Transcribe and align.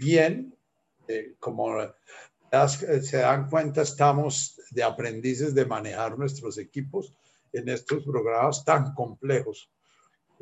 bien, 0.00 0.56
eh, 1.06 1.34
como 1.38 1.76
se 3.00 3.16
dan 3.18 3.48
cuenta, 3.48 3.82
estamos 3.82 4.60
de 4.70 4.82
aprendices 4.82 5.54
de 5.54 5.66
manejar 5.66 6.18
nuestros 6.18 6.58
equipos 6.58 7.12
en 7.52 7.68
estos 7.68 8.02
programas 8.04 8.64
tan 8.64 8.94
complejos, 8.94 9.70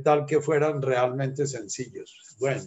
tal 0.02 0.24
que 0.24 0.40
fueran 0.40 0.80
realmente 0.80 1.46
sencillos. 1.46 2.36
Bueno, 2.38 2.64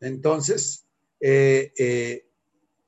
entonces, 0.00 0.86
eh, 1.20 1.72
eh, 1.76 2.26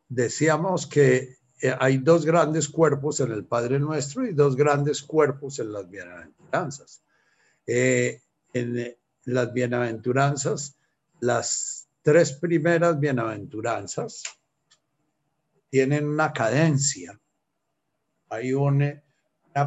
decíamos 0.09 0.87
que 0.87 1.37
eh, 1.61 1.77
hay 1.79 1.99
dos 1.99 2.25
grandes 2.25 2.69
cuerpos 2.69 3.21
en 3.21 3.31
el 3.33 3.45
Padre 3.45 3.79
Nuestro 3.79 4.27
y 4.27 4.33
dos 4.33 4.57
grandes 4.57 5.03
cuerpos 5.03 5.59
en 5.59 5.73
las 5.73 5.89
bienaventuranzas. 5.89 7.03
en 7.67 8.97
las 9.25 9.53
bienaventuranzas, 9.53 10.77
las 11.23 11.89
tres 12.03 12.33
primeras 12.33 12.99
bienaventuranzas 12.99 14.25
tienen 15.71 16.09
una 16.09 16.33
cadencia. 16.33 17.19
Hay 18.29 18.53
una, 18.53 19.01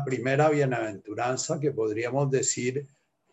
primera 0.04 0.50
bienaventuranza 0.50 1.59
que 1.59 1.72
podríamos 1.72 2.30
decir 2.30 2.86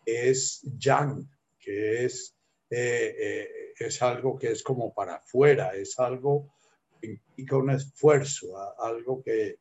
es 0.05 0.61
yang, 0.77 1.29
que 1.59 2.05
es 2.05 2.35
es 2.69 4.01
algo 4.01 4.37
que 4.37 4.51
es 4.51 4.63
como 4.63 4.93
para 4.93 5.15
afuera, 5.15 5.75
es 5.75 5.99
algo 5.99 6.53
que 6.99 7.07
implica 7.07 7.57
un 7.57 7.69
esfuerzo, 7.71 8.57
algo 8.79 9.21
que 9.21 9.59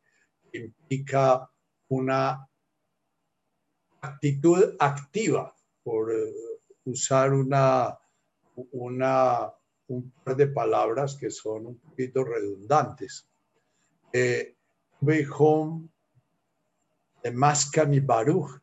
implica 0.52 1.51
una 1.88 2.49
actitud 4.01 4.77
activa, 4.79 5.55
por 5.83 6.13
eh, 6.13 6.33
usar 6.85 7.33
una, 7.33 7.99
una, 8.73 9.52
un 9.89 10.12
par 10.25 10.37
de 10.37 10.47
palabras 10.47 11.16
que 11.16 11.30
son 11.30 11.66
un 11.66 11.79
poquito 11.79 12.24
redundantes. 12.24 13.29
Eh, 14.13 14.57
de 17.23 17.30
Maskani 17.33 18.01
Baruch 18.01 18.60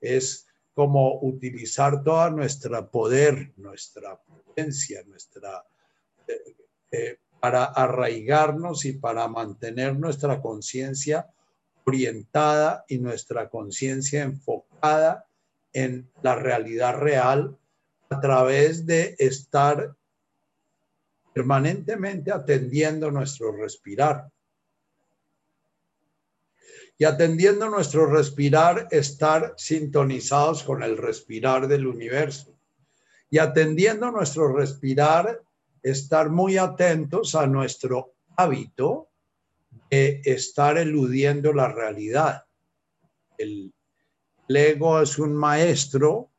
es 0.00 0.46
como 0.74 1.20
utilizar 1.20 2.02
toda 2.02 2.30
nuestra 2.30 2.90
poder, 2.90 3.52
nuestra 3.56 4.16
potencia, 4.16 5.02
nuestra, 5.06 5.64
eh, 6.26 6.56
eh, 6.90 7.18
para 7.40 7.64
arraigarnos 7.64 8.84
y 8.84 8.94
para 8.94 9.28
mantener 9.28 9.98
nuestra 9.98 10.40
conciencia 10.40 11.28
orientada 11.84 12.84
y 12.88 12.98
nuestra 12.98 13.50
conciencia 13.50 14.22
enfocada 14.22 15.26
en 15.72 16.10
la 16.22 16.34
realidad 16.34 16.98
real 16.98 17.56
a 18.10 18.20
través 18.20 18.84
de 18.86 19.16
estar 19.18 19.94
permanentemente 21.32 22.30
atendiendo 22.30 23.10
nuestro 23.10 23.52
respirar 23.52 24.30
y 27.02 27.04
atendiendo 27.04 27.68
nuestro 27.68 28.06
respirar, 28.06 28.86
estar 28.92 29.54
sintonizados 29.56 30.62
con 30.62 30.84
el 30.84 30.96
respirar 30.96 31.66
del 31.66 31.88
universo. 31.88 32.56
Y 33.28 33.38
atendiendo 33.38 34.12
nuestro 34.12 34.54
respirar, 34.54 35.42
estar 35.82 36.30
muy 36.30 36.58
atentos 36.58 37.34
a 37.34 37.48
nuestro 37.48 38.14
hábito 38.36 39.08
de 39.90 40.20
estar 40.24 40.78
eludiendo 40.78 41.52
la 41.52 41.66
realidad. 41.72 42.44
El, 43.36 43.72
ego 44.56 45.00
es 45.00 45.18
un 45.18 45.34
maestro 45.34 46.30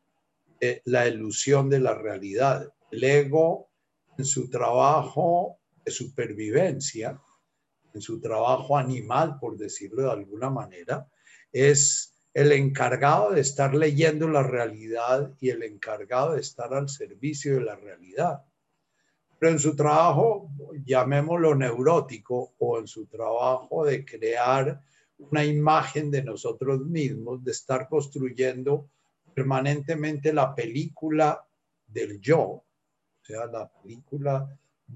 de 0.60 0.82
la 0.86 1.08
ilusión 1.08 1.70
de 1.70 1.80
la 1.80 1.94
realidad. 1.94 2.72
El 2.92 3.04
ego 3.04 3.70
en 4.18 4.26
su 4.26 4.50
trabajo 4.50 5.60
de 5.84 5.92
supervivencia 5.92 7.20
en 7.94 8.02
su 8.02 8.20
trabajo 8.20 8.78
animal, 8.78 9.38
por 9.40 9.58
decirlo 9.58 10.04
de 10.04 10.12
alguna 10.12 10.50
manera, 10.50 11.08
es 11.52 12.14
el 12.34 12.52
encargado 12.52 13.32
de 13.32 13.42
estar 13.42 13.76
leyendo 13.76 14.28
la 14.28 14.42
realidad 14.42 15.32
y 15.40 15.50
el 15.50 15.62
encargado 15.64 16.34
de 16.34 16.42
estar 16.42 16.74
al 16.74 16.90
servicio 16.90 17.56
de 17.56 17.62
la 17.62 17.76
realidad. 17.76 18.44
Pero 19.38 19.52
en 19.52 19.60
su 19.60 19.76
trabajo, 19.76 20.50
llamémoslo 20.84 21.54
neurótico, 21.54 22.56
o 22.58 22.80
en 22.80 22.88
su 22.88 23.06
trabajo 23.06 23.86
de 23.86 24.04
crear 24.04 24.82
una 25.32 25.46
imagen 25.46 26.12
de 26.12 26.24
nosotros 26.24 26.86
mismos, 26.86 27.44
de 27.44 27.52
estar 27.52 27.88
construyendo 27.90 28.90
permanentemente 29.34 30.32
la 30.34 30.54
película 30.54 31.46
del 31.88 32.20
yo, 32.20 32.40
o 32.42 32.66
sea, 33.22 33.46
la 33.48 33.68
película 33.68 34.48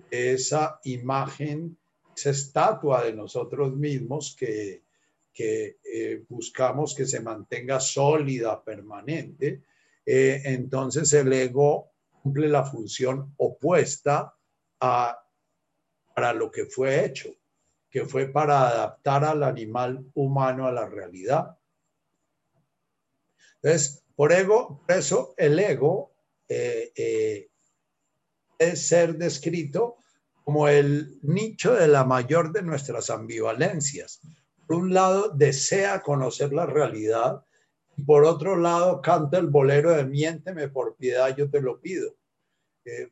de 0.09 0.33
esa 0.33 0.79
imagen 0.83 1.77
esa 2.17 2.31
estatua 2.31 3.03
de 3.03 3.13
nosotros 3.13 3.75
mismos 3.75 4.35
que, 4.35 4.83
eh, 5.39 6.23
buscamos 6.27 6.95
que 6.95 7.05
se 7.05 7.19
mantenga 7.19 7.79
sólida, 7.79 8.63
permanente, 8.63 9.61
eh, 10.03 10.41
entonces 10.45 11.13
el 11.13 11.31
ego 11.31 11.91
cumple 12.23 12.47
la 12.47 12.63
función 12.63 13.33
opuesta 13.37 14.33
a, 14.79 15.23
para 16.15 16.33
lo 16.33 16.49
que 16.49 16.65
fue 16.65 17.05
hecho, 17.05 17.29
que 17.89 18.05
fue 18.05 18.27
para 18.27 18.67
adaptar 18.67 19.23
al 19.23 19.43
animal 19.43 20.05
humano 20.13 20.67
a 20.67 20.71
la 20.71 20.85
realidad. 20.87 21.57
Entonces, 23.61 24.03
por, 24.15 24.31
ego, 24.31 24.83
por 24.85 24.97
eso 24.97 25.33
el 25.37 25.57
ego 25.59 26.13
eh, 26.47 27.49
es 28.57 28.87
ser 28.87 29.17
descrito 29.17 29.97
como 30.43 30.67
el 30.67 31.19
nicho 31.23 31.73
de 31.73 31.87
la 31.87 32.05
mayor 32.05 32.51
de 32.51 32.61
nuestras 32.61 33.09
ambivalencias. 33.09 34.21
Por 34.65 34.77
un 34.77 34.93
lado, 34.93 35.29
desea 35.29 36.01
conocer 36.01 36.53
la 36.53 36.65
realidad 36.65 37.43
y 37.97 38.03
por 38.03 38.25
otro 38.25 38.55
lado, 38.55 39.01
canta 39.01 39.39
el 39.39 39.47
bolero 39.47 39.91
de 39.91 40.05
miénteme 40.05 40.67
por 40.67 40.95
piedad, 40.95 41.35
yo 41.35 41.49
te 41.49 41.61
lo 41.61 41.81
pido. 41.81 42.15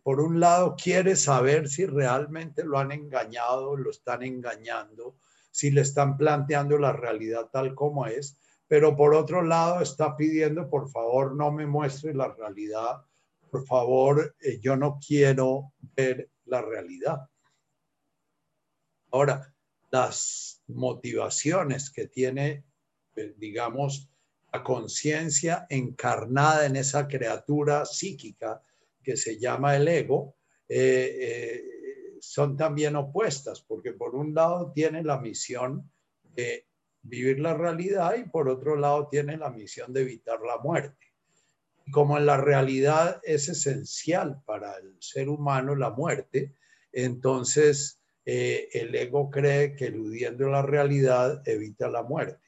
Por 0.03 0.21
un 0.21 0.39
lado, 0.39 0.75
quiere 0.81 1.15
saber 1.15 1.67
si 1.67 1.85
realmente 1.85 2.63
lo 2.63 2.79
han 2.79 2.91
engañado, 2.91 3.75
lo 3.75 3.91
están 3.91 4.23
engañando, 4.23 5.17
si 5.51 5.71
le 5.71 5.81
están 5.81 6.17
planteando 6.17 6.77
la 6.77 6.93
realidad 6.93 7.49
tal 7.51 7.75
como 7.75 8.05
es, 8.07 8.37
pero 8.67 8.95
por 8.95 9.13
otro 9.13 9.41
lado 9.41 9.81
está 9.81 10.17
pidiendo, 10.17 10.69
por 10.69 10.89
favor, 10.89 11.35
no 11.35 11.51
me 11.51 11.65
muestre 11.65 12.13
la 12.13 12.33
realidad, 12.33 13.05
por 13.51 13.65
favor, 13.65 14.35
eh, 14.41 14.59
yo 14.59 14.75
no 14.75 14.99
quiero 15.05 15.73
ver 15.95 16.29
la 16.45 16.61
realidad. 16.61 17.29
Ahora, 19.11 19.53
las 19.91 20.61
motivaciones 20.67 21.89
que 21.89 22.07
tiene, 22.07 22.65
eh, 23.15 23.33
digamos, 23.37 24.09
la 24.51 24.63
conciencia 24.63 25.67
encarnada 25.69 26.65
en 26.65 26.75
esa 26.75 27.07
criatura 27.07 27.85
psíquica 27.85 28.61
que 29.05 29.15
se 29.15 29.37
llama 29.37 29.75
el 29.75 29.87
ego, 29.87 30.35
eh, 30.67 31.17
eh, 31.21 31.63
son 32.19 32.57
también 32.57 32.95
opuestas, 32.95 33.61
porque 33.61 33.93
por 33.93 34.15
un 34.15 34.33
lado 34.33 34.71
tiene 34.73 35.03
la 35.03 35.19
misión 35.19 35.91
de 36.23 36.67
vivir 37.03 37.39
la 37.39 37.53
realidad 37.53 38.15
y 38.17 38.27
por 38.27 38.49
otro 38.49 38.75
lado 38.75 39.07
tiene 39.07 39.37
la 39.37 39.51
misión 39.51 39.93
de 39.93 40.01
evitar 40.01 40.39
la 40.41 40.57
muerte. 40.57 41.05
como 41.91 42.17
en 42.17 42.25
la 42.25 42.37
realidad 42.37 43.21
es 43.23 43.47
esencial 43.47 44.41
para 44.43 44.75
el 44.77 44.97
ser 44.99 45.29
humano 45.29 45.75
la 45.75 45.91
muerte, 45.91 46.55
entonces 46.91 48.01
eh, 48.25 48.69
el 48.73 48.95
ego 48.95 49.29
cree 49.29 49.75
que 49.75 49.85
eludiendo 49.85 50.49
la 50.49 50.63
realidad 50.63 51.47
evita 51.47 51.87
la 51.87 52.01
muerte. 52.01 52.43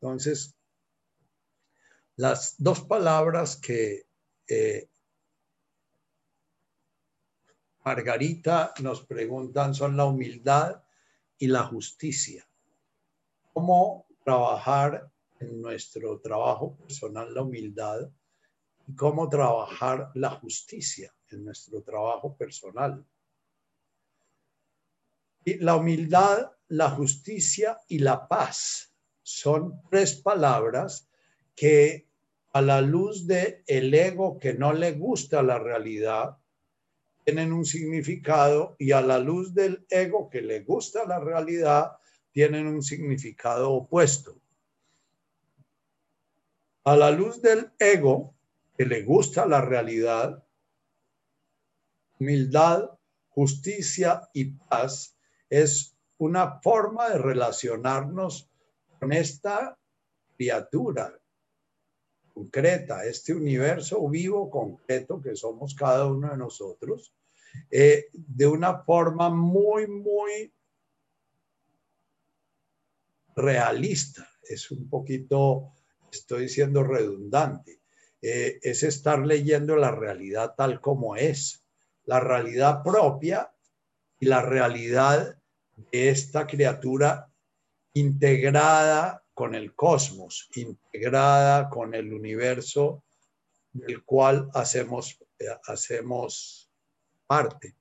Entonces, 0.00 0.56
las 2.14 2.54
dos 2.58 2.82
palabras 2.82 3.56
que 3.56 4.06
Margarita 7.84 8.72
nos 8.80 9.04
preguntan 9.04 9.74
son 9.74 9.94
la 9.96 10.06
humildad 10.06 10.82
y 11.38 11.48
la 11.48 11.64
justicia. 11.64 12.48
¿Cómo 13.52 14.06
trabajar 14.24 15.12
en 15.38 15.60
nuestro 15.60 16.18
trabajo 16.20 16.76
personal 16.78 17.34
la 17.34 17.42
humildad 17.42 18.10
y 18.86 18.94
cómo 18.94 19.28
trabajar 19.28 20.10
la 20.14 20.30
justicia 20.30 21.14
en 21.30 21.44
nuestro 21.44 21.82
trabajo 21.82 22.34
personal? 22.34 23.04
La 25.44 25.76
humildad, 25.76 26.52
la 26.68 26.88
justicia 26.88 27.78
y 27.86 27.98
la 27.98 28.26
paz 28.26 28.94
son 29.22 29.82
tres 29.90 30.14
palabras 30.14 31.06
que 31.54 32.08
a 32.54 32.62
la 32.62 32.80
luz 32.80 33.26
de 33.26 33.62
el 33.66 33.92
ego 33.92 34.38
que 34.38 34.54
no 34.54 34.72
le 34.72 34.92
gusta 34.92 35.42
la 35.42 35.58
realidad 35.58 36.38
tienen 37.24 37.52
un 37.52 37.64
significado 37.64 38.76
y 38.78 38.92
a 38.92 39.00
la 39.00 39.18
luz 39.18 39.54
del 39.54 39.86
ego 39.88 40.28
que 40.28 40.42
le 40.42 40.60
gusta 40.60 41.06
la 41.06 41.18
realidad 41.18 41.92
tienen 42.32 42.66
un 42.66 42.82
significado 42.82 43.72
opuesto. 43.72 44.40
A 46.84 46.96
la 46.96 47.10
luz 47.10 47.40
del 47.40 47.72
ego, 47.78 48.34
que 48.76 48.84
le 48.84 49.02
gusta 49.02 49.46
la 49.46 49.62
realidad, 49.62 50.44
humildad, 52.18 52.90
justicia 53.28 54.28
y 54.34 54.46
paz 54.46 55.16
es 55.48 55.96
una 56.18 56.60
forma 56.60 57.08
de 57.08 57.18
relacionarnos 57.18 58.50
con 58.98 59.12
esta 59.12 59.78
criatura 60.36 61.18
concreta, 62.34 63.04
este 63.04 63.32
universo 63.32 64.08
vivo 64.08 64.50
concreto 64.50 65.22
que 65.22 65.36
somos 65.36 65.74
cada 65.74 66.06
uno 66.06 66.30
de 66.30 66.36
nosotros, 66.36 67.14
eh, 67.70 68.08
de 68.12 68.46
una 68.46 68.82
forma 68.82 69.30
muy, 69.30 69.86
muy 69.86 70.52
realista. 73.36 74.28
Es 74.42 74.70
un 74.72 74.88
poquito, 74.88 75.72
estoy 76.10 76.48
siendo 76.48 76.82
redundante, 76.82 77.80
eh, 78.20 78.58
es 78.62 78.82
estar 78.82 79.24
leyendo 79.24 79.76
la 79.76 79.92
realidad 79.92 80.54
tal 80.56 80.80
como 80.80 81.14
es, 81.16 81.64
la 82.04 82.18
realidad 82.18 82.82
propia 82.82 83.54
y 84.18 84.26
la 84.26 84.42
realidad 84.42 85.38
de 85.92 86.08
esta 86.10 86.46
criatura 86.46 87.30
integrada 87.92 89.23
con 89.34 89.54
el 89.56 89.74
cosmos, 89.74 90.48
integrada 90.54 91.68
con 91.68 91.94
el 91.94 92.12
universo 92.12 93.02
del 93.72 94.04
cual 94.04 94.48
hacemos, 94.54 95.18
eh, 95.38 95.46
hacemos 95.66 96.70
parte. 97.26 97.74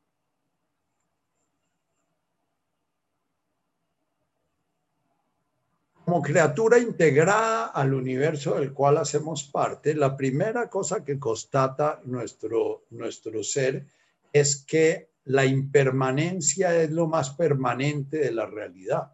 Como 6.03 6.21
criatura 6.21 6.79
integrada 6.79 7.67
al 7.67 7.93
universo 7.93 8.55
del 8.55 8.73
cual 8.73 8.97
hacemos 8.97 9.45
parte, 9.45 9.93
la 9.95 10.17
primera 10.17 10.69
cosa 10.69 11.05
que 11.05 11.17
constata 11.17 12.01
nuestro, 12.03 12.83
nuestro 12.89 13.41
ser 13.43 13.85
es 14.33 14.65
que 14.65 15.11
la 15.25 15.45
impermanencia 15.45 16.75
es 16.81 16.91
lo 16.91 17.07
más 17.07 17.29
permanente 17.29 18.17
de 18.17 18.31
la 18.31 18.45
realidad 18.45 19.13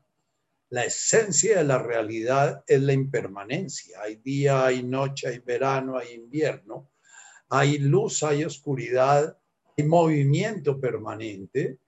la 0.70 0.86
esencia 0.86 1.58
de 1.58 1.64
la 1.64 1.80
realidad 1.80 2.64
es 2.68 2.82
la 2.82 2.94
impermanencia. 2.94 4.02
Hay 4.02 4.18
día, 4.18 4.66
hay 4.66 4.84
noche, 4.84 5.28
hay 5.28 5.40
verano, 5.40 5.98
hay 5.98 6.14
invierno, 6.14 6.92
hay 7.50 7.80
luz, 7.80 8.24
hay 8.24 8.44
oscuridad, 8.44 9.38
hay 9.78 9.84
movimiento 9.86 10.80
permanente 10.80 11.80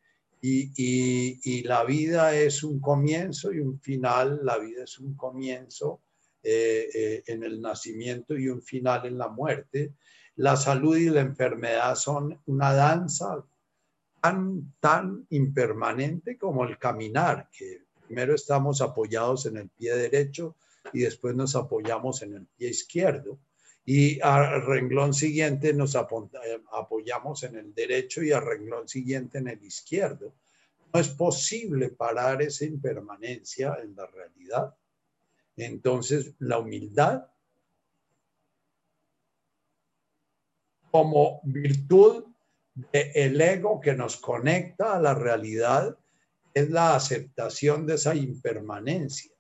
y, 0.42 1.64
la 1.64 1.84
vida 1.84 2.36
es 2.36 2.64
un 2.64 2.80
comienzo 2.80 3.54
y 3.54 3.60
un 3.60 3.80
final, 3.80 4.40
la 4.44 4.58
vida 4.58 4.84
es 4.84 4.98
un 4.98 5.16
comienzo 5.16 6.02
eh, 6.42 6.90
eh, 6.94 7.24
en 7.28 7.44
el 7.44 7.62
nacimiento 7.62 8.36
y 8.36 8.50
un 8.50 8.62
final 8.62 9.06
en 9.06 9.18
la 9.18 9.28
muerte. 9.28 9.94
La 10.38 10.56
salud 10.56 10.98
y 10.98 11.10
la 11.10 11.22
enfermedad 11.22 11.94
son 11.96 12.42
una 12.48 12.74
danza 12.74 13.46
tan, 14.80 15.26
impermanente 15.30 16.38
como 16.38 16.66
el 16.66 16.78
caminar, 16.78 17.50
primero 18.12 18.36
estamos 18.36 18.82
apoyados 18.82 19.46
en 19.46 19.56
el 19.56 19.70
pie 19.70 19.96
derecho 19.96 20.58
y 20.92 21.00
después 21.00 21.34
nos 21.34 21.56
apoyamos 21.56 22.22
en 22.24 22.34
el 22.36 22.46
pie 22.46 22.68
izquierdo. 22.68 23.40
Y 23.86 24.20
al 24.20 24.66
renglón 24.66 25.14
siguiente 25.14 25.74
nos 25.74 25.96
apoyamos 25.96 27.44
en 27.44 27.56
el 27.56 27.74
derecho 27.74 28.22
y 28.22 28.34
al 28.34 28.46
renglón 28.46 28.90
siguiente 28.90 29.38
en 29.38 29.48
el 29.48 29.64
izquierdo. 29.64 30.34
No 30.94 31.00
es 31.00 31.08
posible 31.08 31.88
parar 31.88 32.42
esa 32.42 32.66
impermanencia 32.66 33.78
en 33.82 33.96
la 33.96 34.06
realidad. 34.08 34.76
Entonces, 35.56 36.34
la 36.40 36.60
humildad 36.60 37.28
como 40.92 41.40
virtud 41.46 42.26
del 42.92 43.40
ego 43.40 43.80
que 43.80 43.94
nos 43.94 44.18
conecta 44.18 44.98
a 44.98 45.00
la 45.00 45.14
realidad 45.14 45.98
es 46.54 46.70
la 46.70 46.96
aceptación 46.96 47.86
de 47.86 47.96
esa 47.96 48.16
impermanencia, 48.16 49.32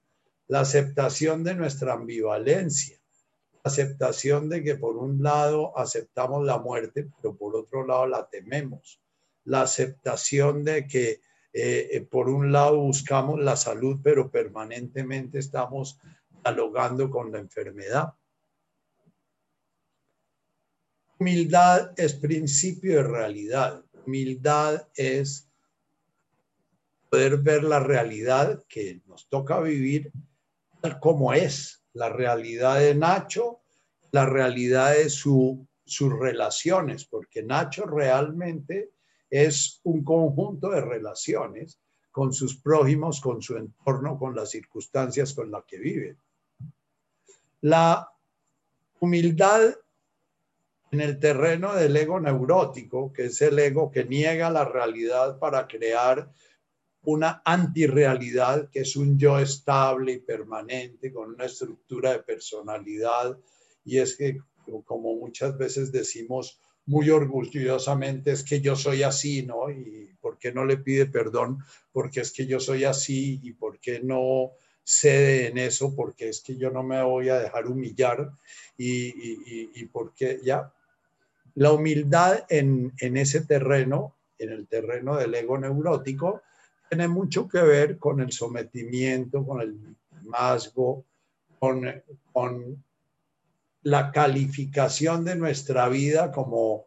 la 0.47 0.61
aceptación 0.61 1.43
de 1.43 1.55
nuestra 1.55 1.93
ambivalencia, 1.93 2.97
la 3.53 3.71
aceptación 3.71 4.49
de 4.49 4.63
que 4.63 4.75
por 4.75 4.97
un 4.97 5.21
lado 5.21 5.77
aceptamos 5.77 6.45
la 6.45 6.57
muerte, 6.57 7.09
pero 7.21 7.35
por 7.35 7.55
otro 7.55 7.85
lado 7.85 8.07
la 8.07 8.27
tememos, 8.27 9.01
la 9.45 9.61
aceptación 9.63 10.63
de 10.63 10.87
que 10.87 11.21
eh, 11.53 11.89
eh, 11.91 12.01
por 12.01 12.29
un 12.29 12.51
lado 12.51 12.79
buscamos 12.79 13.39
la 13.39 13.57
salud, 13.57 13.99
pero 14.01 14.31
permanentemente 14.31 15.39
estamos 15.39 15.99
dialogando 16.43 17.09
con 17.09 17.31
la 17.31 17.39
enfermedad. 17.39 18.13
Humildad 21.19 21.93
es 21.97 22.13
principio 22.13 22.95
de 22.95 23.03
realidad. 23.03 23.83
Humildad 24.05 24.87
es 24.95 25.50
poder 27.11 27.39
ver 27.39 27.65
la 27.65 27.81
realidad 27.81 28.63
que 28.69 29.01
nos 29.05 29.27
toca 29.27 29.59
vivir 29.59 30.13
tal 30.79 30.97
como 31.01 31.33
es, 31.33 31.83
la 31.91 32.07
realidad 32.07 32.79
de 32.79 32.95
Nacho, 32.95 33.59
la 34.11 34.25
realidad 34.25 34.93
de 34.93 35.09
su, 35.09 35.67
sus 35.83 36.17
relaciones, 36.17 37.03
porque 37.03 37.43
Nacho 37.43 37.85
realmente 37.85 38.91
es 39.29 39.81
un 39.83 40.05
conjunto 40.05 40.69
de 40.69 40.79
relaciones 40.79 41.81
con 42.11 42.31
sus 42.31 42.55
prójimos, 42.55 43.19
con 43.19 43.41
su 43.41 43.57
entorno, 43.57 44.17
con 44.17 44.33
las 44.33 44.49
circunstancias 44.49 45.33
con 45.33 45.51
las 45.51 45.65
que 45.65 45.79
vive. 45.79 46.15
La 47.59 48.09
humildad 49.01 49.75
en 50.91 51.01
el 51.01 51.19
terreno 51.19 51.75
del 51.75 51.95
ego 51.97 52.21
neurótico, 52.21 53.11
que 53.11 53.25
es 53.25 53.41
el 53.41 53.59
ego 53.59 53.91
que 53.91 54.05
niega 54.05 54.49
la 54.49 54.63
realidad 54.63 55.39
para 55.39 55.67
crear 55.67 56.31
una 57.03 57.41
antirrealidad 57.43 58.69
que 58.69 58.81
es 58.81 58.95
un 58.95 59.17
yo 59.17 59.39
estable 59.39 60.13
y 60.13 60.19
permanente 60.19 61.11
con 61.11 61.33
una 61.33 61.45
estructura 61.45 62.11
de 62.11 62.19
personalidad. 62.19 63.37
Y 63.83 63.97
es 63.97 64.15
que 64.15 64.39
como 64.85 65.15
muchas 65.15 65.57
veces 65.57 65.91
decimos 65.91 66.59
muy 66.85 67.09
orgullosamente 67.09 68.31
es 68.31 68.43
que 68.43 68.61
yo 68.61 68.75
soy 68.75 69.03
así, 69.03 69.43
¿no? 69.43 69.69
Y 69.69 70.09
por 70.19 70.37
qué 70.37 70.51
no 70.51 70.65
le 70.65 70.77
pide 70.77 71.05
perdón 71.05 71.59
porque 71.91 72.21
es 72.21 72.31
que 72.31 72.45
yo 72.45 72.59
soy 72.59 72.83
así 72.83 73.39
y 73.43 73.53
por 73.53 73.79
qué 73.79 74.01
no 74.01 74.51
cede 74.83 75.47
en 75.47 75.57
eso 75.57 75.95
porque 75.95 76.29
es 76.29 76.41
que 76.41 76.57
yo 76.57 76.69
no 76.69 76.83
me 76.83 77.01
voy 77.03 77.29
a 77.29 77.39
dejar 77.39 77.67
humillar 77.67 78.31
y, 78.77 79.07
y, 79.07 79.71
y, 79.75 79.85
porque 79.85 80.39
ya. 80.43 80.71
La 81.55 81.71
humildad 81.71 82.45
en, 82.49 82.93
en 82.99 83.17
ese 83.17 83.41
terreno, 83.41 84.15
en 84.39 84.51
el 84.51 84.67
terreno 84.67 85.17
del 85.17 85.35
ego 85.35 85.57
neurótico, 85.57 86.41
tiene 86.91 87.07
mucho 87.07 87.47
que 87.47 87.61
ver 87.61 87.97
con 87.97 88.19
el 88.19 88.33
sometimiento, 88.33 89.45
con 89.45 89.61
el 89.61 89.79
masgo, 90.23 91.05
con, 91.57 92.83
la 93.83 94.11
calificación 94.11 95.23
de 95.23 95.37
nuestra 95.37 95.87
vida 95.87 96.33
como 96.33 96.85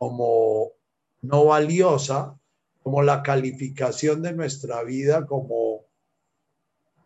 no 0.00 1.44
valiosa, 1.44 2.36
como 2.82 3.00
la 3.02 3.22
calificación 3.22 4.22
de 4.22 4.32
nuestra 4.32 4.82
vida 4.82 5.24
como 5.24 5.84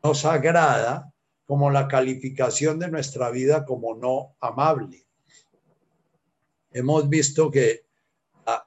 no 0.02 0.14
sagrada, 0.14 1.12
como 1.44 1.70
la 1.70 1.86
calificación 1.86 2.78
de 2.78 2.88
nuestra 2.88 3.30
vida 3.30 3.66
como 3.66 3.94
no 3.94 4.36
amable. 4.40 5.04
Hemos 6.70 7.10
visto 7.10 7.50
que 7.50 7.84
la 8.46 8.66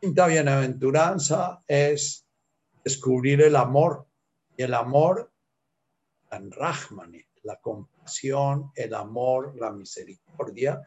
quinta 0.00 0.26
bienaventuranza 0.26 1.62
es 1.68 2.26
descubrir 2.84 3.42
el 3.42 3.56
amor. 3.56 4.06
Y 4.56 4.62
el 4.62 4.74
amor, 4.74 5.30
en 6.30 6.50
Rahmani, 6.50 7.22
la 7.42 7.56
compasión, 7.56 8.72
el 8.74 8.94
amor, 8.94 9.54
la 9.56 9.70
misericordia. 9.70 10.82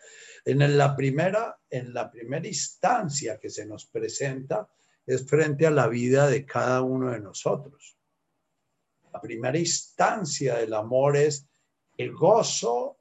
En 0.46 0.78
la 0.78 0.96
primera, 0.96 1.58
en 1.70 1.94
la 1.94 2.12
primera 2.12 2.48
instancia 2.48 3.40
que 3.40 3.50
se 3.50 3.66
nos 3.66 3.86
presenta 3.86 4.70
es 5.06 5.26
frente 5.28 5.68
a 5.68 5.72
la 5.72 5.88
vida 5.88 6.28
de 6.28 6.46
cada 6.46 6.82
uno 6.82 7.12
de 7.12 7.20
nosotros. 7.20 7.98
La 9.12 9.22
primera 9.22 9.58
instancia 9.58 10.56
del 10.56 10.74
amor 10.74 11.18
es 11.18 11.48
el 11.98 12.14
gozo, 12.14 12.98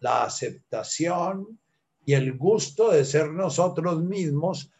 la 0.00 0.24
aceptación 0.24 1.58
y 2.04 2.14
el 2.14 2.36
gusto 2.36 2.90
de 2.90 3.04
ser 3.04 3.30
nosotros 3.30 4.00
mismos 4.02 4.70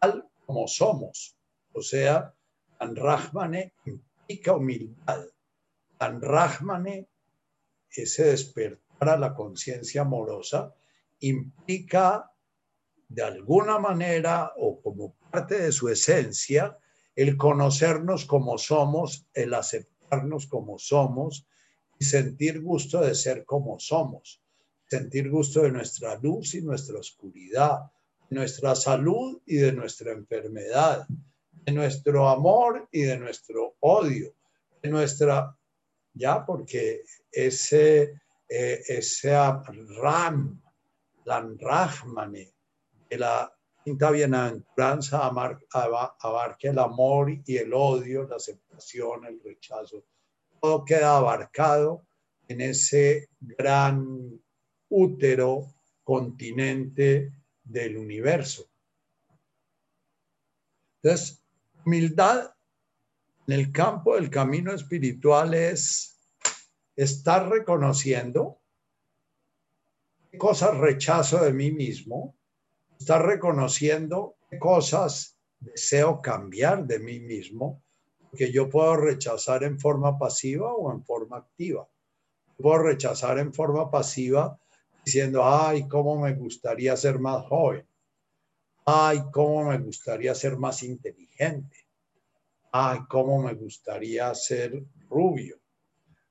tal 0.00 0.28
como 0.44 0.68
somos. 0.68 1.36
O 1.72 1.82
sea, 1.82 2.32
Tan 2.78 2.96
Rahmane 2.96 3.74
implica 3.84 4.52
humildad. 4.54 5.26
Tan 5.98 6.20
Rahmane, 6.20 7.08
ese 7.90 8.24
despertar 8.24 9.08
a 9.08 9.16
la 9.16 9.34
conciencia 9.34 10.02
amorosa, 10.02 10.74
implica 11.20 12.30
de 13.08 13.22
alguna 13.22 13.78
manera 13.78 14.52
o 14.56 14.80
como 14.82 15.14
parte 15.30 15.58
de 15.58 15.72
su 15.72 15.88
esencia 15.88 16.78
el 17.14 17.36
conocernos 17.38 18.26
como 18.26 18.58
somos, 18.58 19.26
el 19.32 19.54
aceptarnos 19.54 20.46
como 20.46 20.78
somos 20.78 21.46
y 21.98 22.04
sentir 22.04 22.60
gusto 22.60 23.00
de 23.00 23.14
ser 23.14 23.44
como 23.44 23.80
somos. 23.80 24.42
sentir 24.88 25.28
gusto 25.30 25.62
de 25.62 25.72
nuestra 25.72 26.16
luz 26.16 26.54
y 26.54 26.62
nuestra 26.62 27.00
oscuridad, 27.00 27.90
nuestra 28.30 28.76
salud 28.76 29.40
y 29.44 29.56
de 29.56 29.72
nuestra 29.72 30.12
enfermedad, 30.12 31.08
de 31.66 31.72
nuestro 31.72 32.28
amor 32.28 32.88
y 32.92 33.02
de 33.02 33.18
nuestro 33.18 33.74
odio, 33.80 34.32
de 34.80 34.88
nuestra, 34.88 35.58
ya 36.14 36.46
porque 36.46 37.02
ese, 37.32 38.20
eh, 38.48 38.82
ese 38.86 39.32
Ram, 40.00 40.62
Lanrahmane, 41.24 42.52
de 43.10 43.18
la 43.18 43.52
quinta 43.84 44.12
bienaventuranza 44.12 45.26
abarca 45.26 46.68
el 46.68 46.78
amor 46.78 47.32
y 47.44 47.56
el 47.56 47.74
odio, 47.74 48.28
la 48.28 48.36
aceptación, 48.36 49.26
el 49.26 49.40
rechazo. 49.42 50.04
Todo 50.60 50.84
queda 50.84 51.16
abarcado 51.16 52.06
en 52.46 52.60
ese 52.60 53.28
gran 53.40 54.40
útero 54.88 55.74
continente 56.04 57.32
del 57.64 57.96
universo. 57.96 58.70
Entonces, 61.02 61.45
humildad 61.86 62.50
en 63.46 63.54
el 63.54 63.70
campo 63.70 64.16
del 64.16 64.28
camino 64.28 64.72
espiritual 64.74 65.54
es 65.54 66.20
estar 66.96 67.48
reconociendo 67.48 68.60
qué 70.30 70.36
cosas 70.36 70.76
rechazo 70.76 71.44
de 71.44 71.52
mí 71.52 71.70
mismo, 71.70 72.36
estar 72.98 73.24
reconociendo 73.24 74.36
qué 74.50 74.58
cosas 74.58 75.38
deseo 75.60 76.20
cambiar 76.20 76.84
de 76.86 76.98
mí 76.98 77.20
mismo, 77.20 77.84
que 78.36 78.50
yo 78.50 78.68
puedo 78.68 78.96
rechazar 78.96 79.62
en 79.62 79.78
forma 79.78 80.18
pasiva 80.18 80.74
o 80.74 80.92
en 80.92 81.04
forma 81.04 81.36
activa. 81.36 81.88
Puedo 82.58 82.78
rechazar 82.78 83.38
en 83.38 83.54
forma 83.54 83.90
pasiva 83.92 84.58
diciendo, 85.04 85.44
ay, 85.44 85.86
cómo 85.86 86.18
me 86.18 86.34
gustaría 86.34 86.96
ser 86.96 87.20
más 87.20 87.46
joven. 87.46 87.85
Ay, 88.88 89.20
cómo 89.32 89.64
me 89.64 89.78
gustaría 89.78 90.32
ser 90.32 90.56
más 90.56 90.84
inteligente. 90.84 91.88
Ay, 92.70 93.00
cómo 93.08 93.42
me 93.42 93.52
gustaría 93.54 94.32
ser 94.32 94.80
rubio. 95.08 95.58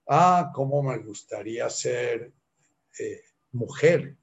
Ah, 0.07 0.51
cómo 0.55 0.81
me 0.81 0.97
gustaría 0.99 1.69
ser 1.69 2.31
eh, 2.97 3.21
mujer. 3.51 4.15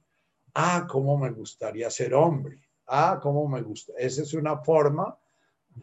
Ah, 0.54 0.86
cómo 0.88 1.18
me 1.18 1.30
gustaría 1.30 1.90
ser 1.90 2.14
hombre. 2.14 2.58
Ah, 2.86 3.20
cómo 3.22 3.46
me 3.48 3.60
gusta. 3.60 3.92
Esa 3.98 4.22
es 4.22 4.32
una 4.32 4.56
forma 4.62 5.14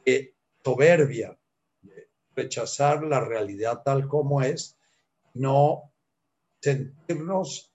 de 0.03 0.34
soberbia, 0.63 1.38
de 1.84 2.10
rechazar 2.36 3.03
la 3.03 3.20
realidad 3.20 3.84
tal 3.86 4.08
como 4.08 4.41
es, 4.41 4.75
no 5.36 5.94
sentirnos 6.60 7.72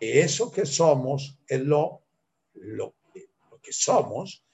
que 0.00 0.20
eso 0.20 0.50
que 0.50 0.66
somos 0.66 1.38
es 1.46 1.60
lo, 1.60 2.02
lo, 2.54 2.95
que 3.66 3.72
somos, 3.72 4.44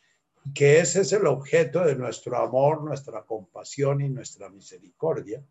que 0.54 0.80
ese 0.80 1.02
es 1.02 1.12
el 1.12 1.26
objeto 1.26 1.84
de 1.84 1.94
nuestro 1.94 2.38
amor, 2.38 2.82
nuestra 2.82 3.22
compasión 3.24 4.00
y 4.00 4.08
nuestra 4.08 4.48
misericordia. 4.48 5.44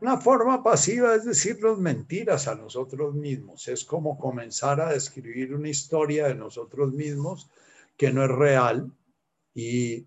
Una 0.00 0.18
forma 0.18 0.62
pasiva 0.62 1.14
es 1.14 1.24
decirnos 1.26 1.78
mentiras 1.78 2.48
a 2.48 2.54
nosotros 2.54 3.14
mismos. 3.14 3.68
Es 3.68 3.84
como 3.84 4.18
comenzar 4.18 4.80
a 4.80 4.90
describir 4.90 5.54
una 5.54 5.68
historia 5.68 6.28
de 6.28 6.34
nosotros 6.34 6.92
mismos 6.92 7.50
que 7.98 8.10
no 8.10 8.24
es 8.24 8.30
real 8.30 8.90
y 9.54 10.06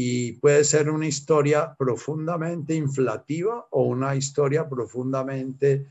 y 0.00 0.34
puede 0.34 0.62
ser 0.62 0.90
una 0.90 1.08
historia 1.08 1.74
profundamente 1.76 2.72
inflativa 2.74 3.66
o 3.70 3.82
una 3.82 4.14
historia 4.14 4.68
profundamente 4.68 5.88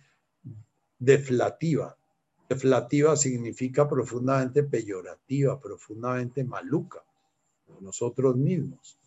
deflativa. 0.97 1.97
Deflativa 2.49 3.15
significa 3.15 3.87
profundamente 3.87 4.63
peyorativa, 4.63 5.59
profundamente 5.59 6.43
maluca, 6.43 7.03
nosotros 7.81 8.35
mismos. 8.37 8.97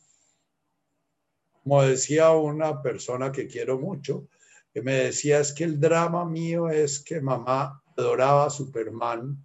Como 1.62 1.82
decía 1.82 2.30
una 2.30 2.82
persona 2.82 3.32
que 3.32 3.47
quiero 3.47 3.78
mucho, 3.78 4.28
que 4.73 4.82
me 4.82 4.94
decía 4.94 5.40
es 5.40 5.52
que 5.52 5.64
el 5.64 5.80
drama 5.80 6.25
mío 6.25 6.68
es 6.68 7.00
que 7.00 7.20
mamá 7.20 7.82
adoraba 7.97 8.47
a 8.47 8.50
Superman 8.50 9.37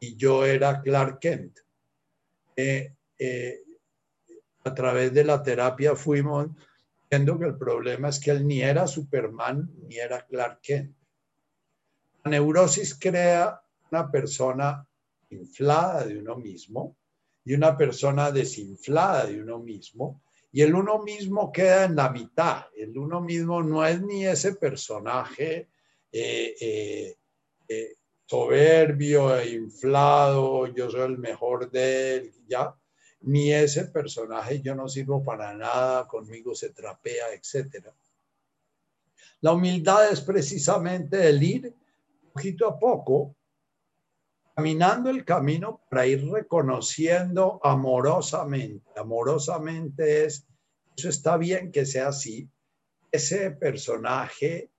y 0.00 0.16
yo 0.16 0.44
era 0.44 0.80
Clark 0.80 1.18
Kent. 1.18 1.58
Eh, 2.56 2.94
eh, 3.18 3.62
a 4.64 4.74
través 4.74 5.12
de 5.12 5.24
la 5.24 5.42
terapia 5.42 5.94
fuimos 5.94 6.48
viendo 7.10 7.38
que 7.38 7.46
el 7.46 7.56
problema 7.56 8.08
es 8.08 8.18
que 8.18 8.30
él 8.30 8.46
ni 8.46 8.60
era 8.60 8.86
Superman 8.86 9.70
ni 9.86 9.96
era 9.96 10.26
Clark 10.26 10.60
Kent. 10.62 10.97
Neurosis 12.28 12.94
crea 12.98 13.60
una 13.90 14.10
persona 14.10 14.86
inflada 15.30 16.04
de 16.04 16.18
uno 16.18 16.36
mismo 16.36 16.96
y 17.44 17.54
una 17.54 17.76
persona 17.76 18.30
desinflada 18.30 19.26
de 19.26 19.42
uno 19.42 19.58
mismo 19.58 20.20
y 20.52 20.62
el 20.62 20.74
uno 20.74 21.02
mismo 21.02 21.52
queda 21.52 21.84
en 21.84 21.96
la 21.96 22.10
mitad. 22.10 22.66
El 22.76 22.96
uno 22.96 23.20
mismo 23.20 23.62
no 23.62 23.84
es 23.84 24.00
ni 24.00 24.26
ese 24.26 24.54
personaje 24.54 25.68
eh, 26.10 26.54
eh, 26.60 27.16
eh, 27.68 27.96
soberbio 28.24 29.36
e 29.38 29.50
inflado, 29.50 30.66
yo 30.66 30.90
soy 30.90 31.02
el 31.02 31.18
mejor 31.18 31.70
de 31.70 32.16
él, 32.16 32.32
ya, 32.46 32.74
ni 33.22 33.52
ese 33.52 33.86
personaje, 33.86 34.60
yo 34.60 34.74
no 34.74 34.88
sirvo 34.88 35.24
para 35.24 35.54
nada, 35.54 36.06
conmigo 36.06 36.54
se 36.54 36.70
trapea, 36.70 37.32
etc. 37.32 37.86
La 39.40 39.52
humildad 39.52 40.10
es 40.10 40.20
precisamente 40.20 41.28
el 41.28 41.42
ir 41.42 41.74
poquito 42.38 42.68
a 42.68 42.78
poco, 42.78 43.36
caminando 44.54 45.10
el 45.10 45.24
camino 45.24 45.82
para 45.90 46.06
ir 46.06 46.24
reconociendo 46.30 47.60
amorosamente. 47.64 48.88
Amorosamente 48.96 50.24
es, 50.24 50.46
eso 50.96 51.08
está 51.08 51.36
bien 51.36 51.72
que 51.72 51.84
sea 51.84 52.08
así, 52.08 52.48
ese 53.10 53.50
personaje 53.50 54.70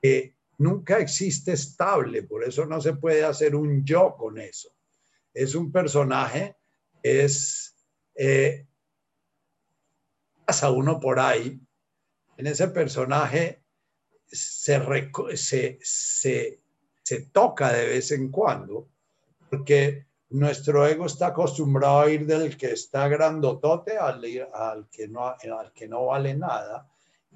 que 0.00 0.34
nunca 0.58 0.98
existe 0.98 1.52
estable, 1.52 2.22
por 2.22 2.42
eso 2.42 2.64
no 2.64 2.80
se 2.80 2.94
puede 2.94 3.24
hacer 3.24 3.54
un 3.54 3.84
yo 3.84 4.16
con 4.16 4.38
eso. 4.38 4.70
Es 5.34 5.54
un 5.54 5.70
personaje 5.70 6.56
es, 7.02 7.76
eh, 8.14 8.66
pasa 10.46 10.70
uno 10.70 11.00
por 11.00 11.18
ahí, 11.18 11.60
en 12.36 12.46
ese 12.46 12.68
personaje 12.68 13.62
se, 14.26 14.80
se, 15.34 15.78
se, 15.82 16.61
se 17.02 17.26
toca 17.26 17.72
de 17.72 17.86
vez 17.86 18.10
en 18.12 18.30
cuando, 18.30 18.88
porque 19.50 20.06
nuestro 20.30 20.86
ego 20.86 21.06
está 21.06 21.28
acostumbrado 21.28 22.00
a 22.00 22.10
ir 22.10 22.26
del 22.26 22.56
que 22.56 22.72
está 22.72 23.08
grandotote 23.08 23.98
al, 23.98 24.24
al, 24.54 24.88
que 24.90 25.08
no, 25.08 25.26
al 25.28 25.72
que 25.74 25.88
no 25.88 26.06
vale 26.06 26.34
nada. 26.34 26.88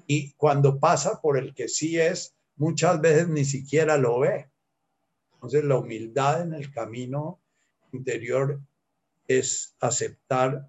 Y 0.07 0.33
cuando 0.33 0.79
pasa 0.79 1.21
por 1.21 1.37
el 1.37 1.53
que 1.53 1.67
sí 1.67 1.99
es, 1.99 2.35
muchas 2.55 2.99
veces 2.99 3.27
ni 3.27 3.45
siquiera 3.45 3.97
lo 3.97 4.19
ve. 4.19 4.49
Entonces 5.33 5.63
la 5.63 5.77
humildad 5.77 6.41
en 6.41 6.53
el 6.53 6.71
camino 6.71 7.39
interior 7.91 8.59
es 9.27 9.75
aceptar 9.79 10.67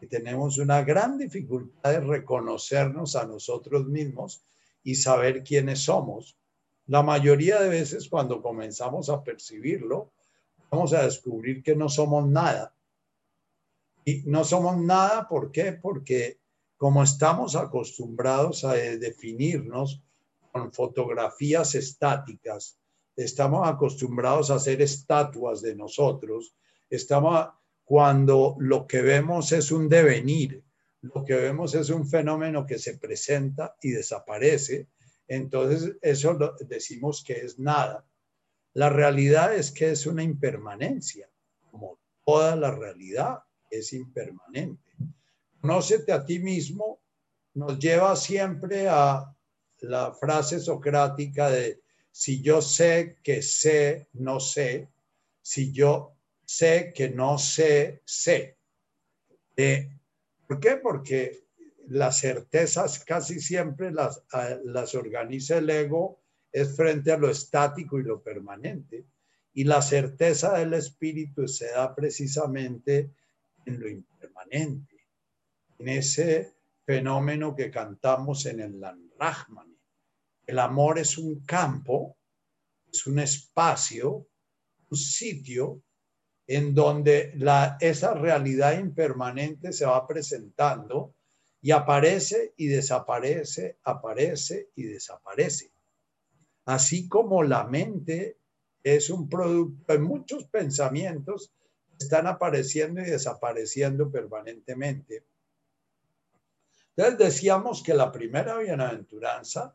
que 0.00 0.06
tenemos 0.06 0.58
una 0.58 0.82
gran 0.82 1.18
dificultad 1.18 1.90
de 1.90 2.00
reconocernos 2.00 3.16
a 3.16 3.26
nosotros 3.26 3.86
mismos 3.86 4.44
y 4.82 4.94
saber 4.94 5.42
quiénes 5.42 5.80
somos. 5.80 6.37
La 6.88 7.02
mayoría 7.02 7.60
de 7.60 7.68
veces 7.68 8.08
cuando 8.08 8.40
comenzamos 8.40 9.10
a 9.10 9.22
percibirlo, 9.22 10.10
vamos 10.70 10.94
a 10.94 11.04
descubrir 11.04 11.62
que 11.62 11.76
no 11.76 11.88
somos 11.88 12.26
nada. 12.26 12.74
Y 14.06 14.22
no 14.24 14.42
somos 14.42 14.78
nada, 14.78 15.28
¿por 15.28 15.52
qué? 15.52 15.72
Porque 15.72 16.40
como 16.78 17.02
estamos 17.02 17.56
acostumbrados 17.56 18.64
a 18.64 18.72
definirnos 18.72 20.02
con 20.50 20.72
fotografías 20.72 21.74
estáticas, 21.74 22.78
estamos 23.16 23.68
acostumbrados 23.68 24.50
a 24.50 24.54
hacer 24.54 24.80
estatuas 24.80 25.60
de 25.60 25.74
nosotros, 25.74 26.54
estamos 26.88 27.48
cuando 27.84 28.56
lo 28.60 28.86
que 28.86 29.02
vemos 29.02 29.52
es 29.52 29.70
un 29.72 29.90
devenir, 29.90 30.62
lo 31.02 31.22
que 31.22 31.34
vemos 31.34 31.74
es 31.74 31.90
un 31.90 32.08
fenómeno 32.08 32.64
que 32.64 32.78
se 32.78 32.96
presenta 32.96 33.76
y 33.82 33.90
desaparece, 33.90 34.88
entonces 35.28 35.96
eso 36.00 36.38
decimos 36.66 37.22
que 37.22 37.34
es 37.34 37.58
nada. 37.58 38.04
La 38.72 38.88
realidad 38.88 39.54
es 39.54 39.70
que 39.70 39.90
es 39.90 40.06
una 40.06 40.22
impermanencia, 40.22 41.28
como 41.70 41.98
toda 42.24 42.56
la 42.56 42.70
realidad 42.70 43.38
es 43.70 43.92
impermanente. 43.92 44.92
Conócete 45.60 46.12
a 46.12 46.24
ti 46.24 46.38
mismo 46.38 47.00
nos 47.54 47.78
lleva 47.78 48.14
siempre 48.16 48.88
a 48.88 49.34
la 49.80 50.12
frase 50.12 50.60
socrática 50.60 51.50
de 51.50 51.82
si 52.10 52.40
yo 52.42 52.62
sé 52.62 53.18
que 53.22 53.42
sé, 53.42 54.08
no 54.14 54.40
sé, 54.40 54.88
si 55.42 55.72
yo 55.72 56.16
sé 56.44 56.92
que 56.94 57.10
no 57.10 57.38
sé, 57.38 58.02
sé. 58.04 58.56
¿Por 60.46 60.60
qué? 60.60 60.76
Porque 60.76 61.47
las 61.90 62.20
certezas 62.20 63.04
casi 63.04 63.40
siempre 63.40 63.90
las, 63.90 64.22
las 64.64 64.94
organiza 64.94 65.58
el 65.58 65.70
ego, 65.70 66.20
es 66.52 66.76
frente 66.76 67.12
a 67.12 67.18
lo 67.18 67.30
estático 67.30 67.98
y 67.98 68.04
lo 68.04 68.22
permanente. 68.22 69.06
Y 69.54 69.64
la 69.64 69.82
certeza 69.82 70.58
del 70.58 70.74
espíritu 70.74 71.48
se 71.48 71.70
da 71.70 71.94
precisamente 71.94 73.12
en 73.64 73.80
lo 73.80 73.88
impermanente, 73.88 75.08
en 75.78 75.88
ese 75.88 76.54
fenómeno 76.84 77.54
que 77.54 77.70
cantamos 77.70 78.46
en 78.46 78.60
el 78.60 78.80
Lanrahman. 78.80 79.76
El 80.46 80.58
amor 80.58 80.98
es 80.98 81.18
un 81.18 81.40
campo, 81.44 82.16
es 82.90 83.06
un 83.06 83.18
espacio, 83.18 84.28
un 84.90 84.96
sitio 84.96 85.82
en 86.46 86.74
donde 86.74 87.32
la, 87.36 87.76
esa 87.80 88.14
realidad 88.14 88.78
impermanente 88.78 89.72
se 89.72 89.84
va 89.84 90.06
presentando 90.06 91.14
y 91.60 91.72
aparece 91.72 92.54
y 92.56 92.68
desaparece, 92.68 93.78
aparece 93.84 94.70
y 94.76 94.84
desaparece. 94.84 95.70
Así 96.64 97.08
como 97.08 97.42
la 97.42 97.64
mente 97.64 98.36
es 98.82 99.10
un 99.10 99.28
producto 99.28 99.92
de 99.92 99.98
muchos 99.98 100.44
pensamientos 100.44 101.52
están 101.98 102.26
apareciendo 102.26 103.00
y 103.00 103.04
desapareciendo 103.06 104.10
permanentemente. 104.10 105.24
Entonces 106.96 107.18
decíamos 107.18 107.82
que 107.82 107.94
la 107.94 108.12
primera 108.12 108.58
bienaventuranza 108.58 109.74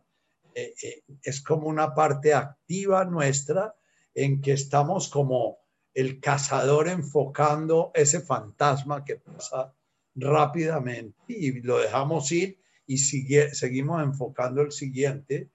eh, 0.55 0.73
eh, 0.81 1.03
es 1.21 1.41
como 1.41 1.67
una 1.67 1.93
parte 1.93 2.33
activa 2.33 3.05
nuestra 3.05 3.75
en 4.13 4.41
que 4.41 4.53
estamos 4.53 5.09
como 5.09 5.57
el 5.93 6.19
cazador 6.19 6.87
enfocando 6.87 7.91
ese 7.93 8.19
fantasma 8.19 9.03
que 9.03 9.17
pasa 9.17 9.73
rápidamente 10.15 11.15
y 11.27 11.61
lo 11.61 11.79
dejamos 11.79 12.31
ir 12.31 12.59
y 12.85 12.97
sigue, 12.97 13.53
seguimos 13.53 14.03
enfocando 14.03 14.61
el 14.61 14.71
siguiente, 14.71 15.49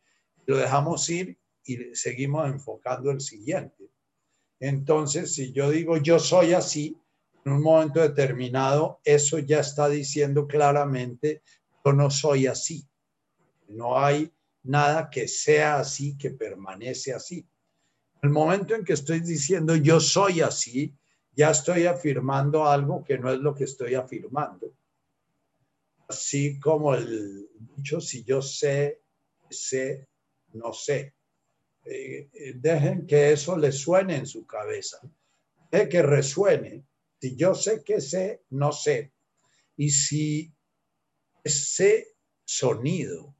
lo 0.46 0.56
dejamos 0.56 1.08
ir 1.10 1.38
y 1.64 1.94
seguimos 1.94 2.48
enfocando 2.48 3.10
el 3.10 3.20
siguiente. 3.20 3.90
Entonces, 4.60 5.34
si 5.34 5.52
yo 5.52 5.70
digo 5.70 5.98
yo 5.98 6.18
soy 6.18 6.54
así, 6.54 6.96
en 7.44 7.52
un 7.52 7.62
momento 7.62 8.00
determinado, 8.00 9.00
eso 9.04 9.38
ya 9.38 9.60
está 9.60 9.88
diciendo 9.88 10.46
claramente, 10.46 11.42
yo 11.84 11.92
no 11.92 12.10
soy 12.10 12.46
así. 12.46 12.86
No 13.68 13.98
hay 13.98 14.32
nada 14.64 15.08
que 15.08 15.28
sea 15.28 15.78
así, 15.78 16.16
que 16.18 16.30
permanece 16.30 17.12
así. 17.12 17.46
El 18.20 18.30
momento 18.30 18.74
en 18.74 18.84
que 18.84 18.94
estoy 18.94 19.20
diciendo 19.20 19.76
yo 19.76 20.00
soy 20.00 20.40
así, 20.40 20.97
ya 21.38 21.52
estoy 21.52 21.86
afirmando 21.86 22.66
algo 22.66 23.04
que 23.04 23.16
no 23.16 23.32
es 23.32 23.38
lo 23.38 23.54
que 23.54 23.62
estoy 23.62 23.94
afirmando. 23.94 24.74
Así 26.08 26.58
como 26.58 26.96
el 26.96 27.48
dicho, 27.76 28.00
si 28.00 28.24
yo 28.24 28.42
sé, 28.42 29.02
sé, 29.48 30.08
no 30.54 30.72
sé. 30.72 31.14
Eh, 31.84 32.28
eh, 32.32 32.54
dejen 32.56 33.06
que 33.06 33.30
eso 33.30 33.56
le 33.56 33.70
suene 33.70 34.16
en 34.16 34.26
su 34.26 34.44
cabeza. 34.48 34.98
Dejen 35.70 35.88
que 35.88 36.02
resuene. 36.02 36.84
Si 37.20 37.36
yo 37.36 37.54
sé 37.54 37.84
que 37.84 38.00
sé, 38.00 38.42
no 38.50 38.72
sé. 38.72 39.12
Y 39.76 39.90
si 39.90 40.52
ese 41.44 42.16
sonido 42.44 43.36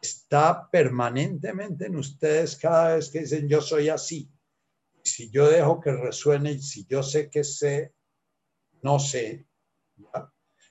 está 0.00 0.66
permanentemente 0.70 1.84
en 1.86 1.96
ustedes 1.96 2.56
cada 2.56 2.96
vez 2.96 3.10
que 3.10 3.20
dicen 3.20 3.46
yo 3.50 3.60
soy 3.60 3.90
así. 3.90 4.30
Si 5.02 5.30
yo 5.30 5.48
dejo 5.48 5.80
que 5.80 5.92
resuene 5.92 6.52
y 6.52 6.62
si 6.62 6.86
yo 6.86 7.02
sé 7.02 7.28
que 7.28 7.44
sé, 7.44 7.92
no 8.82 8.98
sé, 8.98 9.46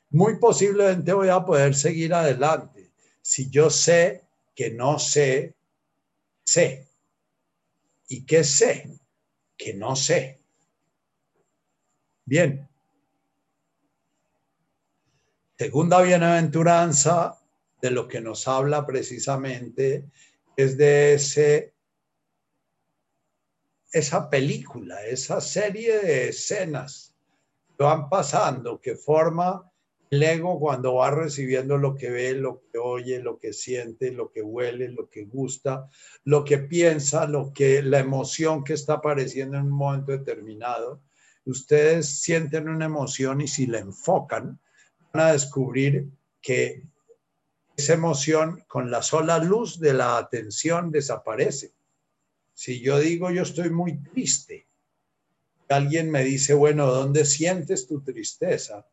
muy 0.10 0.40
posiblemente 0.40 1.14
voy 1.14 1.30
a 1.30 1.44
poder 1.44 1.74
seguir 1.74 2.14
adelante. 2.14 2.92
Si 3.22 3.50
yo 3.50 3.70
sé 3.70 4.28
que 4.56 4.72
no 4.72 5.00
sé, 5.00 5.56
sé. 6.44 6.88
¿Y 8.08 8.26
qué 8.26 8.44
sé? 8.44 9.00
Que 9.58 9.74
no 9.74 9.96
sé. 9.96 10.42
Bien. 12.26 12.68
Segunda 15.58 16.02
bienaventuranza 16.02 17.40
de 17.82 17.92
lo 17.92 18.08
que 18.08 18.20
nos 18.20 18.48
habla 18.48 18.86
precisamente 18.86 20.10
es 20.58 20.78
de 20.78 21.14
ese, 21.14 21.74
esa 23.92 24.30
película, 24.30 25.06
esa 25.06 25.42
serie 25.42 26.00
de 26.00 26.30
escenas 26.30 27.14
que 27.78 27.84
van 27.84 28.10
pasando, 28.10 28.80
que 28.80 28.96
forma 28.96 29.72
el 30.12 30.24
ego 30.24 30.60
cuando 30.60 30.96
va 30.96 31.12
recibiendo 31.12 31.78
lo 31.78 31.96
que 31.96 32.10
ve, 32.10 32.34
lo 32.34 32.64
que 32.72 32.78
oye, 32.78 33.20
lo 33.22 33.40
que 33.40 33.54
siente, 33.54 34.12
lo 34.12 34.30
que 34.30 34.42
huele, 34.42 34.90
lo 34.90 35.10
que 35.10 35.24
gusta, 35.24 35.88
lo 36.26 36.44
que 36.44 36.58
piensa, 36.58 37.26
lo 37.28 37.54
que 37.54 37.82
la 37.82 38.00
emoción 38.00 38.64
que 38.66 38.74
está 38.74 38.96
apareciendo 38.96 39.58
en 39.58 39.64
un 39.64 39.72
momento 39.72 40.12
determinado. 40.12 41.02
Ustedes 41.46 42.20
sienten 42.20 42.68
una 42.68 42.86
emoción 42.86 43.40
y 43.40 43.48
si 43.48 43.68
la 43.68 43.80
enfocan, 43.80 44.60
van 45.14 45.28
a 45.28 45.32
descubrir 45.32 46.10
que 46.42 46.84
esa 47.78 47.94
emoción 47.94 48.64
con 48.68 48.92
la 48.92 49.02
sola 49.02 49.38
luz 49.38 49.80
de 49.80 49.94
la 49.94 50.18
atención 50.18 50.92
desaparece. 50.92 51.74
Si 52.62 52.80
yo 52.80 53.00
digo 53.00 53.32
yo 53.32 53.42
estoy 53.42 53.72
muy 53.72 54.04
triste, 54.04 54.68
alguien 55.68 56.12
me 56.12 56.24
dice, 56.24 56.54
bueno, 56.54 56.92
¿dónde 56.92 57.26
sientes 57.26 57.88
tu 57.88 58.04
tristeza? 58.04 58.88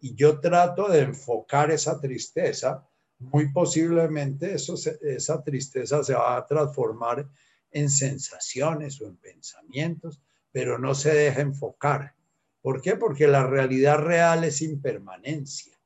Y 0.00 0.16
yo 0.16 0.40
trato 0.40 0.88
de 0.88 1.02
enfocar 1.02 1.70
esa 1.70 2.00
tristeza, 2.00 2.84
muy 3.20 3.52
posiblemente 3.52 4.52
eso 4.52 4.74
esa 5.02 5.44
tristeza 5.44 6.02
se 6.02 6.14
va 6.14 6.36
a 6.36 6.44
transformar 6.44 7.24
en 7.70 7.88
sensaciones 7.88 9.00
o 9.00 9.06
en 9.06 9.16
pensamientos, 9.18 10.20
pero 10.50 10.76
no 10.80 10.92
se 10.96 11.14
deja 11.14 11.40
enfocar. 11.40 12.16
¿Por 12.62 12.82
qué? 12.82 12.96
Porque 12.96 13.28
la 13.28 13.46
realidad 13.46 13.98
real 13.98 14.42
es 14.42 14.60
impermanencia. 14.60 15.78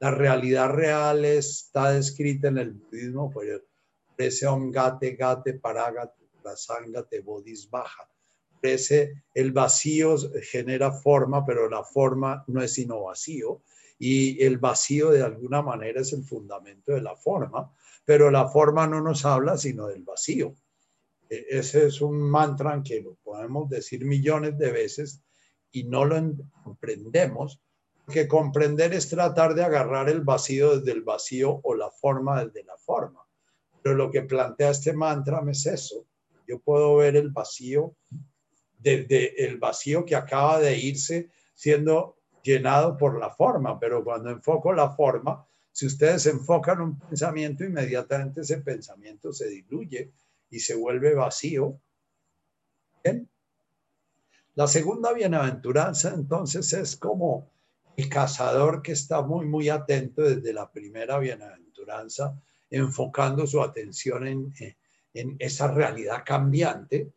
La 0.00 0.10
realidad 0.10 0.68
real 0.68 1.24
está 1.24 1.92
descrita 1.92 2.48
en 2.48 2.58
el 2.58 2.72
budismo 2.72 3.30
por 3.30 3.46
ese 4.18 4.46
ongate, 4.46 5.12
gate, 5.12 5.54
paragate, 5.54 6.23
prasangate, 6.44 7.20
bodhisvaja. 7.20 8.08
Ese, 8.60 9.24
el 9.34 9.52
vacío 9.52 10.16
genera 10.42 10.92
forma, 10.92 11.44
pero 11.44 11.68
la 11.68 11.82
forma 11.82 12.44
no 12.46 12.62
es 12.62 12.74
sino 12.74 13.04
vacío. 13.04 13.62
Y 13.98 14.42
el 14.44 14.58
vacío 14.58 15.10
de 15.10 15.22
alguna 15.22 15.62
manera 15.62 16.00
es 16.00 16.12
el 16.12 16.24
fundamento 16.24 16.92
de 16.92 17.00
la 17.00 17.16
forma, 17.16 17.72
pero 18.04 18.30
la 18.30 18.48
forma 18.48 18.86
no 18.86 19.00
nos 19.00 19.24
habla 19.24 19.56
sino 19.56 19.86
del 19.86 20.02
vacío. 20.02 20.54
E, 21.28 21.46
ese 21.50 21.86
es 21.86 22.00
un 22.00 22.20
mantra 22.20 22.82
que 22.82 23.00
lo 23.00 23.14
podemos 23.14 23.68
decir 23.68 24.04
millones 24.04 24.58
de 24.58 24.72
veces 24.72 25.22
y 25.72 25.84
no 25.84 26.04
lo 26.04 26.16
comprendemos 26.62 27.60
que 28.12 28.28
comprender 28.28 28.92
es 28.92 29.08
tratar 29.08 29.54
de 29.54 29.64
agarrar 29.64 30.08
el 30.08 30.20
vacío 30.20 30.78
desde 30.78 30.92
el 30.92 31.02
vacío 31.02 31.60
o 31.62 31.74
la 31.74 31.90
forma 31.90 32.44
desde 32.44 32.64
la 32.64 32.76
forma. 32.76 33.26
Pero 33.82 33.96
lo 33.96 34.10
que 34.10 34.22
plantea 34.22 34.70
este 34.70 34.92
mantra 34.92 35.42
es 35.50 35.66
eso. 35.66 36.06
Yo 36.46 36.58
puedo 36.60 36.96
ver 36.96 37.16
el 37.16 37.30
vacío 37.30 37.94
desde 38.78 39.44
el 39.46 39.58
vacío 39.58 40.04
que 40.04 40.14
acaba 40.14 40.60
de 40.60 40.76
irse 40.78 41.30
siendo 41.54 42.18
llenado 42.42 42.96
por 42.96 43.18
la 43.18 43.30
forma, 43.30 43.80
pero 43.80 44.04
cuando 44.04 44.30
enfoco 44.30 44.72
la 44.72 44.90
forma, 44.90 45.46
si 45.72 45.86
ustedes 45.86 46.26
enfocan 46.26 46.80
un 46.80 46.98
pensamiento, 46.98 47.64
inmediatamente 47.64 48.42
ese 48.42 48.58
pensamiento 48.58 49.32
se 49.32 49.48
diluye 49.48 50.12
y 50.50 50.60
se 50.60 50.76
vuelve 50.76 51.14
vacío. 51.14 51.80
La 54.54 54.68
segunda 54.68 55.12
bienaventuranza 55.12 56.14
entonces 56.14 56.72
es 56.74 56.96
como 56.96 57.50
el 57.96 58.08
cazador 58.08 58.82
que 58.82 58.92
está 58.92 59.22
muy, 59.22 59.46
muy 59.46 59.68
atento 59.68 60.22
desde 60.22 60.52
la 60.52 60.70
primera 60.70 61.18
bienaventuranza, 61.18 62.40
enfocando 62.70 63.46
su 63.46 63.62
atención 63.62 64.26
en, 64.26 64.52
en 65.14 65.36
esa 65.38 65.68
realidad 65.68 66.22
cambiante. 66.24 67.12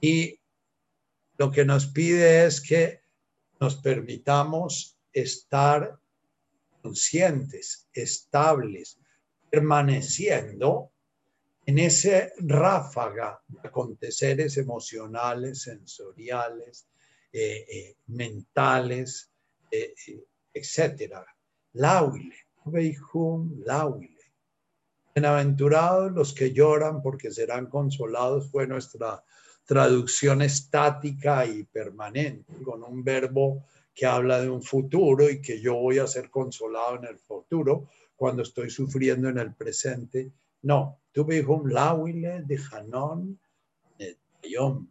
Y 0.00 0.38
lo 1.38 1.50
que 1.50 1.64
nos 1.64 1.86
pide 1.86 2.44
es 2.46 2.60
que 2.60 3.00
nos 3.60 3.76
permitamos 3.76 4.98
estar 5.12 5.98
conscientes, 6.82 7.88
estables, 7.92 8.98
permaneciendo 9.50 10.92
en 11.64 11.78
ese 11.78 12.32
ráfaga 12.38 13.40
de 13.48 13.68
aconteceres 13.68 14.56
emocionales, 14.56 15.62
sensoriales, 15.62 16.86
eh, 17.32 17.66
eh, 17.68 17.96
mentales, 18.06 19.30
eh, 19.70 19.94
etcétera. 20.54 21.26
Lauile, 21.72 22.36
veijum, 22.64 23.62
lauile. 23.64 24.15
Bienaventurados 25.16 26.12
los 26.12 26.34
que 26.34 26.52
lloran 26.52 27.00
porque 27.00 27.30
serán 27.30 27.70
consolados 27.70 28.50
fue 28.50 28.66
nuestra 28.66 29.24
traducción 29.64 30.42
estática 30.42 31.46
y 31.46 31.64
permanente, 31.64 32.52
con 32.62 32.84
un 32.84 33.02
verbo 33.02 33.64
que 33.94 34.04
habla 34.04 34.42
de 34.42 34.50
un 34.50 34.62
futuro 34.62 35.30
y 35.30 35.40
que 35.40 35.58
yo 35.58 35.76
voy 35.76 36.00
a 36.00 36.06
ser 36.06 36.28
consolado 36.28 36.96
en 36.96 37.06
el 37.06 37.18
futuro, 37.18 37.88
cuando 38.14 38.42
estoy 38.42 38.68
sufriendo 38.68 39.30
en 39.30 39.38
el 39.38 39.54
presente. 39.54 40.32
No, 40.60 41.00
un 41.16 41.72
lawile 41.72 42.42
de 42.42 42.60
Hanon 42.70 43.40
de 43.98 44.18
Yom. 44.42 44.86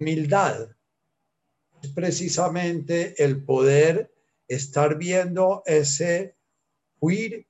Humildad 0.00 0.70
es 1.80 1.88
precisamente 1.90 3.22
el 3.22 3.44
poder 3.44 4.12
estar 4.48 4.98
viendo 4.98 5.62
ese 5.66 6.35
huir 7.06 7.46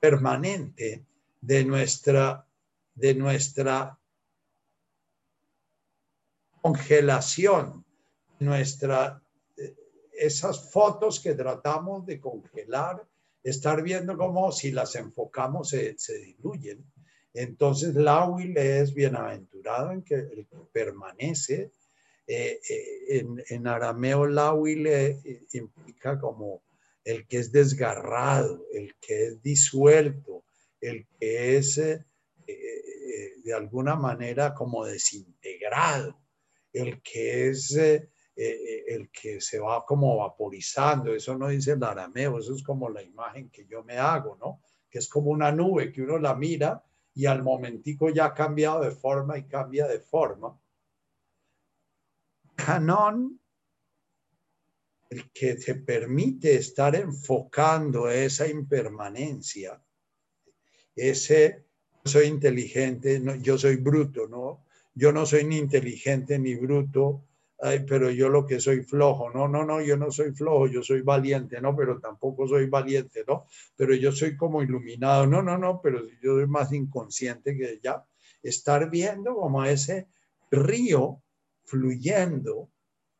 permanente 0.00 1.06
de 1.40 1.64
nuestra, 1.64 2.46
de 2.94 3.14
nuestra 3.14 3.98
congelación, 6.60 7.84
nuestra, 8.40 9.22
esas 10.12 10.70
fotos 10.72 11.20
que 11.20 11.34
tratamos 11.34 12.04
de 12.06 12.20
congelar, 12.20 13.06
estar 13.42 13.82
viendo 13.82 14.16
cómo 14.16 14.50
si 14.50 14.72
las 14.72 14.94
enfocamos 14.96 15.68
se, 15.68 16.18
diluyen. 16.18 16.84
Entonces, 17.32 17.94
la 17.94 18.26
huile 18.26 18.80
es 18.80 18.94
bienaventurado 18.94 19.92
en 19.92 20.02
que 20.02 20.46
permanece 20.72 21.70
eh, 22.26 22.58
eh, 22.70 23.26
en, 23.50 23.66
arameo 23.66 24.26
Lawile 24.26 25.20
eh, 25.24 25.46
implica 25.52 26.18
como 26.18 26.62
el 27.04 27.26
que 27.26 27.38
es 27.38 27.52
desgarrado, 27.52 28.66
el 28.72 28.96
que 29.00 29.26
es 29.26 29.42
disuelto, 29.42 30.44
el 30.80 31.06
que 31.18 31.56
es 31.56 31.76
de 31.76 33.54
alguna 33.54 33.94
manera 33.94 34.54
como 34.54 34.84
desintegrado, 34.84 36.18
el 36.72 37.02
que 37.02 37.48
es 37.50 37.72
el 37.76 39.10
que 39.10 39.40
se 39.40 39.60
va 39.60 39.84
como 39.84 40.16
vaporizando. 40.16 41.14
Eso 41.14 41.36
no 41.36 41.48
dice 41.48 41.72
el 41.72 41.84
arameo, 41.84 42.38
eso 42.38 42.54
es 42.54 42.62
como 42.62 42.88
la 42.88 43.02
imagen 43.02 43.50
que 43.50 43.66
yo 43.66 43.84
me 43.84 43.98
hago, 43.98 44.36
¿no? 44.36 44.60
Que 44.90 44.98
es 44.98 45.08
como 45.08 45.30
una 45.30 45.52
nube 45.52 45.92
que 45.92 46.02
uno 46.02 46.18
la 46.18 46.34
mira 46.34 46.82
y 47.14 47.26
al 47.26 47.42
momentico 47.42 48.08
ya 48.10 48.24
ha 48.26 48.34
cambiado 48.34 48.82
de 48.82 48.90
forma 48.90 49.38
y 49.38 49.44
cambia 49.44 49.86
de 49.86 50.00
forma 50.00 50.58
canon, 52.56 53.40
que 55.32 55.54
te 55.54 55.74
permite 55.76 56.54
estar 56.54 56.94
enfocando 56.94 58.08
esa 58.08 58.46
impermanencia, 58.46 59.80
ese 60.94 61.64
soy 62.04 62.26
inteligente, 62.26 63.18
no, 63.18 63.34
yo 63.36 63.56
soy 63.58 63.76
bruto, 63.76 64.28
¿no? 64.28 64.64
Yo 64.94 65.12
no 65.12 65.26
soy 65.26 65.44
ni 65.44 65.58
inteligente 65.58 66.38
ni 66.38 66.54
bruto, 66.54 67.24
pero 67.86 68.10
yo 68.10 68.28
lo 68.28 68.46
que 68.46 68.60
soy 68.60 68.82
flojo, 68.82 69.30
no, 69.30 69.48
no, 69.48 69.64
no, 69.64 69.80
yo 69.80 69.96
no 69.96 70.10
soy 70.10 70.32
flojo, 70.32 70.66
yo 70.66 70.82
soy 70.82 71.00
valiente, 71.00 71.60
no, 71.60 71.74
pero 71.74 71.98
tampoco 71.98 72.46
soy 72.46 72.66
valiente, 72.66 73.24
no, 73.26 73.46
pero 73.74 73.94
yo 73.94 74.12
soy 74.12 74.36
como 74.36 74.62
iluminado, 74.62 75.26
no, 75.26 75.42
no, 75.42 75.56
no, 75.56 75.80
pero 75.80 76.02
yo 76.22 76.34
soy 76.34 76.46
más 76.46 76.72
inconsciente 76.72 77.56
que 77.56 77.80
ya. 77.82 78.04
Estar 78.42 78.90
viendo 78.90 79.34
como 79.34 79.64
ese 79.64 80.08
río 80.50 81.22
fluyendo 81.64 82.68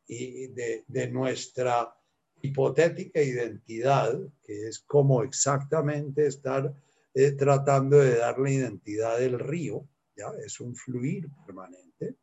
y 0.06 0.48
de, 0.48 1.08
nuestra 1.10 1.94
hipotética 2.42 3.22
identidad, 3.22 4.18
que 4.42 4.68
es 4.68 4.80
como 4.80 5.22
exactamente 5.22 6.26
estar 6.26 6.74
eh, 7.14 7.32
tratando 7.32 7.98
de 7.98 8.16
darle 8.16 8.52
identidad 8.52 9.18
del 9.18 9.38
río, 9.38 9.88
¿ya? 10.16 10.32
es 10.44 10.60
un 10.60 10.74
fluir 10.74 11.28
permanente. 11.46 12.16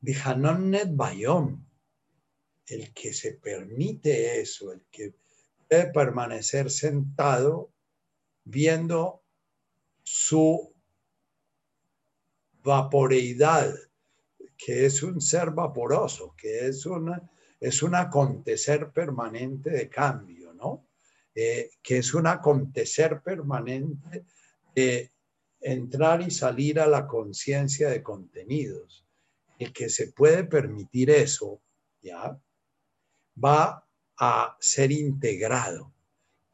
Net 0.00 0.88
Bayom, 0.92 1.62
el 2.66 2.94
que 2.94 3.12
se 3.12 3.32
permite 3.34 4.40
eso, 4.40 4.72
el 4.72 4.82
que 4.90 5.14
puede 5.68 5.92
permanecer 5.92 6.70
sentado 6.70 7.72
viendo 8.44 9.22
su 10.02 10.74
vaporeidad, 12.62 13.74
que 14.62 14.84
es 14.84 15.02
un 15.02 15.20
ser 15.22 15.52
vaporoso, 15.52 16.34
que 16.36 16.66
es, 16.66 16.84
una, 16.84 17.30
es 17.58 17.82
un 17.82 17.94
acontecer 17.94 18.90
permanente 18.90 19.70
de 19.70 19.88
cambio, 19.88 20.52
¿no? 20.52 20.86
Eh, 21.34 21.70
que 21.82 21.98
es 21.98 22.12
un 22.12 22.26
acontecer 22.26 23.22
permanente 23.22 24.26
de 24.74 25.12
entrar 25.60 26.20
y 26.20 26.30
salir 26.30 26.78
a 26.78 26.86
la 26.86 27.06
conciencia 27.06 27.88
de 27.88 28.02
contenidos. 28.02 29.06
El 29.58 29.72
que 29.72 29.88
se 29.88 30.12
puede 30.12 30.44
permitir 30.44 31.08
eso, 31.08 31.62
¿ya? 32.02 32.38
Va 33.42 33.86
a 34.18 34.56
ser 34.60 34.92
integrado. 34.92 35.94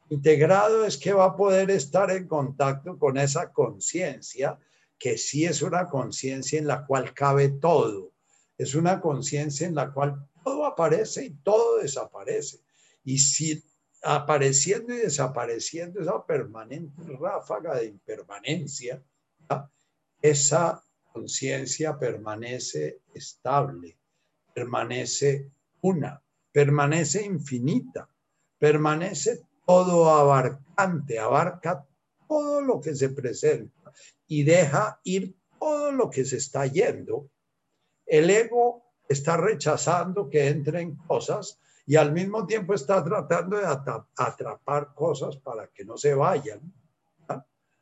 Integrado 0.09 0.85
es 0.85 0.97
que 0.97 1.11
va 1.11 1.25
a 1.25 1.35
poder 1.35 1.71
estar 1.71 2.09
en 2.11 2.25
contacto 2.25 2.97
con 2.97 3.17
esa 3.17 3.51
conciencia 3.51 4.57
que 4.97 5.17
sí 5.17 5.45
es 5.45 5.61
una 5.61 5.87
conciencia 5.87 6.59
en 6.59 6.67
la 6.67 6.85
cual 6.85 7.13
cabe 7.13 7.49
todo. 7.49 8.13
Es 8.57 8.75
una 8.75 8.99
conciencia 8.99 9.67
en 9.67 9.75
la 9.75 9.91
cual 9.91 10.27
todo 10.43 10.65
aparece 10.65 11.25
y 11.25 11.29
todo 11.43 11.77
desaparece. 11.77 12.61
Y 13.03 13.19
si 13.19 13.63
apareciendo 14.03 14.93
y 14.93 14.97
desapareciendo 14.97 16.01
esa 16.01 16.25
permanente 16.25 17.01
ráfaga 17.19 17.75
de 17.75 17.87
impermanencia, 17.87 19.03
esa 20.21 20.83
conciencia 21.11 21.97
permanece 21.97 23.01
estable, 23.13 23.97
permanece 24.53 25.51
una, 25.81 26.21
permanece 26.51 27.25
infinita, 27.25 28.09
permanece 28.57 29.41
todo 29.65 30.09
abarcante, 30.09 31.19
abarca 31.19 31.85
todo 32.27 32.61
lo 32.61 32.81
que 32.81 32.95
se 32.95 33.09
presenta 33.09 33.76
y 34.27 34.43
deja 34.43 34.99
ir 35.03 35.37
todo 35.59 35.91
lo 35.91 36.09
que 36.09 36.25
se 36.25 36.37
está 36.37 36.65
yendo, 36.67 37.29
el 38.05 38.29
ego 38.29 38.83
está 39.07 39.37
rechazando 39.37 40.29
que 40.29 40.47
entren 40.47 40.95
cosas 40.95 41.59
y 41.85 41.95
al 41.95 42.11
mismo 42.11 42.45
tiempo 42.45 42.73
está 42.73 43.03
tratando 43.03 43.57
de 43.57 43.65
atrapar 44.17 44.93
cosas 44.93 45.37
para 45.37 45.67
que 45.67 45.85
no 45.85 45.97
se 45.97 46.13
vayan. 46.13 46.73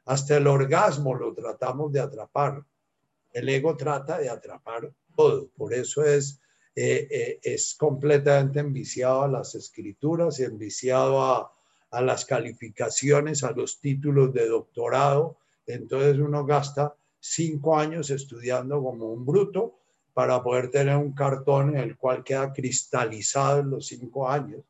Hasta 0.06 0.38
el 0.38 0.46
orgasmo 0.46 1.16
lo 1.16 1.34
tratamos 1.34 1.92
de 1.92 2.00
atrapar. 2.00 2.64
El 3.34 3.50
ego 3.50 3.76
trata 3.76 4.20
de 4.20 4.30
atrapar 4.30 4.94
todo. 5.16 5.50
Por 5.58 5.74
eso 5.74 6.04
es, 6.04 6.40
eh, 6.76 7.08
eh, 7.10 7.40
es 7.42 7.76
completamente 7.76 8.60
enviciado 8.60 9.24
a 9.24 9.28
las 9.28 9.56
escrituras 9.56 10.40
y 10.40 10.44
enviciado 10.44 11.24
a, 11.24 11.52
a 11.90 12.02
las 12.02 12.26
calificaciones, 12.26 13.44
a 13.44 13.52
los 13.52 13.80
títulos 13.80 14.32
de 14.34 14.48
doctorado, 14.48 15.40
entonces 15.66 16.18
uno 16.18 16.46
gasta 16.46 16.96
cinco 17.20 17.78
años 17.78 18.10
estudiando 18.10 18.82
como 18.82 19.12
un 19.12 19.26
bruto 19.26 19.80
para 20.14 20.42
poder 20.42 20.70
tener 20.70 20.96
un 20.96 21.14
cartón 21.14 21.72
en 21.72 21.78
el 21.78 21.98
cual 21.98 22.24
queda 22.24 22.54
cristalizado 22.54 23.60
en 23.60 23.72
los 23.72 23.88
cinco 23.88 24.30
años. 24.30 24.62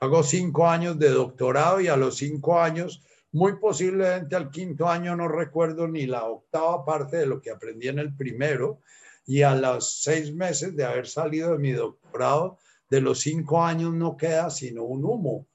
Hago 0.00 0.22
cinco 0.22 0.66
años 0.66 0.98
de 0.98 1.10
doctorado 1.10 1.80
y 1.80 1.88
a 1.88 1.96
los 1.96 2.16
cinco 2.16 2.60
años, 2.60 3.02
muy 3.32 3.56
posiblemente 3.58 4.36
al 4.36 4.50
quinto 4.50 4.88
año 4.88 5.14
no 5.14 5.28
recuerdo 5.28 5.86
ni 5.88 6.06
la 6.06 6.24
octava 6.24 6.84
parte 6.84 7.18
de 7.18 7.26
lo 7.26 7.40
que 7.40 7.50
aprendí 7.50 7.88
en 7.88 7.98
el 7.98 8.16
primero 8.16 8.80
y 9.26 9.42
a 9.42 9.54
los 9.54 10.00
seis 10.02 10.32
meses 10.32 10.74
de 10.74 10.84
haber 10.84 11.06
salido 11.06 11.52
de 11.52 11.58
mi 11.58 11.72
doctorado, 11.72 12.58
de 12.88 13.00
los 13.00 13.20
cinco 13.20 13.62
años 13.62 13.92
no 13.92 14.16
queda 14.16 14.50
sino 14.50 14.84
un 14.84 15.04
humo, 15.04 15.46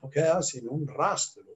no 0.00 0.08
queda 0.08 0.42
sino 0.42 0.70
un 0.70 0.86
rastro. 0.86 1.55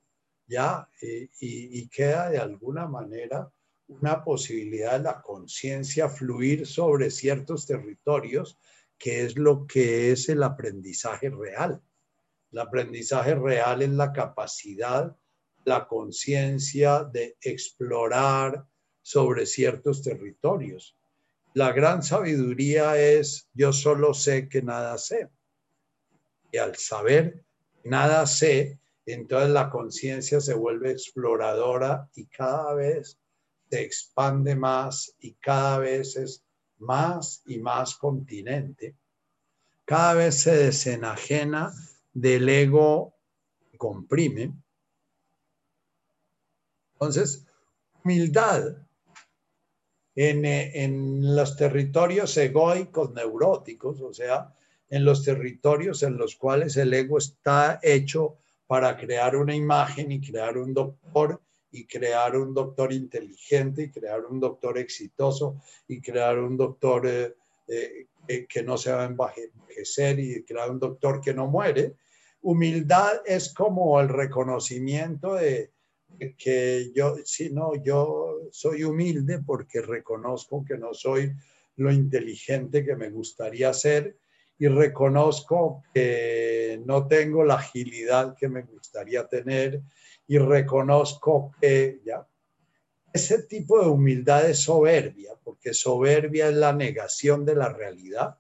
¿Ya? 0.51 0.89
y, 1.01 1.89
queda 1.89 2.29
de 2.29 2.39
alguna 2.39 2.87
manera 2.87 3.51
una 3.87 4.23
posibilidad 4.23 4.99
de 4.99 5.05
la 5.05 5.23
conciencia 5.23 6.09
fluir 6.09 6.67
sobre 6.67 7.11
ciertos 7.11 7.67
territorios, 7.67 8.59
que 8.99 9.25
es 9.25 9.37
lo 9.37 9.67
que 9.67 10.11
es 10.11 10.29
el 10.29 10.43
aprendizaje 10.43 11.31
real. 11.31 11.81
El 12.53 12.59
aprendizaje 12.59 13.35
real 13.37 13.83
es 13.83 13.91
la 13.91 14.13
capacidad, 14.13 15.17
la 15.65 15.87
conciencia 15.87 17.05
de 17.05 17.37
explorar 17.41 18.67
sobre 19.03 19.47
ciertos 19.47 20.03
territorios. 20.03 20.97
La 21.55 21.73
gran 21.73 22.03
sabiduría 22.03 23.01
es 23.01 23.49
yo 23.55 23.73
solo 23.73 24.15
sé 24.15 24.49
que 24.49 24.63
nada 24.63 24.99
sé. 24.99 25.31
Y 26.53 26.59
al 26.59 26.75
saber 26.77 27.45
nada 27.85 28.27
sé, 28.27 28.80
entonces 29.07 29.51
la 29.51 29.71
conciencia 29.71 30.41
se 30.41 30.55
vuelve 30.55 30.91
exploradora 30.91 32.09
y 32.15 32.27
cada 32.27 32.75
vez 32.75 33.19
se 33.71 33.83
expande 33.83 34.55
más 34.55 35.15
y 35.21 35.35
cada 35.35 35.79
vez 35.79 36.17
es 36.17 36.45
más 36.79 37.43
y 37.47 37.59
más 37.59 37.95
continente. 37.95 38.97
Cada 39.85 40.15
vez 40.15 40.41
se 40.41 40.57
desenajena 40.57 41.73
del 42.13 42.49
ego 42.49 43.15
comprime. 43.77 44.53
Entonces, 46.93 47.47
humildad 48.05 48.77
en, 50.15 50.45
en 50.45 51.35
los 51.35 51.57
territorios 51.57 52.37
egoicos 52.37 53.13
neuróticos, 53.13 54.01
o 54.01 54.13
sea, 54.13 54.55
en 54.91 55.05
los 55.05 55.25
territorios 55.25 56.03
en 56.03 56.19
los 56.19 56.37
cuales 56.37 56.77
el 56.77 56.93
ego 56.93 57.19
está 57.19 57.79
hecho 57.83 58.39
para 58.71 58.97
crear 58.97 59.35
una 59.35 59.53
imagen 59.53 60.13
y 60.13 60.21
crear 60.21 60.57
un 60.57 60.73
doctor 60.73 61.43
y 61.73 61.89
crear 61.89 62.37
un 62.37 62.55
doctor 62.55 62.93
inteligente 62.93 63.83
y 63.83 63.91
crear 63.91 64.25
un 64.27 64.39
doctor 64.39 64.79
exitoso 64.79 65.61
y 65.89 66.01
crear 66.01 66.39
un 66.39 66.57
doctor 66.57 67.05
eh, 67.05 67.35
eh, 67.67 68.47
que 68.49 68.63
no 68.63 68.79
se 68.79 68.93
va 68.93 69.03
a 69.03 69.07
envejecer 69.07 70.21
y 70.21 70.45
crear 70.45 70.71
un 70.71 70.79
doctor 70.79 71.21
que 71.21 71.35
no 71.35 71.49
muere. 71.49 71.97
Humildad 72.43 73.23
es 73.27 73.53
como 73.53 74.01
el 74.01 74.09
reconocimiento 74.09 75.35
de, 75.35 75.73
que 76.39 76.93
yo, 76.95 77.17
si 77.25 77.51
no, 77.51 77.75
yo 77.75 78.37
soy 78.53 78.85
humilde 78.85 79.41
porque 79.45 79.83
reconozco 79.83 80.65
que 80.65 80.79
no 80.79 80.95
soy 80.95 81.33
lo 81.75 81.91
inteligente 81.91 82.85
que 82.85 82.95
me 82.95 83.11
gustaría 83.11 83.73
ser 83.73 84.17
y 84.61 84.69
reconozco 84.69 85.83
que 85.95 86.83
no 86.85 87.07
tengo 87.07 87.43
la 87.45 87.55
agilidad 87.55 88.37
que 88.37 88.47
me 88.47 88.63
gustaría 88.63 89.27
tener 89.27 89.81
y 90.29 90.37
reconozco 90.37 91.51
que 91.59 92.03
ya 92.05 92.27
ese 93.11 93.45
tipo 93.45 93.81
de 93.81 93.89
humildad 93.89 94.51
es 94.51 94.61
soberbia, 94.61 95.33
porque 95.43 95.73
soberbia 95.73 96.49
es 96.49 96.55
la 96.55 96.75
negación 96.75 97.47
de 97.47 97.57
la 97.57 97.71
realidad 97.71 98.37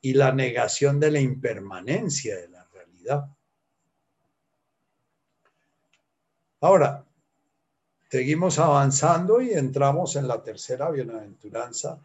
y 0.00 0.12
la 0.14 0.32
negación 0.32 0.98
de 0.98 1.12
la 1.12 1.20
impermanencia 1.20 2.36
de 2.36 2.48
la 2.48 2.64
realidad. 2.64 3.24
Ahora, 6.60 7.06
seguimos 8.10 8.58
avanzando 8.58 9.40
y 9.40 9.52
entramos 9.52 10.16
en 10.16 10.26
la 10.26 10.42
tercera 10.42 10.90
bienaventuranza, 10.90 12.00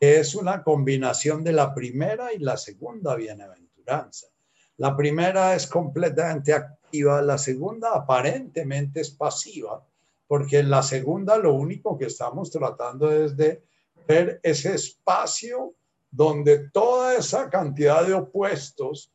es 0.00 0.34
una 0.34 0.62
combinación 0.62 1.42
de 1.42 1.52
la 1.52 1.74
primera 1.74 2.32
y 2.32 2.38
la 2.38 2.56
segunda 2.56 3.14
bienaventuranza. 3.16 4.28
La 4.76 4.96
primera 4.96 5.54
es 5.54 5.66
completamente 5.66 6.52
activa, 6.52 7.20
la 7.20 7.36
segunda 7.36 7.94
aparentemente 7.94 9.00
es 9.00 9.10
pasiva, 9.10 9.84
porque 10.28 10.58
en 10.58 10.70
la 10.70 10.82
segunda 10.82 11.36
lo 11.36 11.54
único 11.54 11.98
que 11.98 12.06
estamos 12.06 12.50
tratando 12.50 13.10
es 13.10 13.36
de 13.36 13.62
ver 14.06 14.40
ese 14.42 14.74
espacio 14.74 15.74
donde 16.10 16.70
toda 16.70 17.16
esa 17.16 17.50
cantidad 17.50 18.06
de 18.06 18.14
opuestos, 18.14 19.12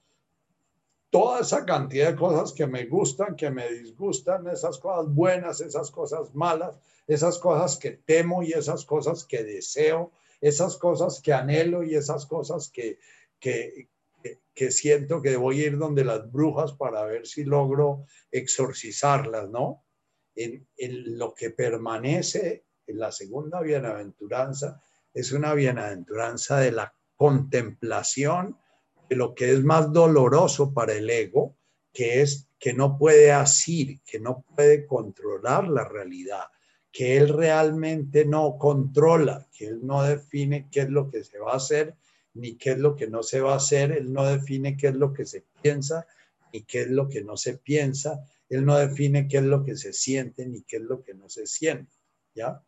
toda 1.10 1.40
esa 1.40 1.66
cantidad 1.66 2.10
de 2.10 2.16
cosas 2.16 2.52
que 2.52 2.68
me 2.68 2.86
gustan, 2.86 3.36
que 3.36 3.50
me 3.50 3.72
disgustan, 3.72 4.48
esas 4.48 4.78
cosas 4.80 5.14
buenas, 5.14 5.62
esas 5.62 5.90
cosas 5.92 6.34
malas, 6.36 6.76
esas 7.08 7.38
cosas 7.40 7.78
que 7.78 7.92
temo 7.92 8.44
y 8.44 8.52
esas 8.52 8.86
cosas 8.86 9.24
que 9.24 9.44
deseo, 9.44 10.12
esas 10.44 10.78
cosas 10.78 11.22
que 11.22 11.32
anhelo 11.32 11.84
y 11.84 11.96
esas 11.96 12.26
cosas 12.26 12.70
que, 12.70 13.00
que, 13.40 13.88
que, 14.54 14.72
siento 14.72 15.22
que 15.22 15.38
voy 15.38 15.62
a 15.62 15.68
ir 15.68 15.78
donde 15.78 16.04
las 16.04 16.30
brujas 16.30 16.74
para 16.74 17.06
ver 17.06 17.26
si 17.26 17.46
logro 17.46 18.06
exorcizarlas, 18.30 19.50
¿no? 19.50 19.86
En, 20.36 20.68
en 20.76 21.18
lo 21.18 21.34
que 21.34 21.52
permanece 21.52 22.66
en 22.86 23.00
la 23.00 23.14
segunda 23.14 23.62
bienaventuranza 23.62 24.82
es 25.14 25.32
una 25.32 25.54
bienaventuranza 25.54 26.60
de 26.60 26.74
la 26.74 26.94
contemplación 27.16 28.58
de 29.10 29.16
lo 29.16 29.34
que 29.34 29.54
es 29.54 29.64
más 29.64 29.94
doloroso 29.94 30.74
para 30.74 30.94
el 30.94 31.10
ego, 31.10 31.58
que 31.94 32.22
es 32.22 32.50
que 32.60 32.74
no 32.74 32.98
puede 32.98 33.32
asir, 33.32 34.02
que 34.04 34.20
no 34.20 34.44
puede 34.56 34.86
controlar 34.88 35.70
la 35.70 35.88
realidad, 35.88 36.48
que 36.94 37.18
él 37.18 37.30
realmente 37.30 38.24
no 38.24 38.56
controla, 38.60 39.48
que 39.52 39.66
él 39.66 39.80
no 39.82 40.04
define 40.04 40.68
qué 40.72 40.82
es 40.82 40.90
lo 40.90 41.10
que 41.10 41.24
se 41.24 41.40
va 41.40 41.54
a 41.54 41.58
hacer 41.58 41.96
ni 42.36 42.56
qué 42.56 42.72
es 42.72 42.78
lo 42.78 42.96
que 42.96 43.08
no 43.08 43.24
se 43.24 43.42
va 43.42 43.54
a 43.54 43.58
hacer, 43.58 43.92
él 43.92 44.14
no 44.14 44.26
define 44.26 44.78
qué 44.78 44.88
es 44.88 44.96
lo 44.96 45.12
que 45.12 45.26
se 45.26 45.44
piensa 45.62 46.06
ni 46.54 46.62
qué 46.62 46.82
es 46.82 46.90
lo 46.90 47.10
que 47.10 47.24
no 47.24 47.36
se 47.36 47.58
piensa, 47.58 48.24
él 48.48 48.64
no 48.64 48.78
define 48.78 49.28
qué 49.28 49.38
es 49.38 49.44
lo 49.44 49.64
que 49.64 49.76
se 49.76 49.92
siente 49.92 50.46
ni 50.46 50.62
qué 50.62 50.78
es 50.78 50.84
lo 50.84 51.04
que 51.04 51.16
no 51.16 51.30
se 51.30 51.48
siente, 51.48 51.92
¿ya? 52.36 52.62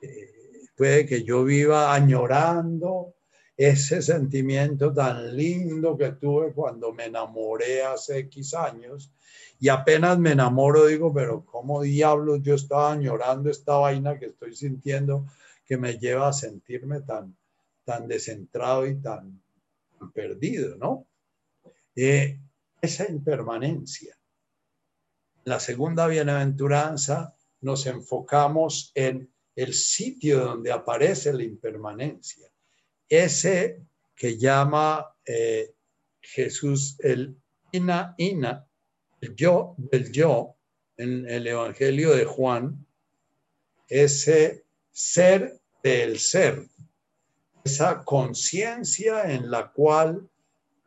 Eh, 0.00 0.66
puede 0.76 1.06
que 1.06 1.22
yo 1.22 1.44
viva 1.44 1.94
añorando 1.94 3.14
ese 3.56 4.02
sentimiento 4.02 4.92
tan 4.92 5.36
lindo 5.36 5.96
que 5.96 6.12
tuve 6.12 6.52
cuando 6.52 6.92
me 6.92 7.04
enamoré 7.04 7.84
hace 7.84 8.18
X 8.18 8.54
años 8.54 9.12
y 9.62 9.68
apenas 9.68 10.18
me 10.18 10.32
enamoro 10.32 10.86
digo, 10.86 11.14
pero 11.14 11.44
¿cómo 11.44 11.82
diablos 11.82 12.40
yo 12.42 12.56
estaba 12.56 12.90
añorando 12.90 13.48
esta 13.48 13.76
vaina 13.76 14.18
que 14.18 14.26
estoy 14.26 14.56
sintiendo 14.56 15.28
que 15.64 15.76
me 15.76 16.00
lleva 16.00 16.26
a 16.26 16.32
sentirme 16.32 17.02
tan, 17.02 17.36
tan 17.84 18.08
descentrado 18.08 18.88
y 18.88 18.96
tan, 18.96 19.40
perdido, 20.12 20.76
¿no? 20.78 21.06
Eh, 21.94 22.40
esa 22.80 23.08
impermanencia. 23.08 24.18
la 25.44 25.60
segunda 25.60 26.08
bienaventuranza 26.08 27.32
nos 27.60 27.86
enfocamos 27.86 28.90
en 28.96 29.32
el 29.54 29.74
sitio 29.74 30.44
donde 30.44 30.72
aparece 30.72 31.32
la 31.32 31.44
impermanencia. 31.44 32.48
Ese 33.08 33.80
que 34.16 34.36
llama 34.36 35.14
eh, 35.24 35.72
Jesús 36.20 36.96
el 36.98 37.36
ina 37.70 38.16
ina, 38.18 38.66
el 39.22 39.34
yo 39.36 39.74
del 39.78 40.12
yo, 40.12 40.56
en 40.96 41.26
el 41.28 41.46
Evangelio 41.46 42.14
de 42.14 42.26
Juan, 42.26 42.84
ese 43.88 44.64
ser 44.90 45.58
del 45.82 46.18
ser, 46.18 46.66
esa 47.64 48.04
conciencia 48.04 49.32
en 49.32 49.50
la 49.50 49.70
cual 49.70 50.28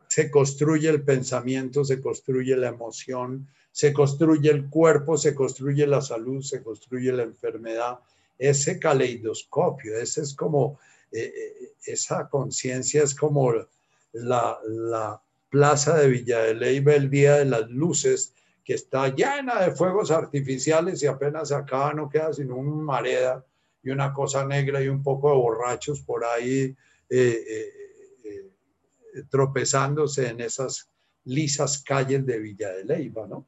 se 0.07 0.29
construye 0.29 0.89
el 0.89 1.03
pensamiento, 1.03 1.83
se 1.83 2.01
construye 2.01 2.55
la 2.55 2.67
emoción, 2.67 3.47
se 3.71 3.91
construye 3.91 4.51
el 4.51 4.69
cuerpo, 4.69 5.17
se 5.17 5.33
construye 5.33 5.87
la 5.87 6.01
salud, 6.01 6.41
se 6.41 6.61
construye 6.61 7.11
la 7.11 7.23
enfermedad, 7.23 7.99
ese 8.37 8.79
caleidoscopio, 8.79 9.97
ese 9.97 10.21
es 10.21 10.33
como, 10.33 10.79
eh, 11.11 11.33
eh, 11.35 11.71
esa 11.85 12.29
conciencia 12.29 13.03
es 13.03 13.15
como 13.15 13.53
la, 14.13 14.59
la, 14.67 15.21
plaza 15.49 15.97
de 15.97 16.07
Villa 16.07 16.39
de 16.39 16.53
Leyva 16.53 16.93
el 16.93 17.09
día 17.09 17.35
de 17.35 17.45
las 17.45 17.69
luces, 17.69 18.33
que 18.63 18.73
está 18.73 19.13
llena 19.13 19.61
de 19.61 19.71
fuegos 19.71 20.11
artificiales 20.11 21.03
y 21.03 21.07
apenas 21.07 21.51
acaba 21.51 21.93
no 21.93 22.09
queda 22.09 22.33
sino 22.33 22.55
un 22.55 22.83
mareda 22.83 23.45
y 23.83 23.91
una 23.91 24.11
cosa 24.11 24.45
negra 24.45 24.81
y 24.81 24.87
un 24.87 25.03
poco 25.03 25.29
de 25.29 25.35
borrachos 25.35 26.01
por 26.01 26.25
ahí 26.25 26.75
eh, 27.09 27.71
tropezándose 29.29 30.29
en 30.29 30.41
esas 30.41 30.89
lisas 31.25 31.81
calles 31.83 32.25
de 32.25 32.39
Villa 32.39 32.71
de 32.71 32.85
Leyva, 32.85 33.27
¿no? 33.27 33.47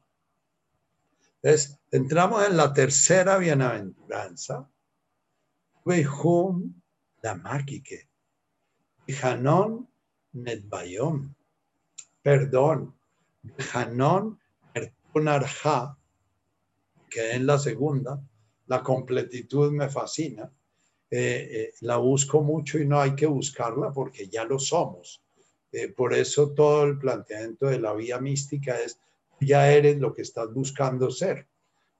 Entonces, 1.42 1.78
entramos 1.90 2.46
en 2.46 2.56
la 2.56 2.72
tercera 2.72 3.38
bienaventuranza, 3.38 4.68
Wehum 5.84 6.74
Damakike. 7.22 8.08
Hanon 9.22 9.88
Netbayom. 10.34 11.34
Perdón. 12.28 12.94
Hanon 13.72 14.38
Ertunarja, 14.74 15.96
que 17.08 17.30
en 17.30 17.46
la 17.46 17.58
segunda, 17.58 18.22
la 18.66 18.82
completitud 18.82 19.72
me 19.72 19.88
fascina. 19.88 20.52
Eh, 21.10 21.48
eh, 21.50 21.74
la 21.80 21.96
busco 21.96 22.42
mucho 22.42 22.78
y 22.78 22.84
no 22.84 23.00
hay 23.00 23.14
que 23.14 23.24
buscarla 23.24 23.92
porque 23.94 24.28
ya 24.28 24.44
lo 24.44 24.58
somos. 24.58 25.22
Eh, 25.72 25.88
por 25.88 26.12
eso 26.12 26.50
todo 26.50 26.84
el 26.84 26.98
planteamiento 26.98 27.64
de 27.64 27.80
la 27.80 27.94
vía 27.94 28.20
mística 28.20 28.78
es, 28.78 29.00
ya 29.40 29.72
eres 29.72 29.98
lo 29.98 30.12
que 30.12 30.20
estás 30.20 30.52
buscando 30.52 31.10
ser 31.10 31.46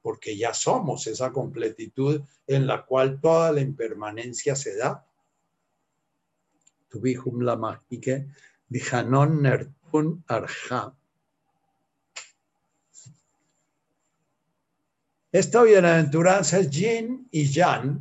porque 0.02 0.36
ya 0.36 0.52
somos 0.52 1.06
esa 1.06 1.32
completitud 1.32 2.20
en 2.46 2.66
la 2.66 2.84
cual 2.84 3.18
toda 3.18 3.50
la 3.50 3.62
impermanencia 3.62 4.54
se 4.54 4.76
da. 4.76 5.06
Tubihum 6.90 7.40
la 7.40 7.56
mágica, 7.56 8.26
dijanon 8.68 9.42
nertun 9.88 10.24
arja. 10.28 10.94
Esta 15.30 15.62
bienaventuranza 15.62 16.58
es 16.58 16.70
yin 16.70 17.28
y 17.30 17.44
yang, 17.44 18.00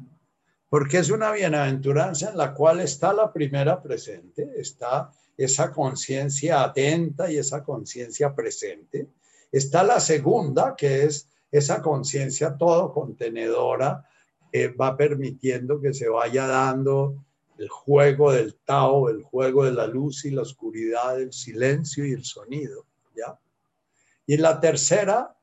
porque 0.69 1.00
es 1.00 1.10
una 1.10 1.32
bienaventuranza 1.32 2.30
en 2.30 2.38
la 2.38 2.54
cual 2.54 2.80
está 2.80 3.13
la 3.13 3.32
primera 3.32 3.82
presente, 3.82 4.50
está 4.56 5.12
esa 5.36 5.71
conciencia 5.71 6.63
atenta 6.63 7.32
y 7.32 7.38
esa 7.38 7.63
conciencia 7.63 8.34
presente. 8.34 9.10
Está 9.52 9.84
la 9.84 10.00
segunda, 10.00 10.76
que 10.76 11.04
es 11.04 11.28
esa 11.52 11.82
conciencia 11.82 12.56
todo 12.58 12.91
contenedora 12.91 14.04
va 14.80 14.97
permitiendo 14.97 15.80
que 15.80 15.93
se 15.93 16.10
vaya 16.10 16.47
dando 16.47 17.23
el 17.58 17.70
juego 17.70 18.32
del 18.32 18.56
Tao, 18.56 19.10
el 19.10 19.24
juego 19.24 19.65
de 19.65 19.72
la 19.72 19.88
luz 19.88 20.26
y 20.26 20.32
la 20.32 20.43
oscuridad, 20.43 21.20
el 21.22 21.34
silencio 21.34 22.06
y 22.06 22.13
el 22.13 22.24
sonido, 22.24 22.86
¿ya? 23.15 23.39
Y 24.26 24.38
la 24.38 24.60
tercera, 24.60 25.36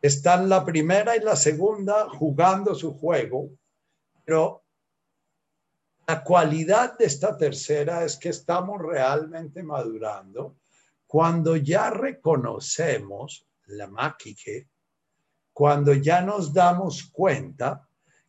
están 0.00 0.48
la 0.48 0.64
primera 0.64 1.16
y 1.16 1.20
la 1.20 1.34
segunda 1.34 2.08
jugando 2.08 2.74
su 2.74 2.94
juego, 2.94 3.50
pero 4.24 4.62
La 6.08 6.24
cualidad 6.24 6.96
de 6.96 7.04
esta 7.04 7.36
tercera 7.36 8.02
es 8.02 8.16
que 8.16 8.30
estamos 8.30 8.80
realmente 8.80 9.62
madurando 9.62 10.56
cuando 11.06 11.54
ya 11.56 11.90
reconocemos 11.90 13.46
la 13.66 13.88
máquina, 13.88 14.66
cuando 15.52 15.92
ya 15.92 16.22
nos 16.22 16.54
damos 16.54 17.10
cuenta 17.12 17.87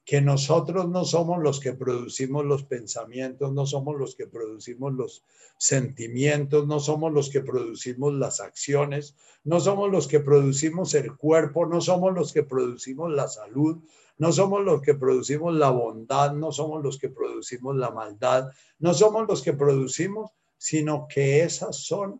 que 0.10 0.22
nosotros 0.22 0.89
no 0.89 1.06
somos 1.06 1.39
los 1.39 1.60
que 1.60 1.74
producimos 1.74 2.43
los 2.43 2.63
pensamientos, 2.63 3.54
no 3.54 3.67
somos 3.67 3.95
los 3.95 4.15
que 4.15 4.26
producimos 4.26 4.91
los 4.93 5.24
sentimientos, 5.60 6.65
no 6.65 6.80
somos 6.80 7.13
los 7.13 7.30
que 7.30 7.41
producimos 7.41 8.15
las 8.15 8.39
acciones, 8.39 9.15
no 9.43 9.60
somos 9.60 9.91
los 9.91 10.08
que 10.08 10.19
producimos 10.19 10.95
el 10.95 11.15
cuerpo, 11.15 11.67
no 11.67 11.80
somos 11.80 12.15
los 12.15 12.34
que 12.34 12.41
producimos 12.41 13.12
la 13.12 13.28
salud, 13.28 13.84
no 14.17 14.32
somos 14.32 14.63
los 14.65 14.82
que 14.82 14.95
producimos 14.95 15.54
la 15.54 15.69
bondad, 15.69 16.34
no 16.34 16.52
somos 16.52 16.84
los 16.84 16.98
que 16.98 17.10
producimos 17.10 17.76
la 17.76 17.91
maldad, 17.91 18.50
no 18.80 18.95
somos 18.95 19.28
los 19.28 19.43
que 19.43 19.54
producimos, 19.54 20.32
sino 20.58 21.06
que 21.08 21.43
esas 21.43 21.86
son 21.86 22.19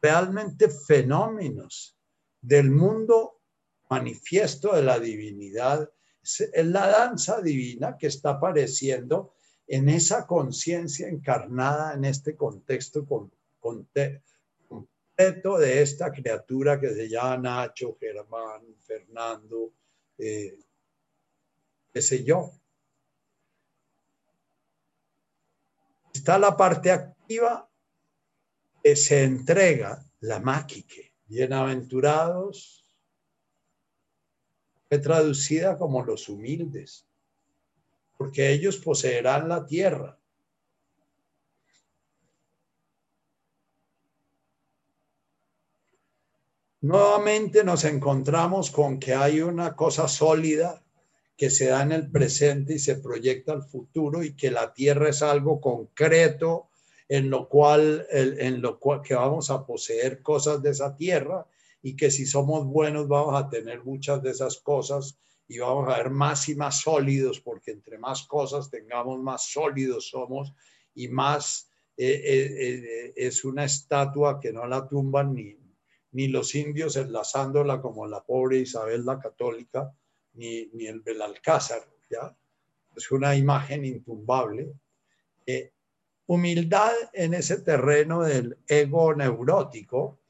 realmente 0.00 0.68
fenómenos 0.68 1.96
del 2.40 2.70
mundo 2.70 3.40
manifiesto 3.88 4.76
de 4.76 4.82
la 4.82 5.00
divinidad 5.00 5.90
es 6.22 6.66
la 6.66 6.86
danza 6.86 7.40
divina 7.40 7.96
que 7.98 8.08
está 8.08 8.30
apareciendo 8.30 9.34
en 9.66 9.88
esa 9.88 10.26
conciencia 10.26 11.08
encarnada 11.08 11.94
en 11.94 12.04
este 12.04 12.36
contexto 12.36 13.06
completo 13.60 14.22
de 15.58 15.82
esta 15.82 16.10
criatura 16.10 16.80
que 16.80 16.92
se 16.94 17.08
llama 17.08 17.36
Nacho, 17.36 17.96
Germán, 17.98 18.62
Fernando, 18.80 19.74
eh, 20.18 20.58
qué 21.92 22.02
sé 22.02 22.24
yo. 22.24 22.52
Está 26.12 26.38
la 26.38 26.56
parte 26.56 26.90
activa 26.90 27.70
que 28.82 28.96
se 28.96 29.22
entrega, 29.22 30.04
la 30.20 30.40
máquique. 30.40 31.14
Bienaventurados 31.26 32.79
traducida 34.98 35.78
como 35.78 36.04
los 36.04 36.28
humildes, 36.28 37.06
porque 38.18 38.50
ellos 38.50 38.76
poseerán 38.76 39.48
la 39.48 39.66
tierra. 39.66 40.18
Nuevamente 46.82 47.62
nos 47.62 47.84
encontramos 47.84 48.70
con 48.70 48.98
que 48.98 49.14
hay 49.14 49.42
una 49.42 49.76
cosa 49.76 50.08
sólida 50.08 50.82
que 51.36 51.50
se 51.50 51.66
da 51.66 51.82
en 51.82 51.92
el 51.92 52.10
presente 52.10 52.74
y 52.74 52.78
se 52.78 52.96
proyecta 52.96 53.52
al 53.52 53.62
futuro 53.62 54.22
y 54.22 54.34
que 54.34 54.50
la 54.50 54.72
tierra 54.72 55.10
es 55.10 55.22
algo 55.22 55.60
concreto 55.60 56.68
en 57.08 57.28
lo 57.28 57.48
cual, 57.48 58.06
en 58.10 58.62
lo 58.62 58.78
cual 58.78 59.02
que 59.02 59.14
vamos 59.14 59.50
a 59.50 59.66
poseer 59.66 60.22
cosas 60.22 60.62
de 60.62 60.70
esa 60.70 60.96
tierra 60.96 61.46
y 61.82 61.96
que 61.96 62.10
si 62.10 62.26
somos 62.26 62.66
buenos 62.66 63.08
vamos 63.08 63.34
a 63.34 63.48
tener 63.48 63.84
muchas 63.84 64.22
de 64.22 64.30
esas 64.30 64.58
cosas 64.58 65.18
y 65.48 65.58
vamos 65.58 65.88
a 65.88 65.96
ver 65.96 66.10
más 66.10 66.48
y 66.48 66.54
más 66.54 66.80
sólidos, 66.80 67.40
porque 67.40 67.72
entre 67.72 67.98
más 67.98 68.26
cosas 68.26 68.70
tengamos, 68.70 69.20
más 69.20 69.50
sólidos 69.50 70.08
somos 70.08 70.52
y 70.94 71.08
más 71.08 71.70
eh, 71.96 72.22
eh, 72.24 72.54
eh, 72.56 73.12
es 73.16 73.44
una 73.44 73.64
estatua 73.64 74.38
que 74.40 74.52
no 74.52 74.66
la 74.66 74.86
tumban 74.86 75.34
ni, 75.34 75.56
ni 76.12 76.28
los 76.28 76.54
indios 76.54 76.96
enlazándola 76.96 77.80
como 77.80 78.06
la 78.06 78.22
pobre 78.22 78.58
Isabel 78.58 79.04
la 79.04 79.18
católica, 79.18 79.92
ni, 80.34 80.66
ni 80.72 80.86
el 80.86 81.00
Belalcázar, 81.00 81.82
¿ya? 82.08 82.36
Es 82.94 83.10
una 83.10 83.34
imagen 83.34 83.84
intumbable. 83.84 84.72
humildad 86.26 86.92
en 87.12 87.34
ese 87.34 87.60
terreno 87.60 88.22
del 88.22 88.56
ego 88.68 89.14
neurótico 89.14 90.20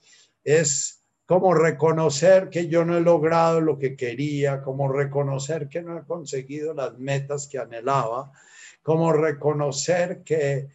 es 0.43 1.00
como 1.31 1.55
reconocer 1.55 2.51
que 2.51 2.67
yo 2.67 2.85
no 2.85 2.97
he 2.97 3.01
logrado 3.01 3.61
lo 3.61 3.79
que 3.79 3.95
quería, 3.95 4.63
como 4.63 4.93
reconocer 4.93 5.69
que 5.69 5.81
no 5.81 5.97
he 5.97 6.03
conseguido 6.03 6.75
las 6.75 6.99
metas 6.99 7.47
que 7.47 7.57
anhelaba, 7.57 8.33
como 8.83 9.13
reconocer 9.13 10.25
que 10.25 10.67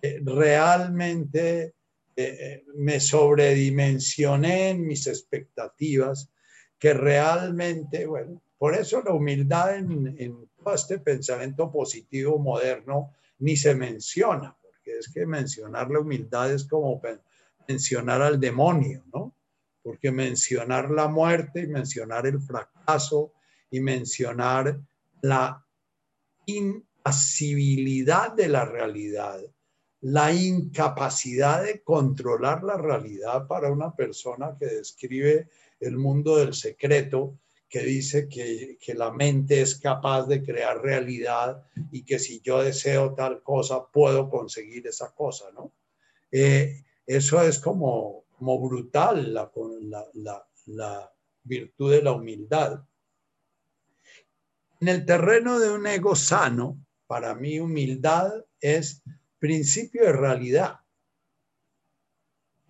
eh, 0.00 0.20
realmente 0.22 1.62
eh, 1.64 1.74
eh, 2.14 2.64
me 2.76 3.00
sobredimensioné 3.00 4.70
en 4.70 4.86
mis 4.86 5.08
expectativas, 5.08 6.30
que 6.78 6.94
realmente, 6.94 8.06
bueno, 8.06 8.40
por 8.56 8.76
eso 8.76 9.02
la 9.02 9.14
humildad 9.14 9.74
en, 9.74 10.48
todo 10.62 10.76
este 10.76 11.00
pensamiento 11.00 11.72
positivo 11.72 12.38
moderno 12.38 13.10
ni 13.40 13.56
se 13.56 13.74
menciona, 13.74 14.56
porque 14.62 14.96
es 14.96 15.08
que 15.12 15.26
mencionar 15.26 15.90
la 15.90 15.98
humildad 15.98 16.52
es 16.52 16.68
como 16.68 17.02
mencionar 17.66 18.22
al 18.22 18.38
demonio, 18.38 19.02
¿no? 19.12 19.34
Porque 19.84 20.10
mencionar 20.10 20.90
la 20.90 21.06
muerte 21.08 21.60
y 21.60 21.66
mencionar 21.66 22.26
el 22.26 22.40
fracaso 22.40 23.34
y 23.70 23.80
mencionar 23.80 24.80
la 25.20 25.62
impasibilidad 26.46 28.32
de 28.32 28.48
la 28.48 28.64
realidad, 28.64 29.42
la 30.00 30.32
incapacidad 30.32 31.62
de 31.62 31.82
controlar 31.82 32.64
la 32.64 32.78
realidad 32.78 33.46
para 33.46 33.70
una 33.70 33.94
persona 33.94 34.56
que 34.58 34.66
describe 34.66 35.48
el 35.80 35.98
mundo 35.98 36.38
del 36.38 36.54
secreto, 36.54 37.38
que 37.68 37.80
dice 37.80 38.26
que, 38.26 38.78
la 38.94 39.10
mente 39.10 39.60
es 39.60 39.74
capaz 39.74 40.26
de 40.28 40.42
crear 40.42 40.80
realidad 40.80 41.62
y 41.92 42.04
que 42.04 42.18
si 42.18 42.40
yo 42.40 42.62
deseo 42.62 43.12
tal 43.14 43.42
cosa, 43.42 43.86
puedo 43.92 44.30
conseguir 44.30 44.86
esa 44.86 45.14
cosa, 45.14 45.50
¿no? 45.52 45.72
Eh, 46.32 46.84
eso 47.06 47.42
es 47.42 47.58
como, 47.58 48.23
como 48.38 48.58
brutal 48.58 49.32
la, 49.32 49.50
la, 50.14 50.46
la, 50.66 51.10
virtud 51.46 51.92
de 51.92 52.02
la 52.02 52.12
humildad. 52.12 52.82
En 54.80 54.88
el 54.88 55.04
terreno 55.04 55.58
de 55.58 55.70
un 55.70 55.86
ego 55.86 56.16
sano, 56.16 56.78
para 57.06 57.34
mí 57.34 57.60
humildad 57.60 58.32
es 58.60 59.02
principio 59.38 60.04
de 60.04 60.12
realidad. 60.12 60.80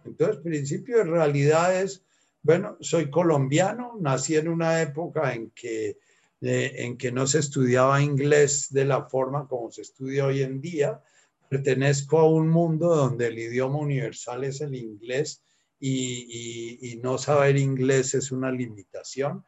Entonces, 0.05 0.43
principio 0.43 0.99
de 0.99 1.05
realidad 1.05 1.81
es, 1.81 2.05
bueno, 2.43 2.77
soy 2.81 3.11
colombiano, 3.11 3.97
nací 4.01 4.35
en 4.35 4.49
una 4.49 4.83
época 4.83 5.33
en 5.33 5.51
que, 5.51 5.99
eh, 6.41 6.73
en 6.79 6.99
que 6.99 7.13
no 7.13 7.29
se 7.29 7.39
estudiaba 7.39 8.03
inglés 8.03 8.73
de 8.73 8.85
la 8.85 9.05
forma 9.05 9.47
como 9.47 9.71
se 9.71 9.83
estudia 9.83 10.27
hoy 10.27 10.43
en 10.43 10.61
día. 10.61 11.01
Pertenezco 11.49 12.19
a 12.19 12.29
un 12.29 12.49
mundo 12.49 12.95
donde 12.95 13.29
el 13.29 13.39
idioma 13.39 13.79
universal 13.79 14.43
es 14.43 14.61
el 14.61 14.75
inglés 14.75 15.45
y, 15.87 16.99
no 17.03 17.19
saber 17.19 17.59
inglés 17.59 18.15
es 18.15 18.33
una 18.33 18.51
limitación. 18.51 19.45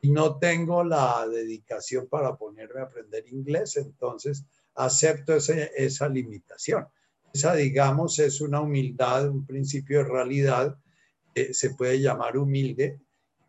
Y 0.00 0.12
no 0.12 0.38
tengo 0.38 0.84
la 0.84 1.26
dedicación 1.28 2.06
para 2.06 2.36
ponerme 2.36 2.80
a 2.80 2.84
aprender 2.84 3.26
inglés, 3.28 3.76
entonces 3.76 4.44
acepto 4.74 5.34
esa 5.36 6.08
limitación. 6.08 6.86
Esa, 7.34 7.54
digamos, 7.54 8.18
es 8.18 8.40
una 8.40 8.60
humildad, 8.60 9.28
un 9.28 9.44
principio 9.44 9.98
de 9.98 10.04
realidad, 10.04 10.78
se 11.52 11.70
puede 11.70 12.00
llamar 12.00 12.38
humilde, 12.38 13.00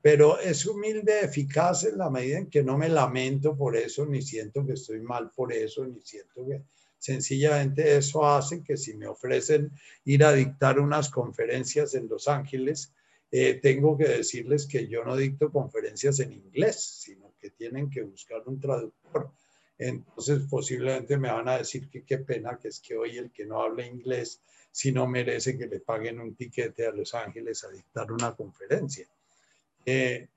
pero 0.01 0.39
es 0.39 0.65
humilde, 0.65 1.21
eficaz 1.21 1.85
en 1.85 1.99
la 1.99 2.09
medida 2.09 2.39
en 2.39 2.49
que 2.49 2.63
no 2.63 2.77
me 2.77 2.89
lamento 2.89 3.55
por 3.55 3.77
eso, 3.77 4.05
ni 4.05 4.21
siento 4.21 4.65
que 4.65 4.73
estoy 4.73 4.99
mal 4.99 5.31
por 5.31 5.53
eso, 5.53 5.85
ni 5.85 6.01
siento 6.01 6.45
que 6.45 6.63
Sencillamente 7.01 7.97
eso 7.97 8.23
hace 8.27 8.61
que 8.63 8.77
si 8.77 8.93
me 8.93 9.07
ofrecen 9.07 9.71
ir 10.05 10.23
a 10.23 10.33
dictar 10.33 10.79
unas 10.79 11.09
conferencias 11.09 11.95
en 11.95 12.07
Los 12.07 12.27
Ángeles, 12.27 12.93
eh, 13.31 13.55
tengo 13.55 13.97
que 13.97 14.07
decirles 14.07 14.67
que 14.67 14.87
yo 14.87 15.03
no 15.03 15.15
dicto 15.15 15.51
conferencias 15.51 16.19
en 16.19 16.31
inglés, 16.31 16.79
sino 16.79 17.33
que 17.39 17.49
tienen 17.49 17.89
que 17.89 18.03
buscar 18.03 18.43
un 18.45 18.59
traductor. 18.59 19.31
Entonces 19.79 20.43
posiblemente 20.47 21.17
me 21.17 21.31
van 21.31 21.49
a 21.49 21.57
decir 21.57 21.89
que 21.89 22.03
qué 22.03 22.19
pena 22.19 22.59
que 22.61 22.67
es 22.67 22.79
que 22.79 22.95
hoy 22.95 23.17
el 23.17 23.31
que 23.31 23.47
no 23.47 23.63
habla 23.63 23.83
inglés, 23.83 24.39
si 24.69 24.91
no 24.91 25.07
merece 25.07 25.57
que 25.57 25.65
le 25.65 25.79
paguen 25.79 26.19
un 26.19 26.35
tiquete 26.35 26.85
a 26.85 26.91
Los 26.91 27.15
Ángeles 27.15 27.63
a 27.63 27.69
dictar 27.69 28.11
una 28.11 28.35
conferencia. 28.35 29.07
Eh, 29.87 30.27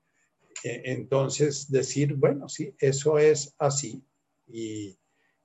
eh, 0.63 0.81
entonces 0.85 1.69
decir, 1.69 2.15
bueno, 2.15 2.49
sí, 2.49 2.73
eso 2.79 3.19
es 3.19 3.53
así 3.59 4.03
y, 4.47 4.97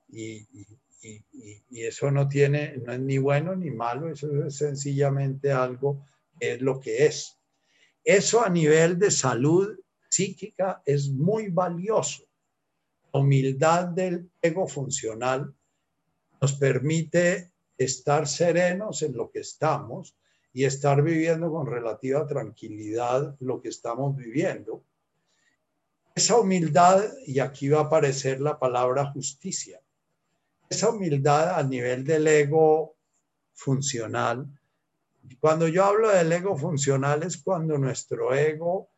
y, 0.09 0.47
eso 1.71 2.11
no 2.11 2.27
tiene, 2.27 2.77
no 2.77 2.93
es 2.93 2.99
ni 2.99 3.17
bueno 3.17 3.55
ni 3.55 3.71
malo, 3.71 4.11
eso 4.11 4.45
es 4.45 4.55
sencillamente 4.55 5.51
algo 5.51 6.05
que 6.39 6.53
es 6.53 6.61
lo 6.61 6.79
que 6.79 7.05
es. 7.05 7.37
Eso 8.03 8.43
a 8.43 8.49
nivel 8.49 8.97
de 8.97 9.11
salud 9.11 9.79
psíquica 10.09 10.81
es 10.85 11.09
muy 11.09 11.49
valioso. 11.49 12.23
La 13.13 13.19
humildad 13.19 13.89
del 13.89 14.29
ego 14.41 14.67
funcional 14.67 15.53
nos 16.41 16.53
permite 16.53 17.51
estar 17.77 18.27
serenos 18.27 19.01
en 19.01 19.13
lo 19.13 19.29
que 19.29 19.39
estamos 19.39 20.15
y 20.53 20.65
estar 20.65 21.01
viviendo 21.01 21.51
con 21.51 21.65
relativa 21.65 22.27
tranquilidad 22.27 23.35
lo 23.39 23.61
que 23.61 23.69
estamos 23.69 24.15
viviendo. 24.15 24.83
Esa 26.13 26.37
humildad, 26.37 27.03
y 27.25 27.39
aquí 27.39 27.69
va 27.69 27.79
a 27.79 27.83
aparecer 27.83 28.41
la 28.41 28.59
palabra 28.59 29.11
justicia, 29.13 29.81
esa 30.71 30.89
humildad 30.89 31.59
a 31.59 31.63
nivel 31.63 32.05
del 32.05 32.25
ego 32.25 32.95
funcional. 33.53 34.47
Cuando 35.41 35.67
yo 35.67 35.83
hablo 35.83 36.09
del 36.09 36.31
ego 36.31 36.57
funcional 36.57 37.23
es 37.23 37.37
cuando 37.37 37.77
nuestro 37.77 38.33
ego 38.33 38.89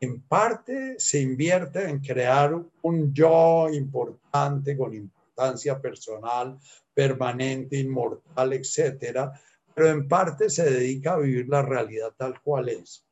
en 0.00 0.20
parte 0.22 0.96
se 0.98 1.20
invierte 1.20 1.88
en 1.88 2.00
crear 2.00 2.60
un 2.82 3.14
yo 3.14 3.68
importante 3.70 4.76
con 4.76 4.92
importancia 4.92 5.80
personal, 5.80 6.58
permanente, 6.92 7.78
inmortal, 7.78 8.52
etcétera, 8.52 9.32
pero 9.72 9.88
en 9.88 10.08
parte 10.08 10.50
se 10.50 10.68
dedica 10.68 11.14
a 11.14 11.18
vivir 11.18 11.48
la 11.48 11.62
realidad 11.62 12.12
tal 12.16 12.42
cual 12.42 12.70
es. 12.70 13.06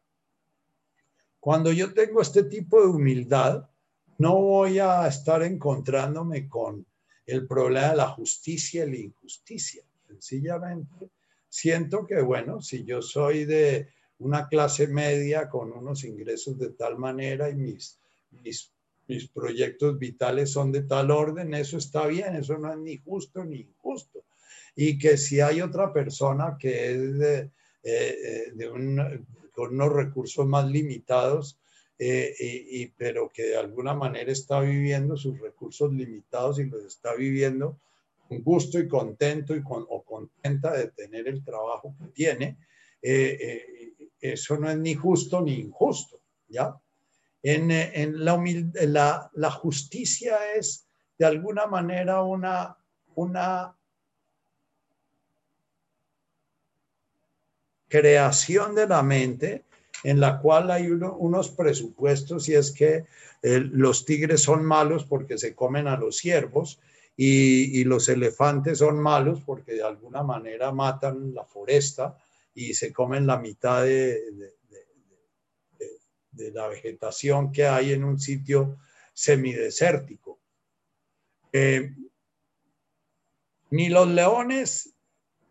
Cuando 1.39 1.71
yo 1.71 1.95
tengo 1.95 2.21
este 2.21 2.43
tipo 2.43 2.81
de 2.81 2.89
humildad, 2.89 3.71
no 4.19 4.35
voy 4.41 4.81
a 4.81 5.07
estar 5.07 5.45
encontrándome 5.45 6.49
con 6.49 6.85
el 7.31 7.47
problema 7.47 7.91
de 7.91 7.97
la 7.97 8.09
justicia 8.09 8.85
y 8.85 8.91
la 8.91 8.97
injusticia. 8.99 9.83
Sencillamente 10.07 11.11
siento 11.49 12.07
que, 12.07 12.21
bueno, 12.21 12.61
si 12.61 12.85
yo 12.85 13.03
soy 13.03 13.45
de 13.45 13.89
una 14.19 14.49
clase 14.49 14.87
media 14.89 15.49
con 15.49 15.73
unos 15.73 16.05
ingresos 16.05 16.59
de 16.59 16.71
tal 16.71 16.99
manera 16.99 17.49
y 17.49 17.55
mis, 17.55 17.99
mis, 18.31 18.73
mis 19.07 19.29
proyectos 19.29 19.99
vitales 19.99 20.51
son 20.51 20.73
de 20.73 20.83
tal 20.83 21.11
orden, 21.11 21.55
eso 21.55 21.79
está 21.79 22.07
bien, 22.07 22.37
eso 22.37 22.59
no 22.59 22.73
es 22.73 22.79
ni 22.79 22.97
justo 22.97 23.45
ni 23.45 23.61
injusto. 23.61 24.25
Y 24.75 24.99
que 24.99 25.17
si 25.17 25.41
hay 25.41 25.61
otra 25.61 25.93
persona 25.93 26.57
que 26.59 26.93
es 26.93 27.19
de, 27.19 27.51
eh, 27.83 28.53
eh, 28.59 28.69
un, 28.69 29.27
con 29.53 29.75
unos 29.75 29.93
recursos 29.93 30.47
más 30.47 30.69
limitados, 30.69 31.60
eh, 32.03 32.35
y, 32.39 32.87
pero 32.87 33.29
que 33.29 33.43
de 33.43 33.57
alguna 33.59 33.93
manera 33.93 34.33
está 34.33 34.59
viviendo 34.61 35.19
sus 35.19 35.39
recursos 35.39 35.93
limitados 35.93 36.59
y 36.59 36.65
los 36.65 36.83
está 36.83 37.13
viviendo 37.15 37.79
con 38.27 38.43
gusto 38.43 38.79
y 38.79 38.89
contento 38.89 39.55
y 39.55 39.63
con, 39.63 39.85
o 39.87 40.03
contenta 40.03 40.73
de 40.73 40.93
tener 40.93 41.29
el 41.29 41.45
trabajo 41.45 41.95
que 42.01 42.07
tiene, 42.07 42.57
eh, 43.03 43.37
eh, 43.99 44.09
eso 44.19 44.57
no 44.57 44.71
es 44.71 44.79
ni 44.79 44.95
justo 44.95 45.43
ni 45.43 45.61
injusto, 45.61 46.23
¿ya? 46.49 46.75
En, 47.43 47.71
en 47.71 48.25
la, 48.25 48.43
la, 48.87 49.31
la, 49.35 49.51
justicia 49.51 50.39
es 50.55 50.87
de 51.19 51.27
alguna 51.27 51.67
manera 51.67 52.23
una, 52.23 52.79
una 53.15 53.77
creación 57.89 58.75
de 58.75 58.87
la 58.87 59.03
mente 59.03 59.67
en 60.03 60.21
la 60.21 60.39
cual 60.39 60.71
hay 60.71 60.89
unos 60.89 61.51
presupuestos 61.51 62.49
y 62.49 62.55
es 62.55 62.71
que 62.71 63.05
eh, 63.43 63.61
los 63.61 64.05
tigres 64.05 64.43
son 64.43 64.65
malos 64.65 65.05
porque 65.05 65.39
se 65.39 65.55
comen 65.55 65.89
a 65.89 65.97
los 65.97 66.17
ciervos 66.17 66.81
y, 67.17 67.85
los 67.85 68.09
elefantes 68.09 68.79
son 68.79 68.99
malos 68.99 69.43
porque 69.45 69.75
de 69.75 69.83
alguna 69.83 70.23
manera 70.23 70.73
matan 70.73 71.35
la 71.35 71.45
foresta 71.45 72.17
y 72.55 72.73
se 72.73 72.93
comen 72.93 73.27
la 73.27 73.39
mitad 73.39 73.85
de, 73.85 74.23
la 76.33 76.69
vegetación 76.69 77.53
que 77.53 77.67
hay 77.67 77.93
en 77.93 78.05
un 78.05 78.19
sitio 78.19 78.79
semidesértico. 79.13 80.41
Eh, 81.53 81.95
ni 83.71 83.91
los 83.91 84.09
leones 84.09 84.95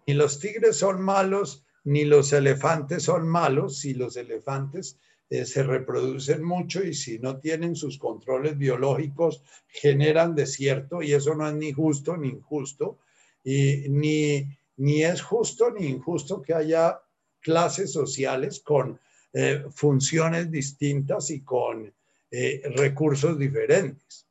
ni 0.08 0.16
los 0.16 0.39
tigres 0.39 0.78
son 0.78 1.02
malos 1.02 1.68
ni 1.89 2.05
los 2.05 2.33
elefantes 2.33 3.01
son 3.01 3.27
malos 3.27 3.79
si 3.79 3.95
los 3.95 4.15
elefantes 4.15 4.99
eh, 5.27 5.43
se 5.43 5.63
reproducen 5.63 6.43
mucho 6.43 6.83
y 6.83 6.93
si 6.93 7.17
no 7.17 7.39
tienen 7.39 7.75
sus 7.75 7.97
controles 7.97 8.59
biológicos 8.59 9.41
generan 9.67 10.35
desierto 10.35 11.01
y 11.01 11.13
eso 11.13 11.33
no 11.33 11.47
es 11.47 11.55
ni 11.55 11.71
justo 11.71 12.15
ni 12.15 12.29
injusto 12.29 12.99
y 13.43 13.89
ni, 13.89 14.47
ni 14.77 15.03
es 15.03 15.23
justo 15.23 15.71
ni 15.71 15.87
injusto 15.87 16.43
que 16.43 16.53
haya 16.53 17.01
clases 17.41 17.91
sociales 17.91 18.59
con 18.59 18.99
eh, 19.33 19.65
funciones 19.73 20.51
distintas 20.51 21.31
y 21.31 21.41
con 21.41 21.91
eh, 22.29 22.61
recursos 22.75 23.39
diferentes. 23.39 24.27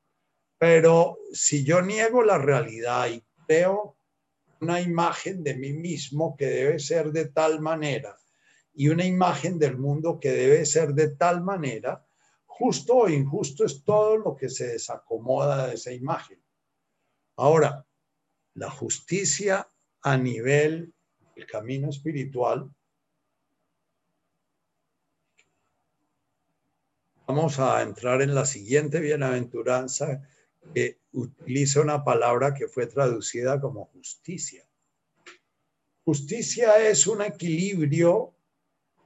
Pero 0.58 1.18
si 1.32 1.64
yo 1.64 1.82
niego 1.82 2.22
la 2.22 2.38
realidad 2.38 3.08
y 3.08 3.20
creo 3.46 3.96
una 4.60 4.80
imagen 4.80 5.42
de 5.42 5.54
mí 5.56 5.72
mismo 5.72 6.36
que 6.36 6.46
debe 6.46 6.78
ser 6.78 7.12
de 7.12 7.26
tal 7.26 7.60
manera 7.60 8.16
y 8.74 8.88
una 8.88 9.04
imagen 9.04 9.58
del 9.58 9.76
mundo 9.76 10.20
que 10.20 10.30
debe 10.30 10.64
ser 10.64 10.94
de 10.94 11.08
tal 11.16 11.42
manera, 11.42 12.06
justo 12.46 12.94
o 12.94 13.08
injusto 13.08 13.64
es 13.64 13.82
todo 13.82 14.16
lo 14.16 14.36
que 14.36 14.48
se 14.48 14.68
desacomoda 14.68 15.66
de 15.66 15.74
esa 15.74 15.92
imagen. 15.92 16.40
Ahora, 17.36 17.84
la 18.54 18.70
justicia 18.70 19.68
a 20.02 20.16
nivel 20.16 20.94
del 21.34 21.46
camino 21.46 21.90
espiritual, 21.90 22.70
vamos 27.26 27.58
a 27.58 27.82
entrar 27.82 28.22
en 28.22 28.32
la 28.32 28.46
siguiente 28.46 29.00
bienaventuranza 29.00 30.22
utiliza 31.12 31.80
una 31.80 32.04
palabra 32.04 32.54
que 32.54 32.68
fue 32.68 32.86
traducida 32.86 33.60
como 33.60 33.86
justicia. 33.86 34.68
Justicia 36.04 36.88
es 36.88 37.06
un 37.06 37.22
equilibrio 37.22 38.34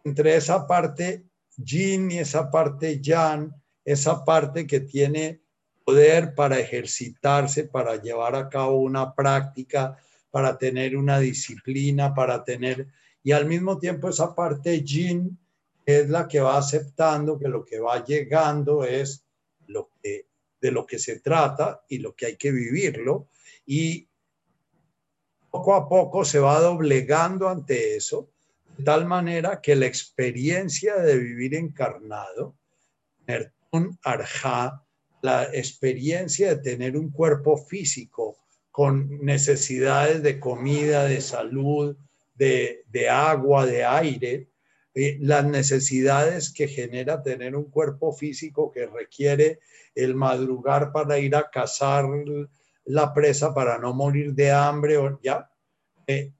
entre 0.04 0.36
esa 0.36 0.66
parte 0.66 1.24
yin 1.56 2.10
y 2.10 2.18
esa 2.18 2.50
parte 2.50 3.00
yang, 3.00 3.52
esa 3.84 4.24
parte 4.24 4.66
que 4.66 4.80
tiene 4.80 5.40
poder 5.84 6.34
para 6.34 6.58
ejercitarse, 6.58 7.64
para 7.64 8.00
llevar 8.00 8.36
a 8.36 8.48
cabo 8.48 8.78
una 8.78 9.14
práctica, 9.14 9.96
para 10.30 10.56
tener 10.56 10.96
una 10.96 11.18
disciplina, 11.18 12.14
para 12.14 12.44
tener, 12.44 12.88
y 13.22 13.32
al 13.32 13.46
mismo 13.46 13.78
tiempo 13.78 14.08
esa 14.08 14.34
parte 14.34 14.82
yin 14.82 15.38
es 15.84 16.08
la 16.08 16.28
que 16.28 16.40
va 16.40 16.56
aceptando 16.56 17.38
que 17.38 17.48
lo 17.48 17.64
que 17.64 17.80
va 17.80 18.04
llegando 18.04 18.84
es 18.84 19.21
de 20.62 20.70
lo 20.70 20.86
que 20.86 20.98
se 20.98 21.18
trata 21.18 21.84
y 21.88 21.98
lo 21.98 22.14
que 22.14 22.26
hay 22.26 22.36
que 22.36 22.52
vivirlo. 22.52 23.28
Y 23.66 24.08
poco 25.50 25.74
a 25.74 25.88
poco 25.88 26.24
se 26.24 26.38
va 26.38 26.60
doblegando 26.60 27.48
ante 27.48 27.96
eso, 27.96 28.30
de 28.78 28.84
tal 28.84 29.04
manera 29.04 29.60
que 29.60 29.76
la 29.76 29.86
experiencia 29.86 30.96
de 30.96 31.18
vivir 31.18 31.54
encarnado, 31.54 32.56
un 33.72 33.98
arja, 34.02 34.84
la 35.20 35.44
experiencia 35.52 36.54
de 36.54 36.62
tener 36.62 36.96
un 36.96 37.10
cuerpo 37.10 37.56
físico 37.56 38.36
con 38.70 39.24
necesidades 39.24 40.22
de 40.22 40.38
comida, 40.38 41.04
de 41.04 41.20
salud, 41.20 41.96
de, 42.34 42.84
de 42.88 43.08
agua, 43.08 43.66
de 43.66 43.84
aire, 43.84 44.48
eh, 44.94 45.16
las 45.20 45.44
necesidades 45.44 46.52
que 46.52 46.68
genera 46.68 47.22
tener 47.22 47.56
un 47.56 47.70
cuerpo 47.70 48.12
físico 48.12 48.70
que 48.70 48.86
requiere 48.86 49.60
el 49.94 50.14
madrugar 50.14 50.92
para 50.92 51.18
ir 51.18 51.34
a 51.34 51.48
cazar 51.50 52.06
la 52.84 53.14
presa 53.14 53.54
para 53.54 53.78
no 53.78 53.94
morir 53.94 54.34
de 54.34 54.50
hambre 54.50 54.98
o 54.98 55.18
ya. 55.22 55.50
Eh, 56.06 56.32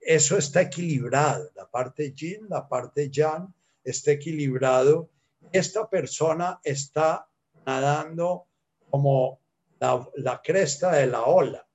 eso 0.00 0.36
está 0.36 0.62
equilibrado. 0.62 1.50
La 1.54 1.70
parte 1.70 2.12
yin, 2.12 2.46
la 2.48 2.68
parte 2.68 3.08
yang 3.10 3.52
está 3.82 4.12
equilibrado. 4.12 5.08
Esta 5.50 5.88
persona 5.88 6.60
está 6.62 7.26
nadando 7.64 8.46
como 8.90 9.40
la, 9.78 10.06
la 10.16 10.42
cresta 10.42 10.92
de 10.92 11.06
la 11.06 11.22
ola, 11.22 11.66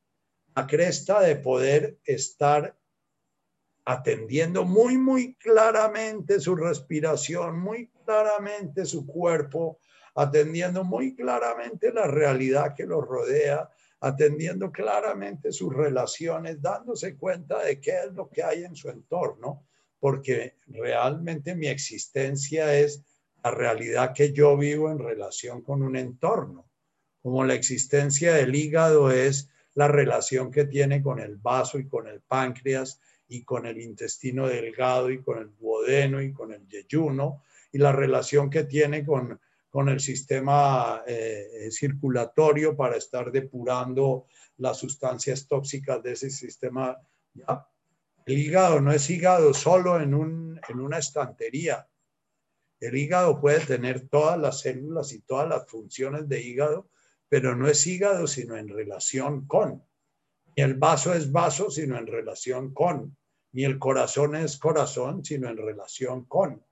la 0.55 0.67
cresta 0.67 1.19
de 1.21 1.35
poder 1.35 1.97
estar 2.03 2.77
atendiendo 3.85 4.65
muy, 4.65 4.97
muy 4.97 5.35
claramente 5.35 6.39
su 6.39 6.55
respiración, 6.55 7.59
muy 7.59 7.91
claramente 8.03 8.85
su 8.85 9.05
cuerpo, 9.05 9.79
atendiendo 10.15 10.83
muy 10.83 11.15
claramente 11.15 11.93
la 11.93 12.07
realidad 12.07 12.73
que 12.75 12.85
los 12.85 13.05
rodea, 13.05 13.69
atendiendo 13.99 14.71
claramente 14.71 15.51
sus 15.51 15.73
relaciones, 15.73 16.61
dándose 16.61 17.15
cuenta 17.15 17.63
de 17.63 17.79
qué 17.79 17.99
es 18.05 18.13
lo 18.13 18.29
que 18.29 18.43
hay 18.43 18.63
en 18.63 18.75
su 18.75 18.89
entorno, 18.89 19.67
porque 19.99 20.57
realmente 20.67 21.55
mi 21.55 21.67
existencia 21.67 22.77
es 22.77 23.03
la 23.43 23.51
realidad 23.51 24.13
que 24.13 24.33
yo 24.33 24.57
vivo 24.57 24.89
en 24.89 24.99
relación 24.99 25.61
con 25.61 25.83
un 25.83 25.95
entorno, 25.95 26.69
como 27.21 27.43
la 27.43 27.53
existencia 27.53 28.33
del 28.33 28.55
hígado 28.55 29.11
es 29.11 29.49
la 29.75 29.87
relación 29.87 30.51
que 30.51 30.65
tiene 30.65 31.03
con 31.03 31.19
el 31.19 31.35
vaso 31.37 31.77
y 31.77 31.87
con 31.87 32.07
el 32.07 32.21
páncreas 32.21 32.99
y 33.27 33.43
con 33.43 33.65
el 33.65 33.81
intestino 33.81 34.47
delgado 34.47 35.09
y 35.09 35.21
con 35.21 35.39
el 35.39 35.55
duodeno 35.57 36.21
y 36.21 36.31
con 36.31 36.53
el 36.53 36.67
yeyuno 36.67 37.43
y 37.71 37.77
la 37.77 37.91
relación 37.91 38.49
que 38.49 38.63
tiene 38.63 39.05
con 39.05 39.39
con 39.75 39.89
el 39.89 39.99
sistema 39.99 41.03
eh, 41.05 41.67
circulatorio 41.69 42.77
para 42.77 42.95
estar 42.95 43.29
depurando 43.29 44.25
las 44.55 44.77
sustancias 44.77 45.49
tóxicas 45.49 46.01
de 46.01 46.13
ese 46.13 46.29
sistema. 46.29 46.97
El 48.25 48.37
hígado 48.37 48.79
no 48.79 48.93
es 48.93 49.09
hígado 49.09 49.53
solo 49.53 49.99
en, 49.99 50.13
un, 50.13 50.61
en 50.69 50.79
una 50.79 50.99
estantería. 50.99 51.89
El 52.79 52.95
hígado 52.95 53.41
puede 53.41 53.59
tener 53.65 54.07
todas 54.07 54.39
las 54.39 54.61
células 54.61 55.11
y 55.11 55.19
todas 55.19 55.49
las 55.49 55.67
funciones 55.67 56.29
de 56.29 56.41
hígado, 56.41 56.89
pero 57.27 57.53
no 57.53 57.67
es 57.67 57.85
hígado, 57.85 58.27
sino 58.27 58.55
en 58.55 58.69
relación 58.69 59.45
con. 59.45 59.83
Ni 60.55 60.63
el 60.63 60.75
vaso 60.75 61.13
es 61.13 61.31
vaso, 61.31 61.69
sino 61.69 61.97
en 61.97 62.07
relación 62.07 62.73
con. 62.73 63.17
Ni 63.51 63.63
el 63.63 63.79
corazón 63.79 64.35
es 64.35 64.57
corazón, 64.57 65.23
sino 65.23 65.49
en 65.49 65.57
relación 65.57 66.25
con. 66.25 66.63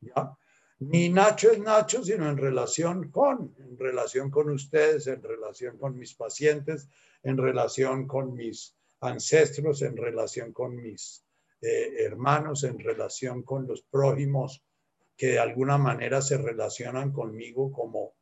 ¿ya? 0.00 0.36
Ni 0.80 1.08
Nacho 1.08 1.50
es 1.50 1.58
Nacho, 1.58 2.04
sino 2.04 2.28
en 2.28 2.36
relación 2.36 3.10
con, 3.10 3.54
en 3.58 3.78
relación 3.78 4.30
con 4.30 4.50
ustedes, 4.50 5.06
en 5.06 5.22
relación 5.22 5.78
con 5.78 5.96
mis 5.96 6.14
pacientes, 6.14 6.88
en 7.22 7.38
relación 7.38 8.06
con 8.06 8.34
mis 8.34 8.76
ancestros, 9.00 9.82
en 9.82 9.96
relación 9.96 10.52
con 10.52 10.76
mis 10.76 11.24
eh, 11.60 12.04
hermanos, 12.04 12.64
en 12.64 12.78
relación 12.78 13.42
con 13.42 13.66
los 13.66 13.82
prójimos 13.82 14.62
que 15.16 15.28
de 15.28 15.38
alguna 15.38 15.78
manera 15.78 16.20
se 16.20 16.36
relacionan 16.38 17.12
conmigo 17.12 17.72
como 17.72 18.14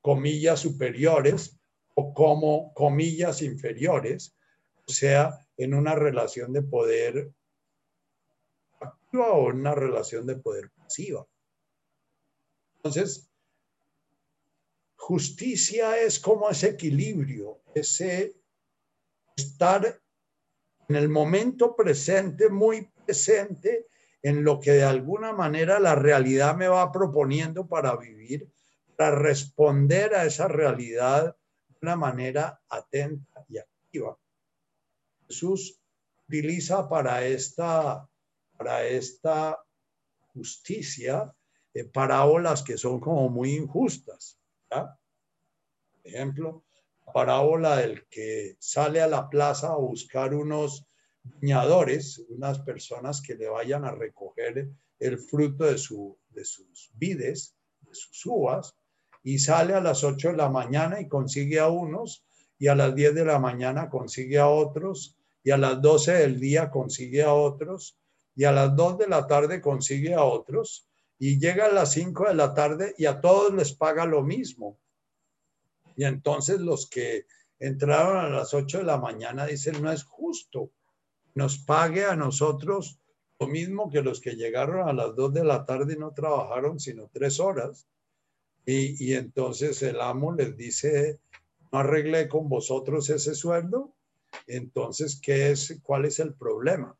comillas 0.00 0.60
superiores 0.60 1.60
o 1.94 2.12
como 2.12 2.72
comillas 2.74 3.42
inferiores, 3.42 4.36
o 4.86 4.92
sea, 4.92 5.38
en 5.56 5.74
una 5.74 5.94
relación 5.94 6.52
de 6.52 6.62
poder 6.62 7.32
activa 8.80 9.32
o 9.32 9.50
en 9.50 9.60
una 9.60 9.74
relación 9.74 10.26
de 10.26 10.36
poder 10.36 10.70
pasiva. 10.70 11.26
Entonces, 12.76 13.30
justicia 14.96 15.98
es 15.98 16.18
como 16.18 16.50
ese 16.50 16.70
equilibrio, 16.70 17.60
ese 17.74 18.36
estar 19.36 20.00
en 20.88 20.96
el 20.96 21.08
momento 21.08 21.74
presente, 21.74 22.48
muy 22.50 22.90
presente, 23.04 23.86
en 24.22 24.42
lo 24.42 24.58
que 24.58 24.72
de 24.72 24.84
alguna 24.84 25.32
manera 25.32 25.78
la 25.78 25.94
realidad 25.94 26.56
me 26.56 26.68
va 26.68 26.90
proponiendo 26.90 27.66
para 27.68 27.96
vivir, 27.96 28.50
para 28.96 29.16
responder 29.16 30.14
a 30.14 30.24
esa 30.24 30.48
realidad 30.48 31.36
una 31.84 31.96
manera 31.96 32.58
atenta 32.70 33.44
y 33.46 33.58
activa. 33.58 34.18
Jesús 35.28 35.78
utiliza 36.26 36.88
para 36.88 37.26
esta, 37.26 38.08
para 38.56 38.86
esta 38.86 39.58
justicia 40.32 41.30
eh, 41.74 41.84
parábolas 41.84 42.62
que 42.62 42.78
son 42.78 43.00
como 43.00 43.28
muy 43.28 43.54
injustas. 43.54 44.38
Por 44.68 44.96
ejemplo, 46.04 46.64
la 47.06 47.12
parábola 47.12 47.76
del 47.76 48.06
que 48.08 48.56
sale 48.58 49.02
a 49.02 49.06
la 49.06 49.28
plaza 49.28 49.68
a 49.68 49.76
buscar 49.76 50.32
unos 50.32 50.86
viñadores, 51.22 52.18
unas 52.30 52.60
personas 52.60 53.20
que 53.20 53.34
le 53.34 53.48
vayan 53.48 53.84
a 53.84 53.92
recoger 53.92 54.70
el 54.98 55.18
fruto 55.18 55.64
de, 55.64 55.76
su, 55.76 56.18
de 56.28 56.44
sus 56.46 56.90
vides, 56.94 57.54
de 57.82 57.94
sus 57.94 58.24
uvas, 58.24 58.74
y 59.24 59.38
sale 59.38 59.74
a 59.74 59.80
las 59.80 60.04
8 60.04 60.28
de 60.28 60.36
la 60.36 60.50
mañana 60.50 61.00
y 61.00 61.08
consigue 61.08 61.58
a 61.58 61.68
unos, 61.68 62.24
y 62.58 62.68
a 62.68 62.74
las 62.76 62.94
10 62.94 63.14
de 63.14 63.24
la 63.24 63.38
mañana 63.38 63.88
consigue 63.88 64.38
a 64.38 64.48
otros, 64.48 65.16
y 65.42 65.50
a 65.50 65.56
las 65.56 65.80
12 65.82 66.12
del 66.12 66.38
día 66.38 66.70
consigue 66.70 67.24
a 67.24 67.32
otros, 67.32 67.98
y 68.36 68.44
a 68.44 68.52
las 68.52 68.76
2 68.76 68.98
de 68.98 69.08
la 69.08 69.26
tarde 69.26 69.60
consigue 69.60 70.14
a 70.14 70.22
otros, 70.22 70.86
y 71.18 71.38
llega 71.40 71.66
a 71.66 71.72
las 71.72 71.92
5 71.92 72.28
de 72.28 72.34
la 72.34 72.54
tarde 72.54 72.94
y 72.98 73.06
a 73.06 73.20
todos 73.20 73.54
les 73.54 73.72
paga 73.72 74.04
lo 74.04 74.22
mismo. 74.22 74.78
Y 75.96 76.04
entonces 76.04 76.60
los 76.60 76.88
que 76.88 77.26
entraron 77.58 78.18
a 78.18 78.28
las 78.28 78.52
8 78.52 78.78
de 78.78 78.84
la 78.84 78.98
mañana 78.98 79.46
dicen, 79.46 79.80
no 79.80 79.90
es 79.90 80.04
justo, 80.04 80.70
nos 81.34 81.58
pague 81.58 82.04
a 82.04 82.14
nosotros 82.14 82.98
lo 83.40 83.46
mismo 83.46 83.90
que 83.90 84.02
los 84.02 84.20
que 84.20 84.36
llegaron 84.36 84.88
a 84.88 84.92
las 84.92 85.16
2 85.16 85.32
de 85.32 85.44
la 85.44 85.64
tarde 85.64 85.94
y 85.94 85.98
no 85.98 86.12
trabajaron 86.12 86.78
sino 86.78 87.08
tres 87.12 87.40
horas. 87.40 87.86
Y, 88.66 89.12
entonces 89.14 89.82
el 89.82 90.00
amo 90.00 90.32
les 90.32 90.56
dice, 90.56 91.20
no 91.70 91.80
arreglé 91.80 92.28
con 92.28 92.48
vosotros 92.48 93.10
ese 93.10 93.34
sueldo, 93.34 93.92
entonces, 94.46 95.20
¿qué 95.22 95.50
es, 95.50 95.78
¿cuál 95.82 96.06
es 96.06 96.18
el 96.18 96.34
problema? 96.34 96.96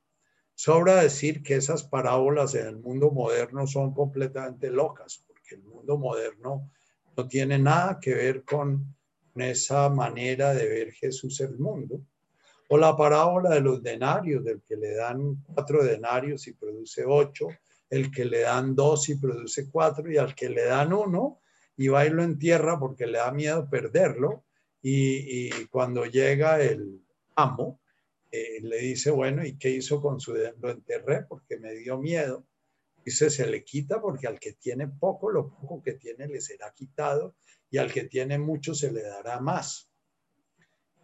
Sobra 0.55 1.03
decir 1.03 1.43
que 1.43 1.57
esas 1.57 1.83
parábolas 1.83 2.55
en 2.55 2.67
el 2.67 2.77
mundo 2.77 3.11
moderno 3.11 3.67
son 3.67 3.93
completamente 3.93 4.71
locas, 4.71 5.25
porque 5.27 5.57
el 5.57 5.63
mundo 5.63 5.97
moderno 5.97 6.71
no 7.17 7.29
tiene 7.29 7.59
nada 7.59 7.99
que 8.01 8.15
ver 8.15 8.45
con 8.45 8.95
esa 9.35 9.89
manera 9.89 10.55
de 10.55 10.69
ver 10.69 10.93
Jesús 10.93 11.41
el 11.41 11.59
mundo. 11.59 12.01
O 12.69 12.79
la 12.79 12.97
parábola 12.97 13.51
de 13.51 13.61
los 13.61 13.83
denarios, 13.83 14.45
del 14.45 14.63
que 14.63 14.77
le 14.77 14.95
dan 14.95 15.43
cuatro 15.53 15.83
denarios 15.83 16.47
y 16.47 16.53
produce 16.53 17.05
ocho, 17.07 17.49
el 17.91 18.11
que 18.11 18.25
le 18.25 18.41
dan 18.41 18.75
dos 18.75 19.09
y 19.09 19.17
produce 19.17 19.69
cuatro, 19.71 20.11
y 20.11 20.19
al 20.19 20.35
que 20.35 20.51
le 20.51 20.65
dan 20.65 20.93
uno 20.93 21.41
y 21.77 21.89
va 21.89 22.07
y 22.07 22.11
lo 22.11 22.23
entierra 22.23 22.79
porque 22.79 23.07
le 23.07 23.19
da 23.19 23.33
miedo 23.33 23.69
perderlo. 23.69 24.45
Y, 24.83 25.51
cuando 25.67 26.05
llega 26.05 26.61
el 26.61 27.01
amo, 27.37 27.81
eh, 28.31 28.61
le 28.61 28.79
dice, 28.79 29.11
bueno, 29.11 29.45
¿y 29.45 29.57
qué 29.57 29.71
hizo 29.71 30.01
con 30.03 30.21
su 30.21 30.35
Lo 30.35 30.71
enterré 30.71 31.23
porque 31.23 31.59
me 31.59 31.73
dio 31.73 31.99
miedo. 31.99 32.47
Dice, 33.05 33.31
se 33.31 33.47
le 33.47 33.65
quita 33.65 34.01
porque 34.01 34.27
al 34.27 34.39
que 34.39 34.53
tiene 34.53 34.89
poco, 34.89 35.31
lo 35.31 35.49
poco 35.49 35.83
que 35.83 35.95
tiene 35.95 36.27
le 36.27 36.41
será 36.41 36.73
quitado 36.73 37.35
y 37.71 37.79
al 37.79 37.93
que 37.93 38.05
tiene 38.05 38.39
mucho 38.39 38.75
se 38.75 38.93
le 38.93 39.03
dará 39.03 39.41
más. 39.41 39.91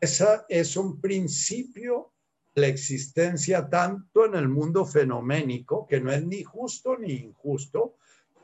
Esa 0.01 0.47
es 0.49 0.77
un 0.77 1.01
principio 1.01 2.12
de 2.55 2.62
la 2.62 2.66
existencia 2.68 3.68
tanto 3.68 4.25
en 4.25 4.35
el 4.35 4.49
mundo 4.49 4.87
fenoménico, 4.87 5.87
que 5.87 6.01
no 6.01 6.11
es 6.11 6.25
ni 6.25 6.43
justo 6.43 6.97
ni 6.97 7.12
injusto, 7.12 7.97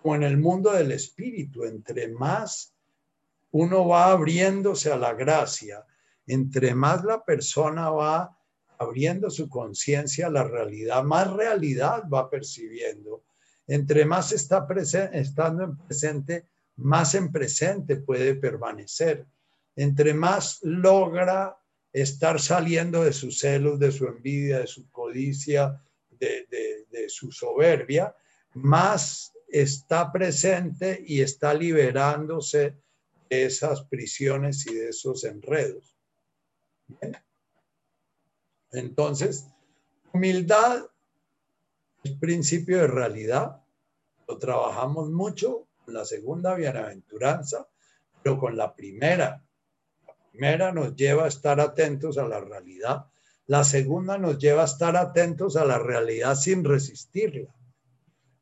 como 0.06 0.14
en 0.14 0.22
el 0.22 0.36
mundo 0.36 0.70
del 0.70 0.92
espíritu. 0.92 1.64
Entre 1.64 2.06
más 2.06 2.72
uno 3.50 3.88
va 3.88 4.12
abriéndose 4.12 4.92
a 4.92 4.96
la 4.96 5.14
gracia, 5.14 5.84
entre 6.28 6.76
más 6.76 7.02
la 7.02 7.24
persona 7.24 7.90
va 7.90 8.38
abriendo 8.78 9.30
su 9.30 9.48
conciencia 9.48 10.28
a 10.28 10.30
la 10.30 10.44
realidad, 10.44 11.02
más 11.02 11.32
realidad 11.32 12.04
va 12.08 12.30
percibiendo. 12.30 13.24
Entre 13.66 14.04
más 14.04 14.30
está 14.30 14.64
estando 15.12 15.64
en 15.64 15.76
presente, 15.76 16.46
más 16.76 17.16
en 17.16 17.32
presente 17.32 17.96
puede 17.96 18.36
permanecer. 18.36 19.26
Entre 19.74 20.14
más 20.14 20.60
logra 20.62 21.58
estar 21.92 22.40
saliendo 22.40 23.02
de 23.02 23.12
sus 23.12 23.40
celos, 23.40 23.80
de 23.80 23.90
su 23.90 24.06
envidia, 24.06 24.60
de 24.60 24.68
su 24.68 24.88
codicia, 24.88 25.82
de 26.10 27.06
su 27.08 27.32
soberbia, 27.32 28.14
más 28.54 29.32
está 29.46 30.12
presente 30.12 31.02
y 31.06 31.20
está 31.20 31.54
liberándose 31.54 32.76
de 33.28 33.44
esas 33.44 33.82
prisiones 33.84 34.66
y 34.66 34.74
de 34.74 34.88
esos 34.90 35.24
enredos. 35.24 35.96
Entonces, 38.72 39.46
humildad 40.12 40.84
es 42.02 42.12
principio 42.12 42.78
de 42.78 42.86
realidad. 42.86 43.62
Lo 44.28 44.38
trabajamos 44.38 45.10
mucho 45.10 45.68
con 45.84 45.94
la 45.94 46.04
segunda 46.04 46.54
bienaventuranza, 46.54 47.68
pero 48.22 48.38
con 48.38 48.56
la 48.56 48.74
primera. 48.74 49.42
La 50.06 50.16
primera 50.30 50.72
nos 50.72 50.94
lleva 50.96 51.24
a 51.24 51.28
estar 51.28 51.60
atentos 51.60 52.18
a 52.18 52.26
la 52.26 52.40
realidad. 52.40 53.06
La 53.46 53.62
segunda 53.62 54.18
nos 54.18 54.38
lleva 54.38 54.62
a 54.62 54.66
estar 54.66 54.96
atentos 54.96 55.56
a 55.56 55.64
la 55.64 55.78
realidad 55.78 56.34
sin 56.34 56.64
resistirla. 56.64 57.54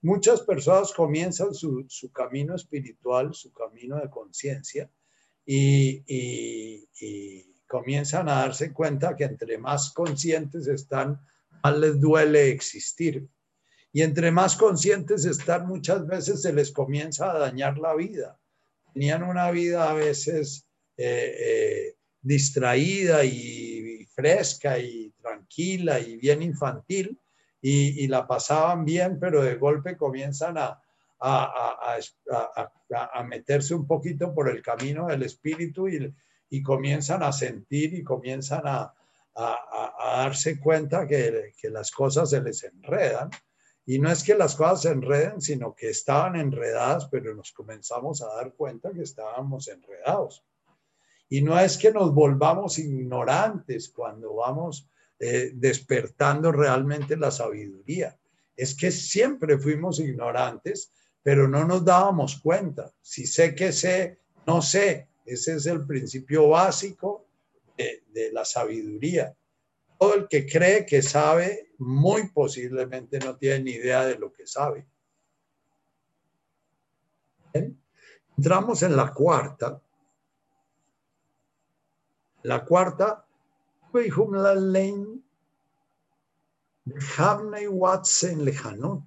Muchas 0.05 0.42
personas 0.42 0.92
comienzan 0.92 1.55
su, 1.55 1.86
camino 2.12 2.55
espiritual, 2.55 3.32
su 3.32 3.50
camino 3.55 3.98
de 3.98 4.11
conciencia 4.11 4.90
y, 5.46 6.86
comienzan 7.66 8.28
a 8.28 8.40
darse 8.40 8.70
cuenta 8.70 9.16
que 9.16 9.24
entre 9.24 9.57
más 9.57 9.92
conscientes 9.94 10.66
están, 10.66 11.18
más 11.62 11.78
les 11.78 11.98
duele 11.98 12.50
existir. 12.50 13.26
Y 13.92 14.02
entre 14.02 14.30
más 14.30 14.57
conscientes 14.57 15.24
están, 15.24 15.66
muchas 15.66 16.07
veces 16.07 16.42
se 16.42 16.52
les 16.52 16.70
comienza 16.70 17.32
a 17.32 17.38
dañar 17.38 17.78
la 17.78 17.94
vida. 17.94 18.38
Tenían 18.92 19.22
una 19.22 19.50
vida 19.50 19.90
a 19.90 19.94
veces 19.94 20.68
eh, 20.98 21.34
eh, 21.40 21.96
distraída 22.20 23.24
y, 23.24 24.07
fresca 24.14 24.78
y 24.78 25.14
tranquila 25.22 25.98
y 25.98 26.18
bien 26.18 26.42
infantil 26.42 27.18
y, 27.66 28.06
la 28.08 28.26
pasaban 28.26 28.84
bien, 28.84 29.18
pero 29.18 29.42
de 29.42 29.54
golpe 29.54 29.96
comienzan 29.96 30.58
a, 30.58 30.82
a, 31.18 31.96
a, 33.14 33.22
meterse 33.22 33.74
un 33.74 33.86
poquito 33.86 34.34
por 34.34 34.50
el 34.50 34.60
camino 34.60 35.06
del 35.06 35.22
espíritu 35.22 35.88
y, 35.88 36.14
y 36.50 36.62
comienzan 36.62 37.22
a 37.22 37.32
sentir 37.32 37.94
y 37.94 38.04
comienzan 38.04 38.64
a, 38.66 38.92
darse 39.34 40.60
cuenta 40.60 41.06
que, 41.06 41.54
las 41.70 41.90
cosas 41.90 42.28
se 42.30 42.42
les 42.42 42.62
enredan. 42.64 43.30
Y 43.86 43.98
no 43.98 44.10
es 44.10 44.22
que 44.22 44.34
las 44.34 44.54
cosas 44.54 44.82
se 44.82 44.90
enreden, 44.90 45.40
sino 45.40 45.74
que 45.74 45.88
estaban 45.88 46.36
enredadas, 46.36 47.08
pero 47.08 47.34
nos 47.34 47.50
comenzamos 47.52 48.20
a 48.20 48.26
dar 48.26 48.52
cuenta 48.52 48.92
que 48.92 49.02
estábamos 49.02 49.68
enredados. 49.68 50.44
Y 51.30 51.40
no 51.40 51.58
es 51.58 51.78
que 51.78 51.90
nos 51.90 52.12
volvamos 52.12 52.78
ignorantes 52.78 53.88
cuando 53.88 54.34
vamos 54.34 54.86
eh, 55.27 55.53
despertando 55.55 56.53
realmente 56.53 57.16
la 57.16 57.31
sabiduría. 57.31 58.14
Es 58.55 58.77
que 58.77 58.91
siempre 58.91 59.57
fuimos 59.59 59.99
ignorantes, 59.99 60.93
pero 61.22 61.49
no 61.49 61.64
nos 61.64 61.83
dábamos 61.83 62.39
cuenta. 62.43 62.93
Si 63.01 63.27
sé 63.27 63.55
que 63.55 63.72
sé, 63.72 64.18
no 64.47 64.61
sé, 64.61 65.09
Ese 65.25 65.55
es 65.55 65.64
el 65.64 65.87
principio 65.87 66.51
básico 66.51 67.27
de, 67.79 68.33
la 68.33 68.45
sabiduría. 68.45 69.35
Todo 69.99 70.14
el 70.14 70.29
que 70.29 70.45
cree 70.45 70.85
que 70.85 71.01
sabe, 71.01 71.70
muy 71.79 72.29
posiblemente 72.29 73.18
no 73.18 73.35
tiene 73.39 73.61
ni 73.64 73.70
idea 73.70 74.05
de 74.05 74.18
lo 74.18 74.31
que 74.31 74.47
sabe. 74.47 74.87
Entramos 78.37 78.83
en 78.83 78.95
la 78.95 79.11
cuarta. 79.14 79.81
La 82.43 82.62
cuarta, 82.62 83.27
la 83.95 84.55
lane 84.55 85.13
de 86.85 87.68
Watson 87.68 88.45
lejano. 88.45 89.07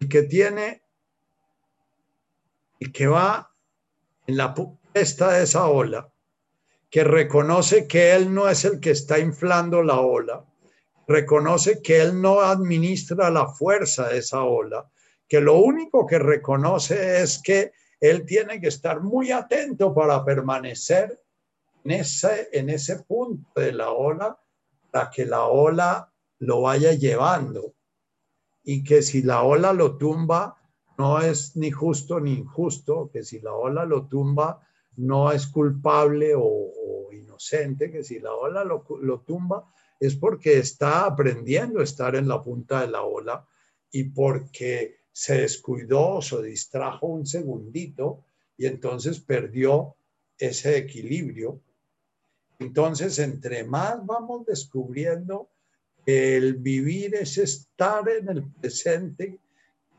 El 0.00 0.08
que 0.08 0.22
tiene, 0.22 0.82
el 2.78 2.92
que 2.92 3.06
va 3.06 3.54
en 4.26 4.36
la 4.36 4.54
puesta 4.54 5.32
de 5.32 5.44
esa 5.44 5.66
ola, 5.66 6.10
que 6.88 7.04
reconoce 7.04 7.86
que 7.86 8.12
él 8.14 8.32
no 8.32 8.48
es 8.48 8.64
el 8.64 8.80
que 8.80 8.90
está 8.90 9.18
inflando 9.18 9.82
la 9.82 10.00
ola, 10.00 10.44
reconoce 11.06 11.82
que 11.82 12.00
él 12.00 12.20
no 12.20 12.40
administra 12.40 13.30
la 13.30 13.48
fuerza 13.48 14.08
de 14.08 14.18
esa 14.18 14.42
ola, 14.42 14.90
que 15.28 15.40
lo 15.40 15.58
único 15.58 16.06
que 16.06 16.18
reconoce 16.18 17.22
es 17.22 17.40
que 17.42 17.72
él 18.00 18.24
tiene 18.24 18.60
que 18.60 18.68
estar 18.68 19.02
muy 19.02 19.30
atento 19.30 19.94
para 19.94 20.24
permanecer 20.24 21.22
en 21.84 21.90
ese, 21.92 22.48
en 22.52 22.70
ese 22.70 23.00
punto 23.02 23.60
de 23.60 23.72
la 23.72 23.90
ola, 23.90 24.40
para 24.90 25.10
que 25.10 25.26
la 25.26 25.44
ola 25.44 26.12
lo 26.38 26.62
vaya 26.62 26.92
llevando. 26.92 27.74
Y 28.62 28.82
que 28.84 29.02
si 29.02 29.22
la 29.22 29.42
ola 29.42 29.72
lo 29.72 29.96
tumba, 29.96 30.56
no 30.96 31.20
es 31.20 31.56
ni 31.56 31.70
justo 31.70 32.20
ni 32.20 32.34
injusto, 32.34 33.10
que 33.12 33.22
si 33.22 33.40
la 33.40 33.52
ola 33.52 33.84
lo 33.84 34.06
tumba, 34.06 34.66
no 34.96 35.30
es 35.30 35.46
culpable 35.46 36.32
o, 36.36 37.08
inocente, 37.12 37.90
que 37.90 38.02
si 38.02 38.18
la 38.18 38.32
ola 38.32 38.64
lo, 38.64 38.84
lo 39.00 39.20
tumba, 39.20 39.66
es 39.98 40.16
porque 40.16 40.58
está 40.58 41.04
aprendiendo 41.04 41.80
a 41.80 41.84
estar 41.84 42.16
en 42.16 42.28
la 42.28 42.42
punta 42.42 42.80
de 42.80 42.88
la 42.88 43.02
ola 43.02 43.46
y 43.90 44.04
porque 44.04 44.99
se 45.20 45.42
descuidó 45.42 46.14
o 46.14 46.22
se 46.22 46.40
distrajo 46.40 47.08
un 47.08 47.26
segundito 47.26 48.24
y 48.56 48.64
entonces 48.64 49.20
perdió 49.20 49.94
ese 50.38 50.78
equilibrio. 50.78 51.60
Entonces, 52.58 53.18
entre 53.18 53.64
más 53.64 53.98
vamos 54.06 54.46
descubriendo 54.46 55.50
que 56.06 56.38
el 56.38 56.54
vivir 56.54 57.16
es 57.16 57.36
estar 57.36 58.08
en 58.08 58.30
el 58.30 58.50
presente, 58.50 59.38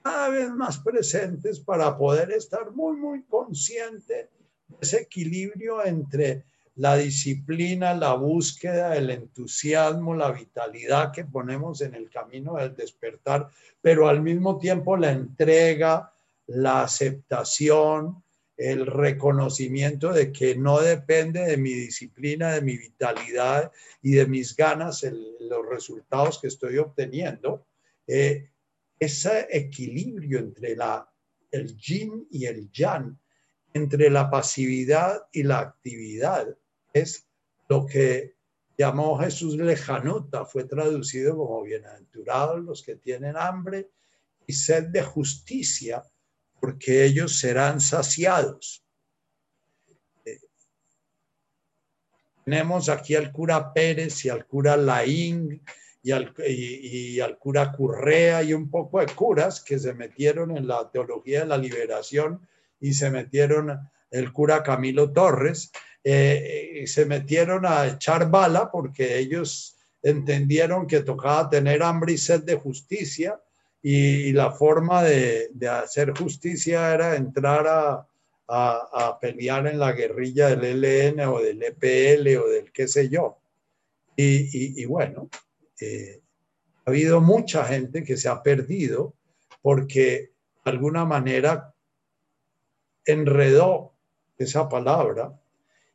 cada 0.02 0.30
vez 0.30 0.50
más 0.50 0.80
presentes 0.80 1.60
para 1.60 1.96
poder 1.96 2.32
estar 2.32 2.72
muy, 2.72 2.98
muy 2.98 3.22
consciente 3.26 4.32
de 4.70 4.78
ese 4.82 5.02
equilibrio 5.02 5.86
entre 5.86 6.46
la 6.82 6.98
disciplina, 6.98 7.94
la 7.94 8.16
búsqueda, 8.16 8.96
el 8.98 9.12
entusiasmo, 9.12 10.16
la 10.16 10.32
vitalidad 10.32 11.12
que 11.12 11.26
ponemos 11.26 11.82
en 11.82 11.94
el 11.94 12.10
camino 12.10 12.56
del 12.56 12.76
despertar, 12.76 13.50
pero 13.80 14.08
al 14.08 14.24
mismo 14.24 14.58
tiempo 14.58 14.98
la 14.98 15.12
entrega, 15.12 16.12
la 16.48 16.82
aceptación, 16.82 18.24
el 18.58 18.88
reconocimiento 18.88 20.12
de 20.12 20.32
que 20.32 20.56
no 20.56 20.82
depende 20.82 21.42
de 21.42 21.56
mi 21.56 21.72
disciplina, 21.72 22.52
de 22.52 22.62
mi 22.64 22.76
vitalidad 22.78 23.72
y 24.02 24.14
de 24.14 24.26
mis 24.26 24.56
ganas 24.56 25.04
los 25.04 25.70
resultados 25.70 26.40
que 26.40 26.48
estoy 26.48 26.80
obteniendo. 26.80 27.64
Eh, 28.08 28.50
ese 29.00 29.46
equilibrio 29.52 30.40
entre 30.40 30.76
la, 30.76 31.08
el 31.52 31.78
yin 31.78 32.28
y 32.32 32.46
el 32.46 32.72
yang, 32.72 33.16
entre 33.72 34.10
la 34.10 34.32
pasividad 34.32 35.28
y 35.32 35.44
la 35.44 35.60
actividad, 35.60 36.58
es 36.94 37.28
lo 37.68 37.86
que 37.86 38.36
llamó 38.78 39.18
Jesús 39.20 39.56
lejanuta, 39.56 40.46
fue 40.46 40.64
traducido 40.64 41.38
como 41.38 41.64
bienaventurados 41.64 42.62
los 42.62 42.84
que 42.84 42.96
tienen 42.96 43.38
hambre 43.38 43.92
y 44.48 44.54
sed 44.54 44.86
de 44.86 45.04
justicia, 45.04 46.04
porque 46.60 47.06
ellos 47.06 47.40
serán 47.40 47.80
saciados. 47.80 48.84
Eh, 50.26 50.40
tenemos 52.44 52.90
aquí 52.90 53.16
al 53.16 53.32
cura 53.32 53.74
Pérez 53.74 54.26
y 54.26 54.30
al 54.30 54.46
cura 54.46 54.76
Laín 54.78 55.64
y 56.04 56.12
al, 56.12 56.34
y 56.48 57.20
al 57.20 57.38
cura 57.38 57.72
Currea 57.72 58.42
y 58.44 58.54
un 58.54 58.70
poco 58.70 59.00
de 59.00 59.14
curas 59.14 59.62
que 59.64 59.78
se 59.78 59.94
metieron 59.94 60.58
en 60.58 60.68
la 60.68 60.90
teología 60.90 61.42
de 61.42 61.46
la 61.46 61.58
liberación 61.58 62.48
y 62.80 62.94
se 62.94 63.12
metieron 63.12 63.80
el 64.10 64.34
cura 64.34 64.64
Camilo 64.64 65.12
Torres 65.12 65.72
eh, 66.04 66.84
se 66.88 67.06
metieron 67.06 67.66
a 67.66 67.88
echar 67.88 68.30
bala 68.30 68.72
porque 68.72 69.20
ellos 69.20 69.78
entendieron 70.02 70.88
que 70.88 71.02
tocaba 71.02 71.50
tener 71.50 71.84
hambre 71.84 72.14
y 72.14 72.18
sed 72.18 72.44
de 72.44 72.56
justicia 72.56 73.40
y, 73.84 74.32
la 74.34 74.52
forma 74.52 75.04
de, 75.04 75.50
hacer 75.68 76.16
justicia 76.18 76.94
era 76.94 77.16
entrar 77.16 77.66
a, 77.68 78.08
pelear 79.22 79.68
en 79.68 79.80
la 79.80 79.94
guerrilla 79.94 80.56
del 80.56 80.84
ELN 80.84 81.22
o 81.22 81.40
del 81.40 81.64
EPL 81.64 82.38
o 82.38 82.50
del 82.50 82.72
qué 82.72 82.88
sé 82.88 83.08
yo. 83.08 83.40
Y, 84.18 84.84
bueno, 84.86 85.30
eh, 85.80 86.22
ha 86.86 86.90
habido 86.90 87.22
mucha 87.22 87.64
gente 87.64 88.04
que 88.04 88.18
se 88.18 88.28
ha 88.28 88.44
perdido 88.44 89.16
porque 89.62 90.32
de 90.66 90.72
alguna 90.72 91.06
manera 91.06 91.74
enredó 93.06 93.94
esa 94.38 94.68
palabra 94.68 95.41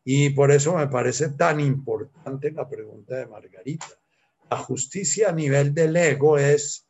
y 0.09 0.31
por 0.31 0.53
eso 0.53 0.77
me 0.77 0.87
parece 0.87 1.31
tan 1.31 1.59
importante 1.59 2.53
la 2.53 2.69
pregunta 2.69 3.17
de 3.17 3.27
Margarita. 3.27 3.89
La 4.49 4.59
justicia 4.59 5.31
a 5.31 5.33
nivel 5.33 5.75
del 5.75 5.97
ego 5.97 6.39
es 6.39 6.87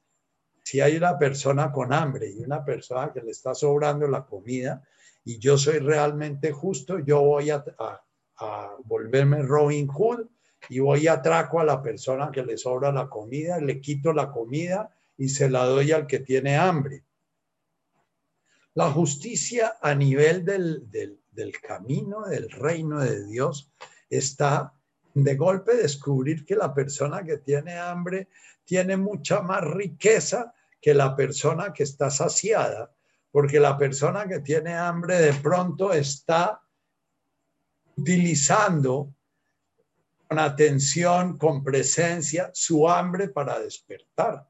si 0.62 0.82
hay 0.82 0.98
una 0.98 1.18
persona 1.18 1.72
con 1.72 1.94
hambre 1.94 2.30
y 2.30 2.40
una 2.40 2.62
persona 2.62 3.10
que 3.14 3.22
le 3.22 3.30
está 3.30 3.54
sobrando 3.54 4.06
la 4.06 4.26
comida 4.26 4.86
y 5.24 5.38
yo 5.38 5.56
soy 5.56 5.78
realmente 5.78 6.52
justo, 6.52 6.98
yo 6.98 7.22
voy 7.22 7.48
a, 7.48 7.64
volverme 8.84 9.40
Robin 9.40 9.86
Hood 9.86 10.26
y 10.68 10.80
voy 10.80 11.06
a 11.06 11.14
atraco 11.14 11.58
a 11.58 11.64
la 11.64 11.82
persona 11.82 12.30
que 12.30 12.44
le 12.44 12.58
sobra 12.58 12.92
la 12.92 13.08
comida, 13.08 13.58
le 13.58 13.80
quito 13.80 14.12
la 14.12 14.30
comida 14.30 14.94
y 15.16 15.30
se 15.30 15.48
la 15.48 15.64
doy 15.64 15.90
al 15.90 16.06
que 16.06 16.18
tiene 16.18 16.58
hambre. 16.58 17.02
La 18.74 18.90
justicia 18.90 19.78
a 19.80 19.94
nivel 19.94 20.44
del, 20.44 20.90
del, 20.90 21.18
del 21.36 21.60
camino 21.60 22.22
del 22.22 22.50
reino 22.50 22.98
de 23.00 23.26
Dios 23.26 23.70
está 24.10 24.72
de 25.14 25.36
golpe 25.36 25.76
descubrir 25.76 26.44
que 26.44 26.56
la 26.56 26.74
persona 26.74 27.22
que 27.22 27.38
tiene 27.38 27.78
hambre 27.78 28.28
tiene 28.64 28.96
mucha 28.96 29.40
más 29.40 29.62
riqueza 29.62 30.52
que 30.80 30.94
la 30.94 31.14
persona 31.14 31.72
que 31.72 31.84
está 31.84 32.10
saciada, 32.10 32.92
porque 33.30 33.60
la 33.60 33.76
persona 33.76 34.26
que 34.26 34.40
tiene 34.40 34.74
hambre 34.74 35.16
de 35.18 35.32
pronto 35.34 35.92
está 35.92 36.60
utilizando 37.96 39.14
con 40.28 40.38
atención, 40.38 41.38
con 41.38 41.62
presencia, 41.62 42.50
su 42.52 42.88
hambre 42.88 43.28
para 43.28 43.58
despertar. 43.60 44.48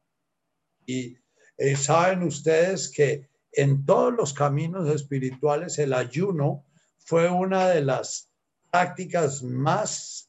Y 0.85 1.17
eh, 1.57 1.77
saben 1.77 2.23
ustedes 2.23 2.91
que 2.91 3.29
en 3.53 3.87
todos 3.87 4.13
los 4.13 4.33
caminos 4.35 4.89
espirituales 4.95 5.79
el 5.79 5.93
ayuno 5.95 6.66
fue 7.07 7.31
una 7.31 7.69
de 7.69 7.83
las 7.83 8.33
prácticas 8.69 9.41
más 9.45 10.29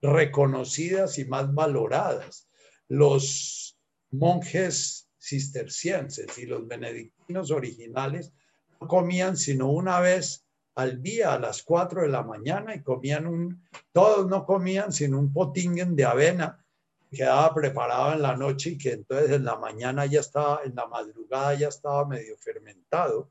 reconocidas 0.00 1.18
y 1.18 1.26
más 1.26 1.52
valoradas. 1.52 2.48
Los 2.88 3.78
monjes 4.10 5.10
cistercienses 5.20 6.38
y 6.38 6.46
los 6.46 6.66
benedictinos 6.66 7.50
originales 7.50 8.32
no 8.80 8.88
comían 8.88 9.36
sino 9.36 9.70
una 9.70 10.00
vez 10.00 10.46
al 10.74 11.02
día 11.02 11.34
a 11.34 11.38
las 11.38 11.62
4 11.62 12.02
de 12.02 12.08
la 12.08 12.22
mañana 12.22 12.74
y 12.74 12.82
comían 12.82 13.26
un, 13.26 13.62
todos 13.92 14.26
no 14.26 14.46
comían 14.46 14.90
sino 14.90 15.18
un 15.18 15.34
potingen 15.34 15.94
de 15.94 16.06
avena 16.06 16.64
que 17.10 17.18
quedaba 17.18 17.54
preparado 17.54 18.14
en 18.14 18.22
la 18.22 18.34
noche 18.34 18.70
y 18.70 18.78
que 18.78 18.92
entonces 18.92 19.30
en 19.30 19.44
la 19.44 19.58
mañana 19.58 20.06
ya 20.06 20.20
estaba, 20.20 20.62
en 20.64 20.74
la 20.74 20.86
madrugada 20.86 21.52
ya 21.54 21.68
estaba 21.68 22.08
medio 22.08 22.38
fermentado. 22.38 23.30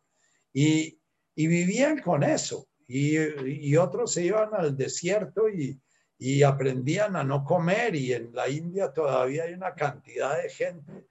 Y 0.54 1.01
y 1.36 1.48
vivían 1.48 2.00
con 2.00 2.24
eso. 2.24 2.68
Y, 2.88 3.76
otros 3.78 4.14
se 4.14 4.26
iban 4.26 4.50
al 4.54 4.76
desierto 4.76 5.48
y, 5.50 5.80
aprendían 6.44 7.16
a 7.16 7.24
no 7.24 7.44
comer. 7.44 7.96
Y 7.96 8.14
en 8.14 8.34
la 8.34 8.50
India 8.50 8.92
todavía 8.92 9.46
hay 9.46 9.54
una 9.54 9.74
cantidad 9.74 10.42
de 10.42 10.50
gente 10.50 11.08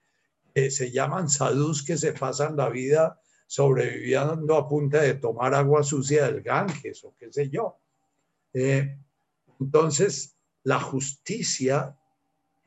que 0.53 0.69
se 0.69 0.91
llaman 0.91 1.29
sadhus 1.29 1.83
que 1.83 1.97
se 1.97 2.13
pasan 2.13 2.55
la 2.55 2.69
vida 2.69 3.19
sobreviviendo 3.47 4.55
a 4.55 4.67
punta 4.67 5.01
de 5.01 5.15
tomar 5.15 5.53
agua 5.53 5.83
sucia 5.83 6.25
del 6.25 6.41
Ganges 6.41 7.03
o 7.03 7.15
qué 7.17 7.31
sé 7.31 7.49
yo. 7.49 7.79
Eh, 8.53 8.97
entonces, 9.59 10.37
la 10.63 10.79
justicia 10.79 11.97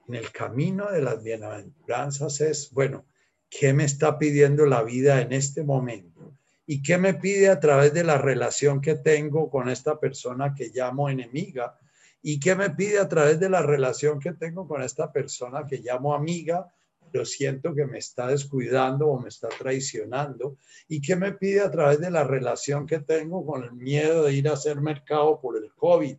en 0.08 0.14
el 0.16 0.30
camino 0.32 0.90
de 0.90 1.00
las 1.00 1.22
bienaventuranzas 1.22 2.40
es, 2.40 2.70
bueno, 2.72 3.06
qué 3.48 3.72
me 3.72 3.84
está 3.84 4.18
pidiendo 4.18 4.66
la 4.66 4.82
vida 4.82 5.20
en 5.20 5.32
este 5.32 5.62
momento 5.62 6.33
y 6.66 6.82
qué 6.82 6.98
me 6.98 7.14
pide 7.14 7.48
a 7.48 7.60
través 7.60 7.92
de 7.92 8.04
la 8.04 8.18
relación 8.18 8.80
que 8.80 8.94
tengo 8.96 9.50
con 9.50 9.68
esta 9.68 9.98
persona 9.98 10.54
que 10.54 10.70
llamo 10.74 11.08
enemiga 11.08 11.78
y 12.22 12.40
qué 12.40 12.54
me 12.54 12.70
pide 12.70 12.98
a 12.98 13.08
través 13.08 13.38
de 13.38 13.50
la 13.50 13.62
relación 13.62 14.18
que 14.18 14.32
tengo 14.32 14.66
con 14.66 14.82
esta 14.82 15.12
persona 15.12 15.66
que 15.66 15.78
llamo 15.78 16.14
amiga, 16.14 16.72
pero 17.12 17.26
siento 17.26 17.74
que 17.74 17.84
me 17.84 17.98
está 17.98 18.28
descuidando 18.28 19.08
o 19.08 19.20
me 19.20 19.28
está 19.28 19.48
traicionando. 19.48 20.56
Y 20.88 21.02
qué 21.02 21.16
me 21.16 21.32
pide 21.32 21.60
a 21.60 21.70
través 21.70 22.00
de 22.00 22.10
la 22.10 22.24
relación 22.24 22.86
que 22.86 23.00
tengo 23.00 23.44
con 23.44 23.62
el 23.62 23.72
miedo 23.72 24.24
de 24.24 24.32
ir 24.32 24.48
a 24.48 24.54
hacer 24.54 24.80
mercado 24.80 25.38
por 25.40 25.58
el 25.58 25.70
COVID 25.74 26.16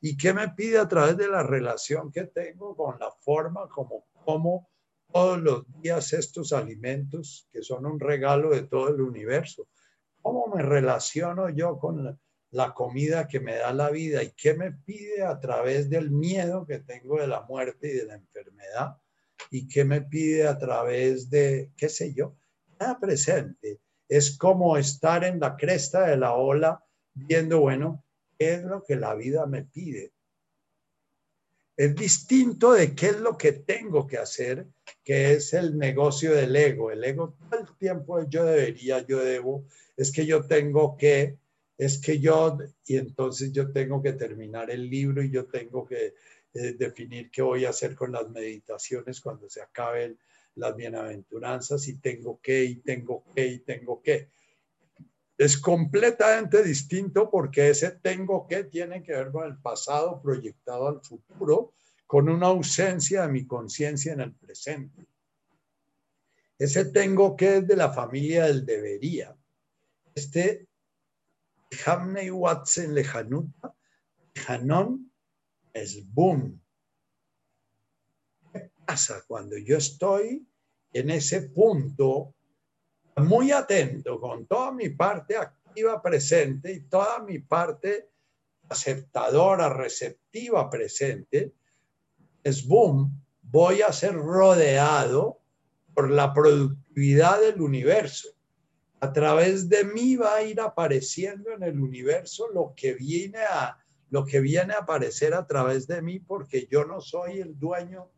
y 0.00 0.16
qué 0.16 0.32
me 0.32 0.48
pide 0.48 0.78
a 0.78 0.88
través 0.88 1.16
de 1.16 1.28
la 1.28 1.42
relación 1.42 2.10
que 2.10 2.24
tengo 2.24 2.74
con 2.74 2.98
la 2.98 3.10
forma 3.10 3.68
como 3.68 4.04
como 4.24 4.68
todos 5.12 5.40
los 5.40 5.64
días 5.80 6.12
estos 6.12 6.52
alimentos 6.52 7.48
que 7.52 7.62
son 7.62 7.86
un 7.86 8.00
regalo 8.00 8.50
de 8.50 8.62
todo 8.62 8.88
el 8.88 9.00
universo. 9.00 9.68
¿Cómo 10.22 10.46
me 10.46 10.62
relaciono 10.62 11.50
yo 11.50 11.78
con 11.78 12.18
la, 12.50 12.74
comida 12.74 13.26
que 13.26 13.40
me 13.40 13.56
da 13.56 13.72
la 13.72 13.90
vida 13.90 14.22
y 14.22 14.30
qué 14.32 14.54
me 14.54 14.72
pide 14.72 15.22
a 15.22 15.40
través 15.40 15.90
del 15.90 16.10
miedo 16.10 16.64
que 16.64 16.78
tengo 16.78 17.20
de 17.20 17.26
la 17.26 17.42
muerte 17.42 17.88
y 17.88 17.92
de 17.92 18.06
la 18.06 18.14
enfermedad? 18.14 18.96
¿Y 19.50 19.66
qué 19.66 19.84
me 19.84 20.00
pide 20.00 20.46
a 20.46 20.58
través 20.58 21.28
de, 21.28 21.72
qué 21.76 21.88
sé 21.88 22.14
yo, 22.14 22.36
nada 22.78 22.98
presente? 23.00 23.80
Es 24.08 24.38
como 24.38 24.76
estar 24.76 25.24
en 25.24 25.40
la 25.40 25.56
cresta 25.56 26.06
de 26.06 26.16
la 26.16 26.34
ola 26.34 26.84
viendo, 27.14 27.60
bueno, 27.60 28.04
¿qué 28.38 28.54
es 28.54 28.62
lo 28.62 28.84
que 28.84 28.96
la 28.96 29.14
vida 29.14 29.46
me 29.46 29.64
pide? 29.64 30.12
Es 31.76 31.94
distinto 31.94 32.72
de 32.72 32.94
qué 32.94 33.06
es 33.06 33.20
lo 33.20 33.36
que 33.36 33.52
tengo 33.52 34.06
que 34.06 34.18
hacer, 34.18 34.66
que 35.02 35.32
es 35.32 35.54
el 35.54 35.78
negocio 35.78 36.34
del 36.34 36.54
ego. 36.54 36.90
El 36.90 37.02
ego 37.02 37.34
todo 37.38 37.60
el 37.60 37.76
tiempo 37.78 38.22
yo 38.28 38.44
debería, 38.44 39.04
yo 39.06 39.18
debo, 39.24 39.64
es 39.96 40.12
que 40.12 40.26
yo 40.26 40.46
tengo 40.46 40.96
que, 40.96 41.38
es 41.78 41.98
que 41.98 42.18
yo, 42.18 42.58
y 42.86 42.96
entonces 42.96 43.52
yo 43.52 43.72
tengo 43.72 44.02
que 44.02 44.12
terminar 44.12 44.70
el 44.70 44.88
libro 44.88 45.22
y 45.22 45.30
yo 45.30 45.46
tengo 45.46 45.86
que 45.86 46.14
eh, 46.54 46.74
definir 46.74 47.30
qué 47.30 47.40
voy 47.40 47.64
a 47.64 47.70
hacer 47.70 47.94
con 47.94 48.12
las 48.12 48.28
meditaciones 48.28 49.20
cuando 49.20 49.48
se 49.48 49.62
acaben 49.62 50.18
las 50.56 50.76
bienaventuranzas 50.76 51.88
y 51.88 51.94
tengo 51.94 52.40
que, 52.42 52.64
y 52.64 52.76
tengo 52.76 53.24
que, 53.34 53.46
y 53.46 53.58
tengo 53.60 54.02
que. 54.02 54.28
Es 55.42 55.58
completamente 55.58 56.62
distinto 56.62 57.28
porque 57.28 57.70
ese 57.70 57.90
tengo 57.90 58.46
que 58.46 58.62
tiene 58.62 59.02
que 59.02 59.10
ver 59.10 59.32
con 59.32 59.44
el 59.44 59.58
pasado 59.58 60.22
proyectado 60.22 60.86
al 60.86 61.00
futuro, 61.00 61.74
con 62.06 62.28
una 62.28 62.46
ausencia 62.46 63.22
de 63.22 63.32
mi 63.32 63.44
conciencia 63.44 64.12
en 64.12 64.20
el 64.20 64.32
presente. 64.36 65.04
Ese 66.56 66.84
tengo 66.84 67.34
que 67.36 67.56
es 67.56 67.66
de 67.66 67.74
la 67.74 67.92
familia 67.92 68.44
del 68.44 68.64
debería. 68.64 69.36
Este 70.14 70.68
Hamney 71.86 72.30
Watson 72.30 72.94
Lejanuta, 72.94 73.74
Hanon 74.46 75.10
es 75.72 76.08
boom. 76.14 76.62
¿Qué 78.52 78.70
pasa 78.86 79.24
cuando 79.26 79.58
yo 79.58 79.76
estoy 79.76 80.46
en 80.92 81.10
ese 81.10 81.42
punto 81.48 82.32
muy 83.16 83.52
atento 83.52 84.20
con 84.20 84.46
toda 84.46 84.72
mi 84.72 84.88
parte 84.90 85.36
activa 85.36 86.00
presente 86.00 86.72
y 86.72 86.80
toda 86.80 87.20
mi 87.20 87.38
parte 87.38 88.08
aceptadora, 88.68 89.68
receptiva 89.68 90.70
presente, 90.70 91.52
es 92.42 92.66
boom, 92.66 93.22
voy 93.42 93.82
a 93.82 93.92
ser 93.92 94.14
rodeado 94.14 95.40
por 95.94 96.10
la 96.10 96.32
productividad 96.32 97.40
del 97.40 97.60
universo. 97.60 98.30
A 99.00 99.12
través 99.12 99.68
de 99.68 99.84
mí 99.84 100.16
va 100.16 100.36
a 100.36 100.42
ir 100.42 100.60
apareciendo 100.60 101.50
en 101.50 101.62
el 101.62 101.78
universo 101.78 102.48
lo 102.52 102.72
que 102.74 102.94
viene 102.94 103.40
a 103.40 103.78
lo 104.10 104.26
que 104.26 104.40
viene 104.40 104.74
a 104.74 104.80
aparecer 104.80 105.32
a 105.32 105.46
través 105.46 105.86
de 105.86 106.02
mí 106.02 106.20
porque 106.20 106.68
yo 106.70 106.84
no 106.84 107.00
soy 107.00 107.40
el 107.40 107.58
dueño, 107.58 108.10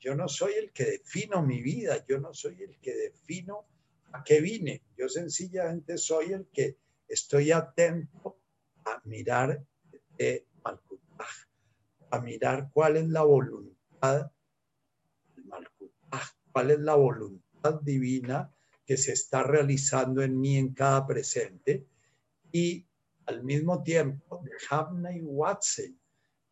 yo 0.00 0.14
no 0.14 0.26
soy 0.26 0.54
el 0.54 0.72
que 0.72 0.84
defino 0.84 1.42
mi 1.42 1.60
vida, 1.60 2.02
yo 2.08 2.18
no 2.18 2.32
soy 2.32 2.62
el 2.62 2.78
que 2.78 2.94
defino 2.94 3.66
¿A 4.12 4.22
qué 4.24 4.40
vine? 4.40 4.82
Yo 4.96 5.08
sencillamente 5.08 5.98
soy 5.98 6.32
el 6.32 6.46
que 6.52 6.78
estoy 7.08 7.52
atento 7.52 8.40
a 8.84 9.00
mirar 9.04 9.64
de 10.18 10.46
a 12.10 12.20
mirar 12.20 12.70
cuál 12.72 12.96
es 12.96 13.08
la 13.08 13.22
voluntad 13.22 14.30
cuál 16.52 16.70
es 16.70 16.80
la 16.80 16.94
voluntad 16.94 17.80
divina 17.82 18.50
que 18.86 18.96
se 18.96 19.12
está 19.12 19.42
realizando 19.42 20.22
en 20.22 20.40
mí 20.40 20.56
en 20.56 20.72
cada 20.72 21.06
presente 21.06 21.86
y 22.50 22.86
al 23.26 23.44
mismo 23.44 23.82
tiempo 23.82 24.42
y 25.12 25.20
Watson 25.22 26.00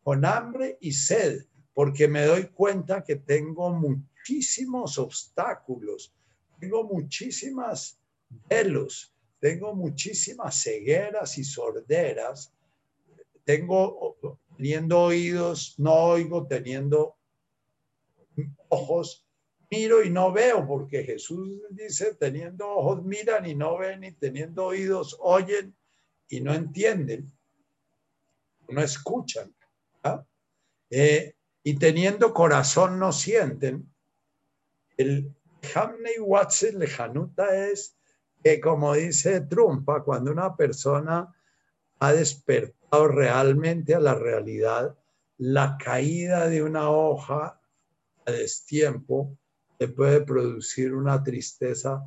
con 0.03 0.25
hambre 0.25 0.77
y 0.81 0.91
sed 0.91 1.47
porque 1.73 2.07
me 2.07 2.25
doy 2.25 2.49
cuenta 2.49 3.03
que 3.03 3.15
tengo 3.15 3.73
muchísimos 3.73 4.99
obstáculos 4.99 6.13
tengo 6.59 6.83
muchísimas 6.83 7.99
velos, 8.49 9.13
tengo 9.39 9.75
muchísimas 9.75 10.61
cegueras 10.61 11.37
y 11.37 11.43
sorderas, 11.43 12.51
tengo 13.43 14.17
teniendo 14.57 15.01
oídos, 15.01 15.75
no 15.77 15.93
oigo, 15.93 16.47
teniendo 16.47 17.15
ojos, 18.69 19.25
miro 19.69 20.03
y 20.03 20.09
no 20.09 20.31
veo, 20.31 20.65
porque 20.67 21.03
Jesús 21.03 21.61
dice, 21.69 22.15
teniendo 22.15 22.69
ojos 22.69 23.03
miran 23.03 23.45
y 23.45 23.55
no 23.55 23.77
ven, 23.77 24.03
y 24.03 24.11
teniendo 24.13 24.65
oídos 24.65 25.17
oyen 25.19 25.75
y 26.29 26.41
no 26.41 26.53
entienden, 26.53 27.31
no 28.69 28.81
escuchan. 28.81 29.53
Eh, 30.89 31.35
y 31.63 31.75
teniendo 31.77 32.33
corazón 32.33 32.99
no 32.99 33.11
sienten. 33.11 33.91
El, 34.97 35.33
Hamney 35.73 36.19
Watson 36.19 36.79
lejanuta 36.79 37.67
es 37.67 37.97
que, 38.43 38.59
como 38.59 38.93
dice 38.93 39.41
Trumpa, 39.41 40.03
cuando 40.03 40.31
una 40.31 40.55
persona 40.55 41.33
ha 41.99 42.13
despertado 42.13 43.07
realmente 43.07 43.95
a 43.95 43.99
la 43.99 44.15
realidad, 44.15 44.97
la 45.37 45.77
caída 45.77 46.47
de 46.47 46.63
una 46.63 46.89
hoja 46.89 47.59
a 48.25 48.31
destiempo 48.31 49.37
le 49.79 49.87
puede 49.89 50.21
producir 50.21 50.93
una 50.93 51.21
tristeza 51.23 52.03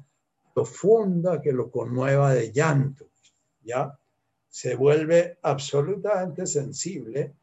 profunda 0.55 1.41
que 1.41 1.53
lo 1.53 1.71
conmueva 1.71 2.33
de 2.35 2.51
llanto, 2.53 3.11
¿ya? 3.63 3.99
Se 4.49 4.75
vuelve 4.75 5.39
absolutamente 5.43 6.47
sensible 6.47 7.35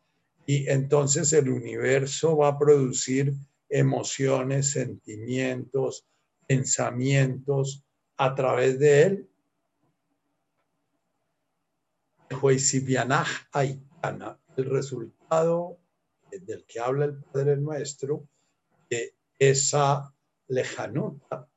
y 0.46 0.68
entonces 0.70 1.32
el 1.34 1.50
universo 1.50 2.38
va 2.38 2.50
a 2.50 2.60
producir 2.60 3.34
emociones, 3.70 4.72
sentimientos, 4.72 6.06
pensamientos 6.48 7.84
a 8.18 8.36
través 8.36 8.80
de 8.80 9.02
él. 9.04 9.30
El 14.58 14.70
resultado 14.70 15.80
del 16.32 16.66
que 16.66 16.80
habla 16.80 17.06
el 17.06 17.16
Padre 17.16 17.58
Nuestro, 17.58 18.28
de 18.90 19.16
esa 19.40 20.14
lejanuta. 20.48 21.48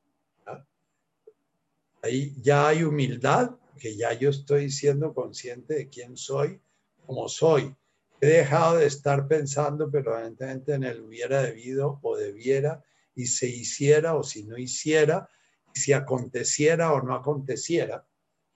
Ahí 2.03 2.35
ya 2.41 2.69
hay 2.69 2.85
humildad, 2.85 3.57
que 3.79 3.97
ya 3.97 4.13
yo 4.13 4.31
estoy 4.31 4.71
siendo 4.71 5.15
consciente 5.15 5.75
de 5.75 5.89
quién 5.89 6.17
soy, 6.17 6.61
como 7.07 7.29
soy 7.29 7.75
he 8.21 8.27
dejado 8.27 8.77
de 8.77 8.87
estar 8.87 9.29
pensando 9.29 9.91
permanentemente 9.91 10.75
en 10.75 10.85
el 10.85 11.01
hubiera 11.01 11.43
debido 11.43 11.99
o 12.03 12.17
debiera 12.17 12.83
y 13.15 13.27
se 13.27 13.49
hiciera 13.49 14.15
o 14.15 14.23
si 14.23 14.45
no 14.45 14.57
hiciera, 14.57 15.29
si 15.73 15.93
aconteciera 15.93 16.93
o 16.93 17.03
no 17.03 17.15
aconteciera, 17.15 18.07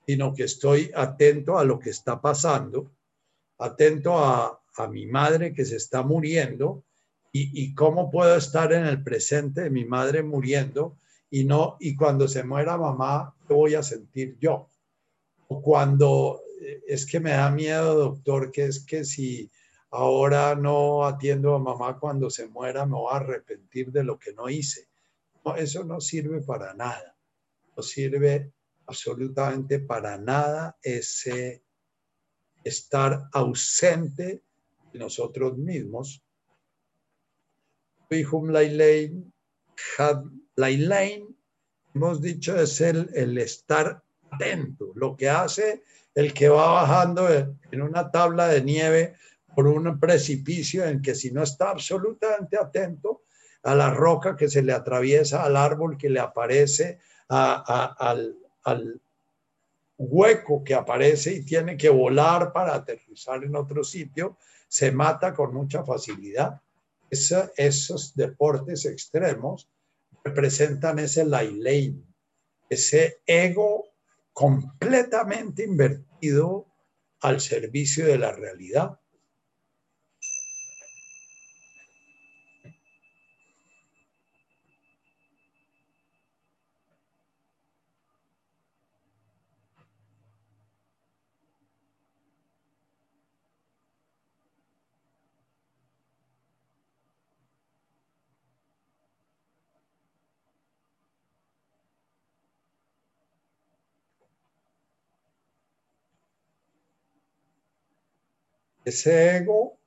sino 0.06 0.34
que 0.34 0.44
estoy 0.44 0.90
atento 0.94 1.58
a 1.58 1.64
lo 1.64 1.78
que 1.78 1.90
está 1.90 2.20
pasando, 2.20 2.92
atento 3.58 4.18
a, 4.18 4.58
mi 4.90 5.04
madre 5.04 5.52
que 5.52 5.66
se 5.66 5.76
está 5.76 6.02
muriendo 6.02 6.82
y, 7.30 7.62
y, 7.62 7.74
cómo 7.74 8.10
puedo 8.10 8.34
estar 8.36 8.72
en 8.72 8.86
el 8.86 9.04
presente 9.04 9.60
de 9.60 9.70
mi 9.70 9.84
madre 9.84 10.22
muriendo 10.22 10.96
y 11.30 11.44
no 11.44 11.76
y 11.78 11.94
cuando 11.94 12.26
se 12.26 12.42
muera 12.42 12.78
mamá 12.78 13.34
qué 13.46 13.52
voy 13.52 13.74
a 13.74 13.82
sentir 13.82 14.38
yo 14.40 14.70
cuando 15.60 16.41
es 16.86 17.06
que 17.06 17.20
me 17.20 17.30
da 17.30 17.50
miedo, 17.50 17.94
doctor, 17.94 18.50
que 18.50 18.64
es 18.66 18.84
que 18.84 19.04
si 19.04 19.50
ahora 19.90 20.54
no 20.54 21.04
atiendo 21.04 21.54
a 21.54 21.58
mamá 21.58 21.98
cuando 21.98 22.30
se 22.30 22.46
muera, 22.48 22.86
me 22.86 22.94
voy 22.94 23.12
a 23.12 23.16
arrepentir 23.16 23.92
de 23.92 24.04
lo 24.04 24.18
que 24.18 24.32
no 24.32 24.48
hice. 24.48 24.88
No, 25.44 25.56
eso 25.56 25.84
no 25.84 26.00
sirve 26.00 26.40
para 26.42 26.74
nada. 26.74 27.16
No 27.76 27.82
sirve 27.82 28.52
absolutamente 28.86 29.80
para 29.80 30.18
nada 30.18 30.76
ese 30.82 31.62
estar 32.64 33.28
ausente 33.32 34.42
de 34.92 34.98
nosotros 34.98 35.56
mismos. 35.56 36.22
hemos 41.94 42.20
dicho, 42.20 42.58
es 42.60 42.80
el, 42.80 43.08
el 43.14 43.38
estar 43.38 44.02
atento, 44.30 44.92
lo 44.94 45.16
que 45.16 45.28
hace 45.28 45.82
el 46.14 46.34
que 46.34 46.48
va 46.48 46.72
bajando 46.72 47.28
en 47.28 47.82
una 47.82 48.10
tabla 48.10 48.48
de 48.48 48.62
nieve 48.62 49.14
por 49.54 49.66
un 49.66 49.98
precipicio 49.98 50.84
en 50.84 51.02
que 51.02 51.14
si 51.14 51.30
no 51.30 51.42
está 51.42 51.70
absolutamente 51.70 52.56
atento 52.56 53.22
a 53.62 53.74
la 53.74 53.90
roca 53.90 54.36
que 54.36 54.48
se 54.48 54.62
le 54.62 54.72
atraviesa, 54.72 55.44
al 55.44 55.56
árbol 55.56 55.96
que 55.96 56.10
le 56.10 56.20
aparece, 56.20 56.98
al, 57.28 58.36
hueco 59.98 60.64
que 60.64 60.74
aparece 60.74 61.32
y 61.32 61.44
tiene 61.44 61.76
que 61.76 61.88
volar 61.88 62.52
para 62.52 62.74
aterrizar 62.74 63.44
en 63.44 63.54
otro 63.54 63.84
sitio, 63.84 64.36
se 64.66 64.90
mata 64.90 65.32
con 65.32 65.54
mucha 65.54 65.84
facilidad. 65.84 66.60
esos 67.10 68.14
deportes 68.16 68.84
extremos 68.86 69.68
representan 70.24 70.98
ese 70.98 71.24
Lailein, 71.24 72.04
ese 72.68 73.20
ego 73.26 73.91
completamente 74.32 75.64
invertido 75.64 76.66
al 77.20 77.40
servicio 77.40 78.06
de 78.06 78.18
la 78.18 78.32
realidad. 78.32 78.98
Ese 108.84 109.36
ego, 109.36 109.78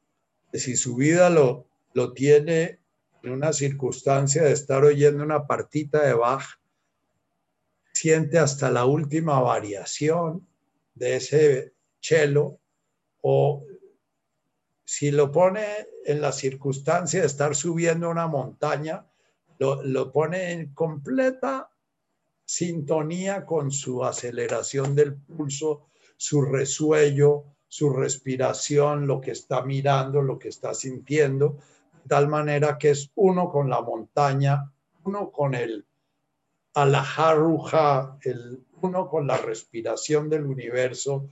si 0.54 0.76
su 0.76 0.96
vida 0.96 1.30
lo, 1.30 1.68
lo 1.94 2.14
tiene 2.14 2.80
en 3.24 3.32
una 3.32 3.54
circunstancia 3.54 4.44
de 4.44 4.52
estar 4.52 4.84
oyendo 4.84 5.24
una 5.24 5.48
partita 5.48 6.06
de 6.06 6.14
Bach, 6.14 6.46
siente 7.94 8.40
hasta 8.40 8.70
la 8.70 8.86
última 8.86 9.40
variación 9.40 10.48
de 10.94 11.16
ese 11.16 11.74
cello, 12.00 12.60
o 13.22 13.66
si 14.84 15.12
lo 15.12 15.32
pone 15.32 15.66
en 16.06 16.22
la 16.22 16.32
circunstancia 16.32 17.22
de 17.22 17.28
estar 17.28 17.56
subiendo 17.56 18.10
una 18.10 18.28
montaña, 18.28 19.08
lo, 19.58 19.82
lo 19.82 20.12
pone 20.12 20.52
en 20.52 20.74
completa 20.74 21.72
sintonía 22.46 23.46
con 23.46 23.72
su 23.72 24.04
aceleración 24.04 24.94
del 24.96 25.16
pulso, 25.16 25.90
su 26.18 26.44
resuello, 26.44 27.55
su 27.76 27.90
respiración, 27.90 29.06
lo 29.06 29.20
que 29.20 29.32
está 29.32 29.62
mirando, 29.62 30.22
lo 30.22 30.40
que 30.40 30.48
está 30.48 30.74
sintiendo, 30.74 31.58
de 32.04 32.08
tal 32.08 32.30
manera 32.30 32.78
que 32.78 32.92
es 32.92 33.12
uno 33.16 33.50
con 33.50 33.70
la 33.70 33.82
montaña, 33.82 34.72
uno 35.04 35.30
con 35.30 35.54
el 35.54 35.86
alajaruja, 36.74 38.18
el, 38.22 38.64
uno 38.82 39.10
con 39.10 39.28
la 39.28 39.36
respiración 39.36 40.30
del 40.30 40.46
universo, 40.46 41.30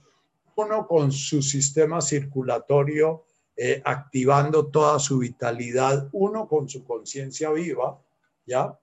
uno 0.56 0.86
con 0.86 1.12
su 1.12 1.40
sistema 1.40 2.02
circulatorio 2.02 3.24
eh, 3.56 3.80
activando 3.82 4.66
toda 4.66 4.98
su 4.98 5.20
vitalidad, 5.20 6.10
uno 6.12 6.46
con 6.46 6.68
su 6.68 6.84
conciencia 6.84 7.52
viva, 7.52 7.98
¿ya? 8.44 8.78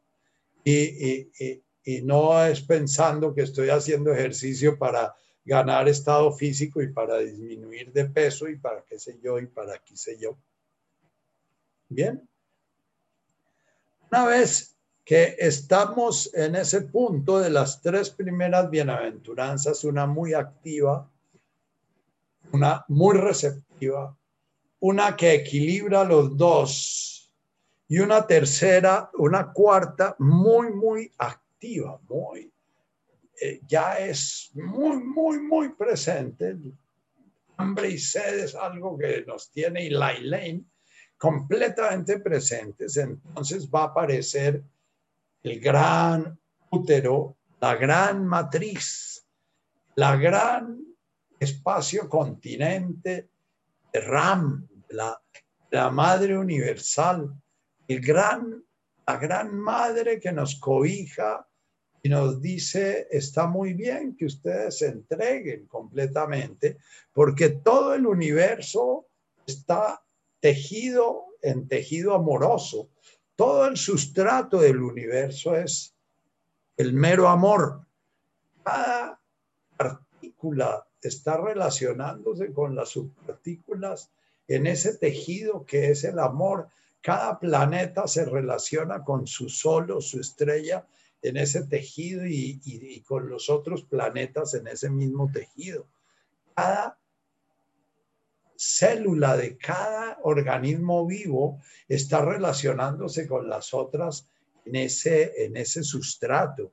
y, 0.64 1.30
y 1.84 2.02
no 2.02 2.44
es 2.44 2.62
pensando 2.62 3.36
que 3.36 3.44
estoy 3.44 3.70
haciendo 3.70 4.12
ejercicio 4.12 4.80
para 4.80 5.14
ganar 5.44 5.88
estado 5.88 6.32
físico 6.32 6.82
y 6.82 6.92
para 6.92 7.18
disminuir 7.18 7.92
de 7.92 8.06
peso 8.06 8.48
y 8.48 8.58
para 8.58 8.84
qué 8.84 9.00
sé 9.00 9.20
yo 9.22 9.40
y 9.40 9.48
para 9.48 9.80
qué 9.80 9.98
sé 9.98 10.18
yo. 10.20 10.38
Bien. 11.90 12.28
Una 14.12 14.26
vez 14.26 14.78
que 15.04 15.36
estamos 15.40 16.34
en 16.34 16.56
ese 16.56 16.82
punto 16.82 17.40
de 17.40 17.50
las 17.50 17.82
tres 17.82 18.10
primeras 18.10 18.70
bienaventuranzas, 18.70 19.84
una 19.84 20.06
muy 20.06 20.34
activa, 20.34 21.10
una 22.52 22.86
muy 22.88 23.18
receptiva, 23.18 24.16
una 24.80 25.16
que 25.16 25.34
equilibra 25.34 26.04
los 26.04 26.38
dos 26.38 27.32
y 27.88 28.00
una 28.00 28.26
tercera, 28.28 29.10
una 29.18 29.52
cuarta 29.52 30.16
muy, 30.20 30.72
muy 30.72 31.12
activa, 31.18 32.00
muy 32.08 32.52
eh, 33.44 33.60
ya 33.66 33.94
es 33.98 34.52
muy, 34.54 34.98
muy, 34.98 35.40
muy 35.40 35.70
presente. 35.70 36.58
Hambre 37.58 37.90
y 37.90 37.98
sed 37.98 38.38
es 38.44 38.54
algo 38.54 38.96
que 38.96 39.26
nos 39.26 39.50
tiene 39.50 39.86
y 39.86 39.90
la 39.90 40.12
Elaine 40.12 40.64
completamente 41.18 42.20
presentes. 42.20 42.98
Entonces 42.98 43.68
va 43.68 43.82
a 43.82 43.86
aparecer 43.86 44.64
el 45.42 45.60
gran 45.60 46.40
útero, 46.70 47.36
la 47.60 47.76
gran 47.76 48.28
matriz, 48.28 49.26
la 49.96 50.16
gran 50.18 50.80
espacio 51.40 52.08
continente 52.08 53.32
Ram, 53.92 54.68
la, 54.90 55.20
la 55.72 55.90
madre 55.90 56.38
universal, 56.38 57.34
el 57.88 58.02
gran, 58.02 58.64
la 59.08 59.18
gran 59.18 59.58
madre 59.58 60.20
que 60.20 60.32
nos 60.32 60.60
cobija 60.60 61.48
y 62.04 62.10
nos 62.10 62.42
dice, 62.42 63.08
está 63.12 63.46
muy 63.46 63.74
bien 63.74 64.16
que 64.16 64.26
ustedes 64.26 64.80
se 64.80 64.88
entreguen 64.88 65.68
completamente, 65.68 66.78
porque 67.14 67.50
todo 67.50 67.94
el 67.94 68.08
universo 68.08 69.06
está 69.46 70.04
tejido 70.40 71.26
en 71.42 71.68
tejido 71.68 72.16
amoroso. 72.16 72.90
Todo 73.36 73.68
el 73.68 73.78
sustrato 73.78 74.60
del 74.60 74.82
universo 74.82 75.56
es 75.56 75.96
el 76.78 76.94
mero 76.94 77.28
amor. 77.28 77.86
Cada 78.64 79.20
partícula 79.78 80.88
está 81.02 81.38
relacionándose 81.38 82.52
con 82.52 82.76
las 82.76 82.90
subpartículas 82.90 84.12
en 84.48 84.68
ese 84.68 84.98
tejido 84.98 85.66
que 85.66 85.92
es 85.92 86.04
el 86.04 86.18
amor. 86.20 86.68
Cada 87.02 87.40
planeta 87.40 88.08
se 88.08 88.26
relaciona 88.26 89.04
con 89.04 89.28
su 89.28 89.50
sol 89.50 89.92
o 89.92 90.02
su 90.02 90.20
estrella 90.20 90.86
en 91.22 91.38
ese 91.38 91.66
tejido 91.66 92.26
y, 92.26 93.04
con 93.08 93.30
los 93.30 93.50
otros 93.50 93.84
planetas 93.84 94.54
en 94.54 94.68
ese 94.68 94.90
mismo 94.90 95.32
tejido. 95.32 95.88
Cada 96.56 96.98
célula 98.56 99.38
de 99.38 99.58
cada 99.58 100.20
organismo 100.24 101.06
vivo 101.06 101.60
está 101.88 102.24
relacionándose 102.24 103.28
con 103.28 103.50
las 103.50 103.74
otras 103.74 104.28
en 104.66 104.76
ese, 104.76 105.46
en 105.46 105.58
ese 105.58 105.84
sustrato. 105.84 106.72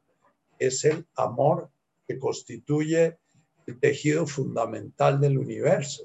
Es 0.58 0.84
el 0.84 1.06
amor 1.14 1.70
que 2.06 2.18
constituye 2.18 3.18
el 3.66 3.78
tejido 3.78 4.26
fundamental 4.26 5.20
del 5.20 5.38
universo. 5.38 6.04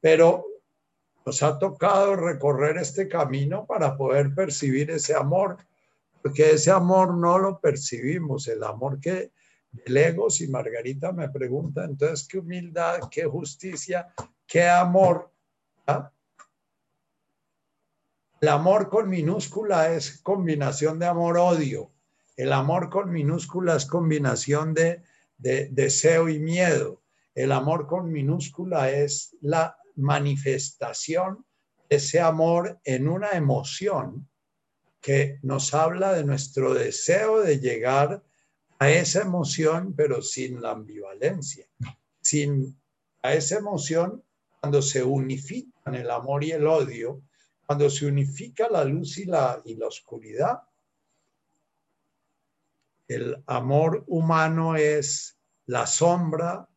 Pero 0.00 0.46
nos 1.26 1.42
ha 1.42 1.58
tocado 1.58 2.16
recorrer 2.16 2.78
este 2.78 3.08
camino 3.08 3.66
para 3.66 3.96
poder 3.96 4.34
percibir 4.34 4.90
ese 4.90 5.14
amor 5.14 5.58
porque 6.22 6.52
ese 6.52 6.70
amor 6.70 7.16
no 7.16 7.38
lo 7.38 7.60
percibimos, 7.60 8.48
el 8.48 8.62
amor 8.62 9.00
que 9.00 9.32
del 9.70 9.96
ego, 9.96 10.30
si 10.30 10.48
Margarita 10.48 11.12
me 11.12 11.28
pregunta, 11.28 11.84
entonces 11.84 12.26
qué 12.26 12.38
humildad, 12.38 13.00
qué 13.10 13.24
justicia, 13.24 14.08
qué 14.46 14.66
amor. 14.68 15.30
El 18.40 18.48
amor 18.48 18.88
con 18.88 19.08
minúscula 19.08 19.92
es 19.92 20.20
combinación 20.22 20.98
de 20.98 21.06
amor-odio. 21.06 21.92
El 22.36 22.52
amor 22.52 22.88
con 22.88 23.10
minúscula 23.10 23.76
es 23.76 23.84
combinación 23.84 24.74
de, 24.74 25.02
de 25.36 25.68
deseo 25.70 26.28
y 26.28 26.38
miedo. 26.38 27.02
El 27.34 27.52
amor 27.52 27.86
con 27.86 28.10
minúscula 28.10 28.90
es 28.90 29.36
la 29.40 29.76
manifestación 29.96 31.44
de 31.88 31.96
ese 31.96 32.20
amor 32.20 32.80
en 32.84 33.08
una 33.08 33.30
emoción 33.32 34.28
que 35.00 35.38
nos 35.42 35.74
habla 35.74 36.12
de 36.12 36.24
nuestro 36.24 36.74
deseo 36.74 37.40
de 37.40 37.60
llegar 37.60 38.22
a 38.78 38.90
esa 38.90 39.22
emoción, 39.22 39.94
pero 39.96 40.22
sin 40.22 40.60
la 40.60 40.70
ambivalencia, 40.72 41.66
sin 42.20 42.78
a 43.22 43.34
esa 43.34 43.58
emoción 43.58 44.22
cuando 44.60 44.82
se 44.82 45.02
unifican 45.02 45.94
el 45.94 46.10
amor 46.10 46.44
y 46.44 46.52
el 46.52 46.66
odio, 46.66 47.22
cuando 47.66 47.90
se 47.90 48.06
unifica 48.06 48.68
la 48.68 48.84
luz 48.84 49.18
y 49.18 49.24
la, 49.24 49.60
y 49.64 49.76
la 49.76 49.86
oscuridad. 49.86 50.62
El 53.06 53.42
amor 53.46 54.04
humano 54.06 54.76
es 54.76 55.36
la 55.66 55.86
sombra 55.86 56.68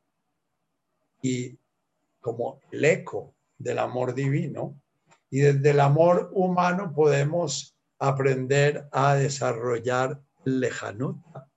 y 1.22 1.58
como 2.20 2.60
el 2.72 2.86
eco 2.86 3.34
del 3.58 3.80
amor 3.80 4.14
divino. 4.14 4.80
Y 5.30 5.40
desde 5.40 5.72
el 5.72 5.80
amor 5.80 6.30
humano 6.34 6.94
podemos 6.94 7.76
aprender 8.02 8.90
a 8.92 9.14
desarrollar 9.14 10.20
lejanuta, 10.44 11.48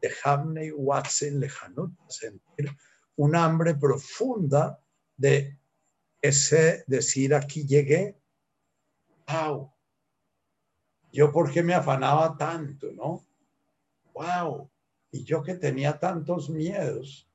de 0.00 0.10
Hamney 0.24 0.70
Watson 0.72 1.40
Lejanut, 1.40 1.92
sentir 2.08 2.74
un 3.16 3.36
hambre 3.36 3.74
profunda 3.74 4.80
de 5.14 5.58
ese 6.22 6.84
decir 6.86 7.34
aquí 7.34 7.66
llegué. 7.66 8.18
¡Wow! 9.28 9.74
Yo 11.12 11.30
por 11.30 11.52
qué 11.52 11.62
me 11.62 11.74
afanaba 11.74 12.34
tanto, 12.38 12.90
¿no? 12.92 13.26
¡Wow! 14.14 14.70
Y 15.10 15.24
yo 15.24 15.42
que 15.42 15.54
tenía 15.54 15.98
tantos 15.98 16.48
miedos. 16.48 17.28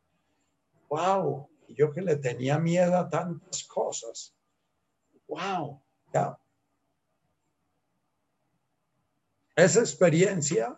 ¡Wow! 0.89 1.47
Y 1.67 1.75
yo 1.75 1.91
que 1.91 2.01
le 2.01 2.15
tenía 2.15 2.57
miedo 2.57 2.97
a 2.97 3.07
tantas 3.07 3.63
cosas. 3.65 4.35
¡Wow! 5.27 5.83
Ya. 6.11 6.39
Esa 9.55 9.79
experiencia, 9.79 10.77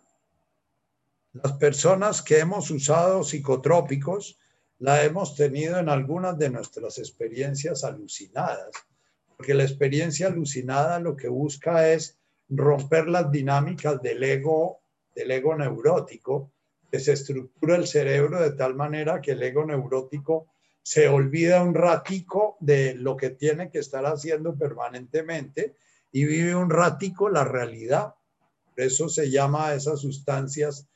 las 1.32 1.52
personas 1.54 2.22
que 2.22 2.38
hemos 2.38 2.70
usado 2.70 3.24
psicotrópicos, 3.24 4.38
la 4.78 5.02
hemos 5.02 5.34
tenido 5.34 5.78
en 5.78 5.88
algunas 5.88 6.38
de 6.38 6.50
nuestras 6.50 6.98
experiencias 6.98 7.82
alucinadas, 7.82 8.70
porque 9.36 9.54
la 9.54 9.64
experiencia 9.64 10.28
alucinada 10.28 11.00
lo 11.00 11.16
que 11.16 11.28
busca 11.28 11.88
es 11.88 12.18
romper 12.48 13.08
las 13.08 13.32
dinámicas 13.32 14.00
del 14.00 14.22
ego, 14.22 14.80
del 15.14 15.32
ego 15.32 15.56
neurótico, 15.56 16.52
que 16.90 17.00
se 17.00 17.12
estructura 17.12 17.74
el 17.74 17.86
cerebro 17.88 18.40
de 18.40 18.52
tal 18.52 18.76
manera 18.76 19.20
que 19.20 19.32
el 19.32 19.42
ego 19.42 19.64
neurótico 19.64 20.46
se 20.82 21.08
olvida 21.08 21.62
un 21.62 21.74
ratico 21.74 22.56
de 22.60 22.94
lo 22.94 23.16
que 23.16 23.30
tiene 23.30 23.70
que 23.70 23.80
estar 23.80 24.06
haciendo 24.06 24.56
permanentemente 24.56 25.74
y 26.12 26.24
vive 26.24 26.54
un 26.54 26.70
ratico 26.70 27.28
la 27.28 27.44
realidad. 27.44 28.14
Eso 28.78 29.08
se 29.08 29.30
llama 29.30 29.68
a 29.68 29.74
esas 29.74 30.00
sustancias 30.00 30.86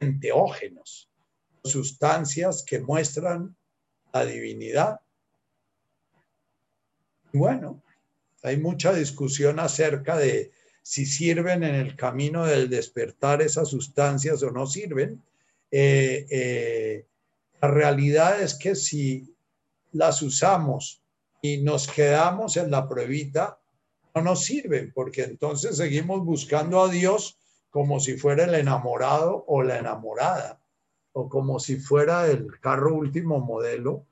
enteógenos 0.00 1.08
sustancias 1.68 2.64
que 2.66 2.80
muestran 2.80 3.56
la 4.12 4.24
divinidad. 4.24 5.00
Bueno, 7.32 7.82
hay 8.42 8.56
mucha 8.56 8.92
discusión 8.92 9.60
acerca 9.60 10.16
de 10.16 10.50
si 10.82 11.04
sirven 11.04 11.62
en 11.62 11.74
el 11.74 11.94
camino 11.96 12.46
del 12.46 12.70
despertar 12.70 13.42
esas 13.42 13.68
sustancias 13.68 14.42
o 14.42 14.50
no 14.50 14.66
sirven. 14.66 15.22
Eh, 15.70 16.26
eh, 16.30 17.06
la 17.60 17.68
realidad 17.68 18.40
es 18.40 18.54
que 18.54 18.74
si 18.74 19.36
las 19.92 20.22
usamos 20.22 21.02
y 21.42 21.58
nos 21.58 21.86
quedamos 21.86 22.56
en 22.56 22.70
la 22.70 22.88
pruebita, 22.88 23.60
no 24.14 24.22
nos 24.22 24.44
sirven, 24.44 24.92
porque 24.94 25.22
entonces 25.22 25.76
seguimos 25.76 26.24
buscando 26.24 26.82
a 26.82 26.88
Dios 26.88 27.38
como 27.70 28.00
si 28.00 28.16
fuera 28.16 28.44
el 28.44 28.54
enamorado 28.54 29.44
o 29.46 29.62
la 29.62 29.78
enamorada 29.78 30.60
o 31.12 31.28
como 31.28 31.58
si 31.58 31.76
fuera 31.76 32.26
el 32.28 32.58
carro 32.60 32.94
último 32.94 33.40
modelo 33.40 34.06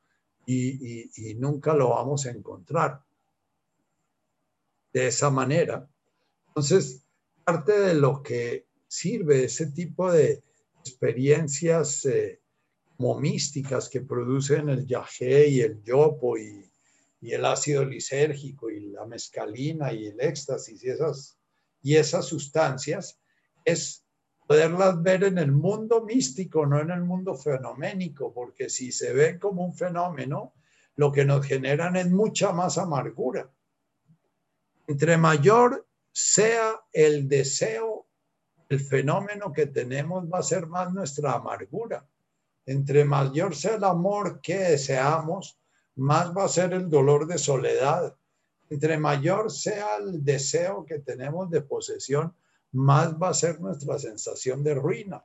y, 0.46 1.34
nunca 1.38 1.74
lo 1.74 1.90
vamos 1.90 2.26
a 2.26 2.30
encontrar 2.30 3.02
de 4.92 5.08
esa 5.08 5.30
manera. 5.30 5.88
Entonces, 6.48 7.04
parte 7.44 7.78
de 7.78 7.94
lo 7.94 8.22
que 8.22 8.66
sirve 8.86 9.44
ese 9.44 9.66
tipo 9.72 10.10
de 10.10 10.42
experiencias 10.80 12.04
eh, 12.04 12.40
como 12.96 13.18
místicas 13.18 13.88
que 13.88 14.00
producen 14.00 14.68
el 14.68 14.86
yagé 14.86 15.48
y 15.48 15.60
el 15.60 15.82
yopo 15.82 16.38
y, 16.38 16.70
y, 17.20 17.32
el 17.32 17.44
ácido 17.44 17.84
lisérgico 17.84 18.70
y 18.70 18.90
la 18.90 19.06
mescalina 19.06 19.92
y 19.92 20.06
el 20.06 20.20
éxtasis 20.20 20.82
y 20.84 20.90
esas, 20.90 21.38
y 21.82 21.96
esas 21.96 22.26
sustancias 22.26 23.20
es 23.64 24.06
poderlas 24.46 25.02
ver 25.02 25.24
en 25.24 25.38
el 25.38 25.52
mundo 25.52 26.04
místico, 26.04 26.66
no 26.66 26.80
en 26.80 26.90
el 26.90 27.02
mundo 27.02 27.34
fenoménico, 27.34 28.32
porque 28.32 28.70
si 28.70 28.92
se 28.92 29.12
ven 29.12 29.38
como 29.38 29.64
un 29.64 29.74
fenómeno, 29.74 30.54
lo 30.94 31.12
que 31.12 31.24
nos 31.24 31.44
generan 31.44 31.96
es 31.96 32.10
mucha 32.10 32.52
más 32.52 32.78
amargura. 32.78 33.50
Entre 34.86 35.16
mayor 35.16 35.86
sea 36.12 36.80
el 36.92 37.28
deseo, 37.28 38.06
el 38.68 38.80
fenómeno 38.80 39.52
que 39.52 39.66
tenemos 39.66 40.24
va 40.32 40.38
a 40.38 40.42
ser 40.42 40.66
más 40.66 40.92
nuestra 40.92 41.32
amargura. 41.32 42.06
Entre 42.64 43.04
mayor 43.04 43.54
sea 43.54 43.74
el 43.74 43.84
amor 43.84 44.40
que 44.40 44.58
deseamos, 44.58 45.58
más 45.96 46.36
va 46.36 46.44
a 46.44 46.48
ser 46.48 46.72
el 46.72 46.88
dolor 46.88 47.26
de 47.26 47.38
soledad. 47.38 48.16
Entre 48.68 48.98
mayor 48.98 49.50
sea 49.50 49.96
el 49.96 50.24
deseo 50.24 50.84
que 50.84 50.98
tenemos 50.98 51.50
de 51.50 51.62
posesión, 51.62 52.34
más 52.72 53.14
va 53.14 53.30
a 53.30 53.34
ser 53.34 53.60
nuestra 53.60 53.98
sensación 53.98 54.62
de 54.62 54.74
ruina. 54.74 55.24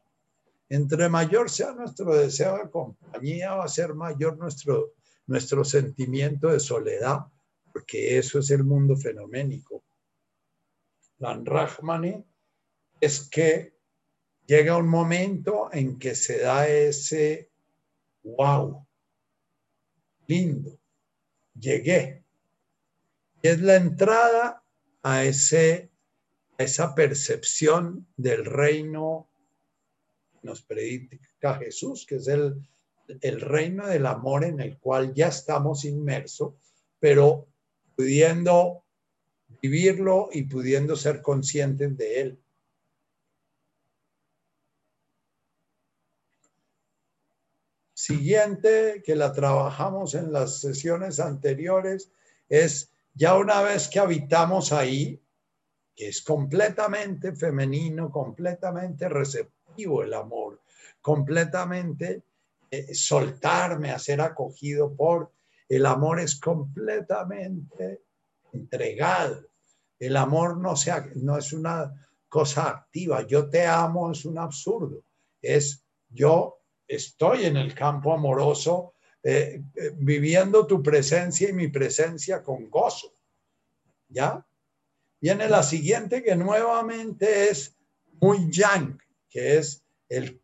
Entre 0.70 1.10
mayor 1.10 1.50
sea 1.50 1.74
nuestro 1.74 2.16
deseo 2.16 2.58
de 2.58 2.70
compañía, 2.70 3.56
va 3.56 3.66
a 3.66 3.70
ser 3.70 3.94
mayor 3.94 4.38
nuestro, 4.38 4.94
nuestro 5.28 5.66
sentimiento 5.66 6.48
de 6.48 6.60
soledad, 6.60 7.26
porque 7.74 8.18
eso 8.18 8.40
es 8.40 8.50
el 8.52 8.64
mundo 8.64 8.96
fenoménico. 8.96 9.84
Lan 11.18 11.46
Rahmani 11.46 12.24
es 13.02 13.30
que 13.30 13.76
llega 14.46 14.78
un 14.78 14.88
momento 14.88 15.70
en 15.74 16.00
que 16.00 16.16
se 16.16 16.40
da 16.40 16.68
ese 16.68 17.52
wow, 18.24 18.86
lindo, 20.28 20.80
llegué. 21.60 22.24
Y 23.42 23.48
es 23.48 23.62
la 23.62 23.76
entrada 23.76 24.64
a 25.04 25.24
ese 25.24 25.92
esa 26.64 26.94
percepción 26.94 28.08
del 28.16 28.46
reino 28.46 29.30
nos 30.44 30.62
predica 30.62 31.56
Jesús, 31.56 32.06
que 32.06 32.16
es 32.16 32.28
el, 32.28 32.56
el 33.22 33.42
reino 33.42 33.88
del 33.88 34.06
amor 34.06 34.44
en 34.44 34.60
el 34.60 34.78
cual 34.80 35.14
ya 35.14 35.28
estamos 35.28 35.86
inmersos, 35.86 36.54
pero 37.00 37.48
pudiendo 37.96 38.84
vivirlo 39.62 40.30
y 40.32 40.44
pudiendo 40.44 40.96
ser 40.96 41.22
conscientes 41.22 41.98
de 41.98 42.22
él. 42.22 42.40
Siguiente, 48.12 49.02
que 49.06 49.16
la 49.16 49.32
trabajamos 49.32 50.16
en 50.16 50.34
las 50.34 50.60
sesiones 50.60 51.22
anteriores, 51.22 52.12
es 52.50 52.92
ya 53.14 53.38
una 53.38 53.62
vez 53.62 53.88
que 53.88 54.00
habitamos 54.00 54.74
ahí, 54.74 55.24
que 55.96 56.10
es 56.10 56.22
completamente 56.22 57.34
femenino, 57.34 58.12
completamente 58.12 59.08
receptivo 59.08 60.04
el 60.04 60.14
amor, 60.14 60.62
completamente 61.00 62.24
eh, 62.70 62.94
soltarme 62.94 63.92
a 63.92 64.00
ser 64.00 64.20
acogido 64.20 64.94
por. 64.94 65.32
El 65.70 65.86
amor 65.86 66.20
es 66.20 66.38
completamente 66.38 68.02
entregado. 68.52 69.42
El 69.98 70.18
amor 70.18 70.58
no, 70.58 70.76
sea, 70.76 71.10
no 71.16 71.38
es 71.38 71.54
una 71.54 71.94
cosa 72.28 72.68
activa. 72.68 73.26
Yo 73.26 73.50
te 73.50 73.66
amo 73.66 74.12
es 74.12 74.26
un 74.26 74.38
absurdo. 74.38 75.02
Es 75.42 75.86
yo 76.10 76.61
estoy 76.92 77.46
en 77.46 77.56
el 77.56 77.74
campo 77.74 78.14
amoroso 78.14 78.96
eh, 79.24 79.64
eh, 79.76 79.92
viviendo 79.96 80.68
tu 80.68 80.84
presencia 80.84 81.50
y 81.50 81.54
mi 81.54 81.70
presencia 81.70 82.44
con 82.44 82.70
gozo. 82.70 83.14
¿Ya? 84.10 84.46
Viene 85.22 85.48
la 85.48 85.64
siguiente 85.64 86.22
que 86.22 86.36
nuevamente 86.36 87.50
es 87.50 87.78
muy 88.20 88.52
yang, 88.52 89.00
que 89.30 89.58
es 89.58 89.84
el, 90.10 90.42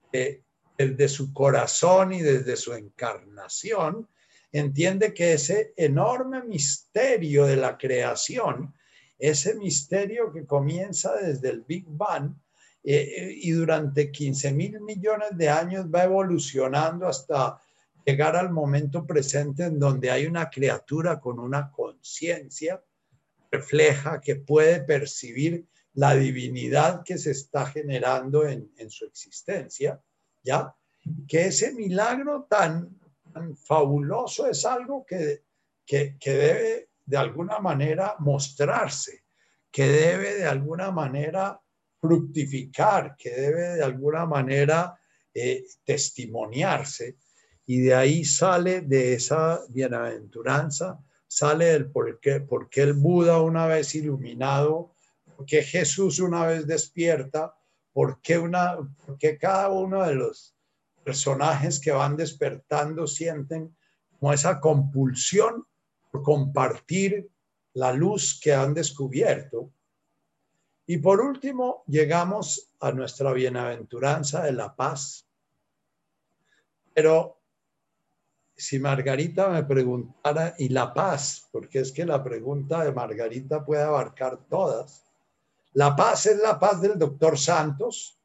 el 0.77 0.95
de 0.95 1.09
su 1.09 1.33
corazón 1.33 2.13
y 2.13 2.21
desde 2.21 2.55
su 2.55 2.73
encarnación, 2.73 4.07
entiende 4.51 5.13
que 5.13 5.33
ese 5.33 5.73
enorme 5.75 6.43
misterio 6.43 7.45
de 7.45 7.57
la 7.57 7.77
creación, 7.77 8.73
ese 9.19 9.55
misterio 9.55 10.31
que 10.31 10.45
comienza 10.45 11.13
desde 11.15 11.49
el 11.49 11.61
Big 11.63 11.85
Bang 11.87 12.35
eh, 12.89 13.33
y 13.41 13.51
durante 13.51 14.09
15 14.09 14.53
mil 14.53 14.79
millones 14.79 15.31
de 15.33 15.49
años 15.49 15.87
va 15.93 16.05
evolucionando 16.05 17.05
hasta 17.05 17.61
llegar 18.05 18.37
al 18.37 18.49
momento 18.49 19.05
presente 19.05 19.65
en 19.65 19.77
donde 19.77 20.09
hay 20.09 20.25
una 20.25 20.49
criatura 20.49 21.19
con 21.19 21.37
una 21.37 21.69
conciencia 21.69 22.81
refleja, 23.51 24.21
que 24.21 24.37
puede 24.37 24.79
percibir 24.79 25.67
la 25.95 26.15
divinidad 26.15 27.03
que 27.03 27.17
se 27.17 27.31
está 27.31 27.65
generando 27.65 28.47
en, 28.47 28.71
su 28.89 29.03
existencia, 29.03 30.01
¿ya? 30.41 30.73
Que 31.27 31.47
ese 31.47 31.73
milagro 31.73 32.47
tan, 32.49 32.97
fabuloso 33.65 34.47
es 34.47 34.65
algo 34.65 35.05
que, 35.05 35.43
que, 35.85 36.15
debe 36.23 36.89
de 37.05 37.17
alguna 37.17 37.59
manera 37.59 38.15
mostrarse, 38.19 39.25
que 39.69 39.87
debe 39.87 40.35
de 40.35 40.45
alguna 40.45 40.89
manera 40.91 41.61
fructificar, 41.99 43.15
que 43.17 43.31
debe 43.31 43.75
de 43.75 43.83
alguna 43.83 44.25
manera 44.25 44.99
eh, 45.33 45.65
testimoniarse. 45.83 47.17
Y 47.65 47.81
de 47.81 47.95
ahí 47.95 48.23
sale 48.23 48.81
de 48.81 49.13
esa 49.13 49.61
bienaventuranza 49.69 50.99
sale 51.27 51.65
del 51.65 51.91
por 51.91 52.19
qué, 52.19 52.39
por 52.39 52.69
qué 52.69 52.81
el 52.81 52.93
Buda 52.93 53.41
una 53.41 53.67
vez 53.67 53.93
iluminado, 53.95 54.93
por 55.35 55.45
qué 55.45 55.61
Jesús 55.61 56.19
una 56.19 56.45
vez 56.45 56.65
despierta, 56.65 57.53
por 57.91 58.21
qué, 58.21 58.37
una, 58.37 58.77
por 59.05 59.17
cada 59.37 59.69
uno 59.69 60.03
de 60.05 60.15
los 60.15 60.55
personajes 61.03 61.79
que 61.79 61.91
van 61.91 62.15
despertando 62.15 63.07
sienten 63.07 63.75
como 64.19 64.33
esa 64.33 64.59
compulsión 64.59 65.65
por 66.11 66.23
compartir 66.23 67.29
la 67.73 67.91
luz 67.93 68.39
que 68.41 68.53
han 68.53 68.73
descubierto. 68.73 69.71
Y 70.89 70.99
por 70.99 71.19
último, 71.19 71.83
llegamos 71.85 72.71
a 72.79 72.93
nuestra 72.93 73.33
bienaventuranza 73.33 74.43
de 74.43 74.53
la 74.53 74.73
paz. 74.73 75.27
Pero 76.93 77.41
si 78.55 78.79
Margarita 78.79 79.49
me 79.49 79.63
preguntara, 79.63 80.55
¿y 80.57 80.69
la 80.69 80.93
paz? 80.93 81.49
Porque 81.51 81.79
es 81.79 81.91
que 81.91 82.05
la 82.05 82.23
pregunta 82.23 82.85
de 82.85 82.93
Margarita 82.93 83.65
puede 83.65 83.83
abarcar 83.83 84.37
todas. 84.49 85.03
La 85.73 85.93
paz 85.93 86.25
es 86.25 86.39
la 86.39 86.57
paz 86.57 86.81
del 86.81 86.97
doctor 86.97 87.37
Santos, 87.37 88.17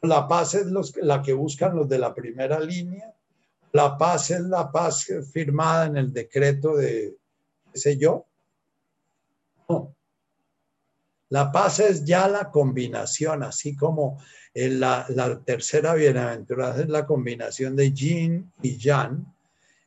la 0.00 0.28
paz 0.28 0.54
es 0.54 0.66
la 1.02 1.20
que 1.20 1.32
buscan 1.32 1.74
los 1.74 1.88
de 1.88 1.98
la 1.98 2.14
primera 2.14 2.60
línea, 2.60 3.12
la 3.72 3.98
paz 3.98 4.30
es 4.30 4.42
la 4.42 4.70
paz 4.70 5.08
firmada 5.32 5.86
en 5.86 5.96
el 5.96 6.12
decreto 6.12 6.76
de, 6.76 7.18
qué 7.72 7.78
sé 7.78 7.98
yo. 7.98 8.24
No. 9.68 9.97
La 11.30 11.52
paz 11.52 11.80
es 11.80 12.04
ya 12.04 12.26
la 12.28 12.50
combinación, 12.50 13.42
así 13.42 13.76
como 13.76 14.18
en 14.54 14.80
la, 14.80 15.06
tercera 15.44 15.94
bienaventuranza 15.94 16.82
es 16.82 16.88
la 16.88 17.06
combinación 17.06 17.76
de 17.76 17.92
yin 17.92 18.52
y 18.62 18.78
yang 18.78 19.26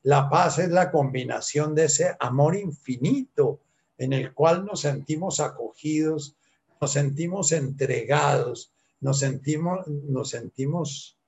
la 0.03 0.29
paz 0.29 0.59
es 0.59 0.69
la 0.69 0.89
combinación 0.89 1.75
de 1.75 1.85
ese 1.85 2.15
amor 2.19 2.55
infinito 2.55 3.61
en 3.97 4.13
el 4.13 4.33
cual 4.33 4.65
nos 4.65 4.81
sentimos 4.81 5.39
acogidos, 5.39 6.35
nos 6.79 6.91
sentimos 6.91 7.51
entregados, 7.51 8.71
nos 8.99 9.19
sentimos, 9.19 9.87
nos 9.87 10.29
sentimos 10.29 11.19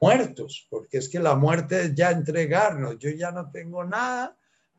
muertos, 0.00 0.68
porque 0.70 0.98
es 0.98 1.08
que 1.08 1.18
la 1.18 1.34
muerte 1.34 1.82
es 1.82 1.94
ya 1.96 2.12
entregarnos. 2.12 2.96
Yo 2.98 3.10
ya 3.10 3.32
no 3.32 3.50
tengo 3.50 3.84
nada 3.84 4.36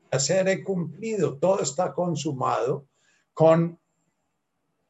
que 0.09 0.15
hacer, 0.15 0.47
he 0.47 0.63
cumplido, 0.63 1.37
todo 1.37 1.61
está 1.61 1.93
consumado 1.93 2.87
con 3.39 3.79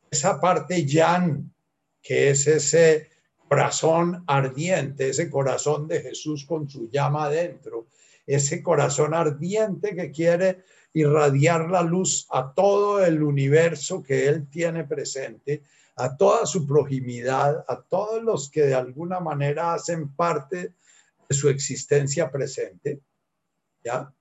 esa 0.10 0.42
parte 0.42 0.84
yan, 0.84 1.54
que 2.02 2.32
es 2.32 2.48
ese 2.48 3.08
corazón 3.48 4.24
ardiente, 4.26 5.10
ese 5.10 5.30
corazón 5.30 5.88
de 5.88 6.02
Jesús 6.02 6.48
con 6.48 6.68
su 6.68 6.90
llama 6.90 7.26
adentro, 7.26 7.90
ese 8.26 8.64
corazón 8.64 9.14
ardiente 9.14 9.96
que 9.96 10.10
quiere 10.10 10.64
irradiar 10.94 11.70
la 11.70 11.84
luz 11.84 12.26
a 12.32 12.52
todo 12.52 13.06
el 13.06 13.22
universo 13.22 14.02
que 14.02 14.28
Él 14.28 14.50
tiene 14.50 14.84
presente, 14.84 15.62
a 15.98 16.18
toda 16.18 16.48
su 16.48 16.66
proximidad, 16.66 17.64
a 17.68 17.80
todos 17.84 18.24
los 18.24 18.50
que 18.50 18.64
de 18.64 18.74
alguna 18.74 19.20
manera 19.20 19.76
hacen 19.76 20.16
parte 20.16 20.74
de 21.30 21.36
su 21.36 21.50
existencia 21.50 22.32
presente. 22.32 23.00
¿Ya? 23.84 24.12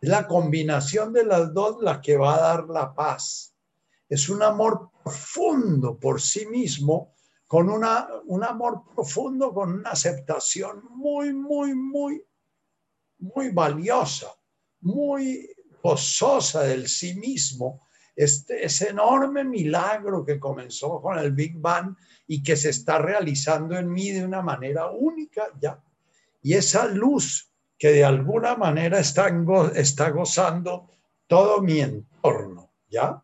Es 0.00 0.08
la 0.08 0.26
combinación 0.26 1.12
de 1.12 1.24
las 1.24 1.54
dos 1.54 1.80
la 1.80 2.00
que 2.00 2.16
va 2.16 2.34
a 2.34 2.40
dar 2.40 2.68
la 2.68 2.92
paz. 2.92 3.51
Es 4.12 4.28
un 4.28 4.42
amor 4.42 4.90
profundo 5.02 5.98
por 5.98 6.20
sí 6.20 6.44
mismo 6.44 7.14
con 7.46 7.70
una, 7.70 8.08
un 8.26 8.44
amor 8.44 8.82
profundo, 8.94 9.54
con 9.54 9.72
una 9.72 9.88
aceptación 9.88 10.82
muy, 10.90 11.32
muy, 11.32 11.74
muy, 11.74 12.22
muy 13.20 13.48
valiosa, 13.52 14.26
muy 14.82 15.48
gozosa 15.82 16.64
del 16.64 16.88
sí 16.88 17.14
mismo. 17.14 17.86
Este, 18.14 18.62
ese 18.62 18.90
enorme 18.90 19.44
milagro 19.44 20.26
que 20.26 20.38
comenzó 20.38 21.00
con 21.00 21.18
el 21.18 21.32
Big 21.32 21.58
Bang 21.58 21.96
y 22.26 22.42
que 22.42 22.54
se 22.54 22.68
está 22.68 22.98
realizando 22.98 23.78
en 23.78 23.90
mí 23.90 24.10
de 24.10 24.26
una 24.26 24.42
manera 24.42 24.90
única 24.90 25.44
ya. 25.58 25.82
Y 26.42 26.52
esa 26.52 26.86
luz 26.86 27.50
que 27.78 27.92
de 27.92 28.04
alguna 28.04 28.56
manera 28.56 28.98
está, 28.98 29.32
está 29.74 30.10
gozando 30.10 30.90
todo 31.26 31.62
mi 31.62 31.80
entorno, 31.80 32.74
¿ya? 32.90 33.21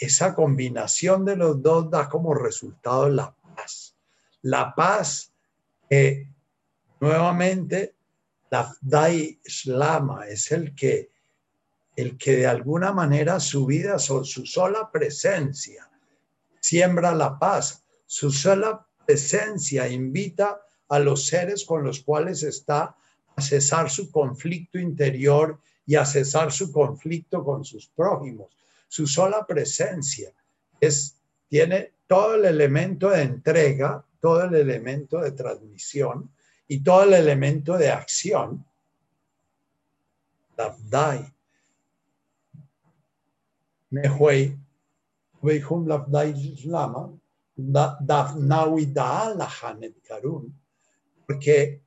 Esa 0.00 0.34
combinación 0.34 1.26
de 1.26 1.36
los 1.36 1.62
dos 1.62 1.90
da 1.90 2.08
como 2.08 2.32
resultado 2.32 3.10
la 3.10 3.34
paz. 3.54 3.94
La 4.40 4.74
paz, 4.74 5.30
nuevamente, 6.98 7.94
la 8.50 8.74
Dai 8.80 9.38
Islama 9.44 10.26
es 10.26 10.50
el 10.52 10.74
que, 10.74 11.10
el 11.94 12.16
que 12.16 12.36
de 12.36 12.46
alguna 12.46 12.92
manera 12.92 13.38
su 13.40 13.66
vida, 13.66 13.98
su 13.98 14.24
sola 14.24 14.90
presencia, 14.90 15.90
siembra 16.58 17.14
la 17.14 17.38
paz. 17.38 17.84
Su 18.06 18.32
sola 18.32 18.86
presencia 19.04 19.86
invita 19.86 20.62
a 20.88 20.98
los 20.98 21.26
seres 21.26 21.66
con 21.66 21.84
los 21.84 22.00
cuales 22.00 22.42
está 22.42 22.96
a 23.36 23.42
cesar 23.42 23.90
su 23.90 24.10
conflicto 24.10 24.78
interior 24.78 25.60
y 25.84 25.96
a 25.96 26.06
cesar 26.06 26.50
su 26.50 26.72
conflicto 26.72 27.44
con 27.44 27.66
sus 27.66 27.86
prójimos 27.88 28.59
su 28.90 29.06
sola 29.06 29.46
presencia 29.46 30.32
es, 30.80 31.16
tiene 31.48 31.94
todo 32.08 32.34
el 32.34 32.44
elemento 32.44 33.10
de 33.10 33.22
entrega, 33.22 34.04
todo 34.18 34.42
el 34.42 34.54
elemento 34.56 35.20
de 35.20 35.30
transmisión 35.30 36.28
y 36.66 36.82
todo 36.82 37.04
el 37.04 37.14
elemento 37.14 37.78
de 37.78 37.88
acción. 37.88 38.66
Labdai. 40.56 41.32
Mehuei, 43.90 44.58
Weihum 45.40 45.86
Labdai 45.86 46.56
Lama, 46.64 47.12
Karun, 50.08 50.60
porque 51.28 51.80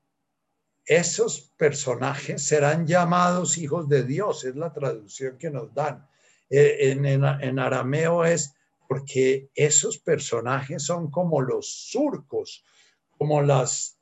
esos 0.85 1.41
personajes 1.57 2.41
serán 2.43 2.87
llamados 2.87 3.57
hijos 3.57 3.89
de 3.89 4.05
Dios, 4.05 4.45
es 4.45 4.55
la 4.55 4.71
traducción 4.71 5.37
que 5.37 5.49
nos 5.49 5.73
dan. 5.73 6.07
Eh, 6.49 6.91
en, 6.91 7.59
arameo 7.59 8.25
es 8.25 8.53
porque 8.87 9.49
esos 9.55 9.97
personajes 9.97 10.83
son 10.83 11.09
como 11.09 11.41
los 11.41 11.89
surcos, 11.89 12.63
como 13.17 13.41
las, 13.41 13.97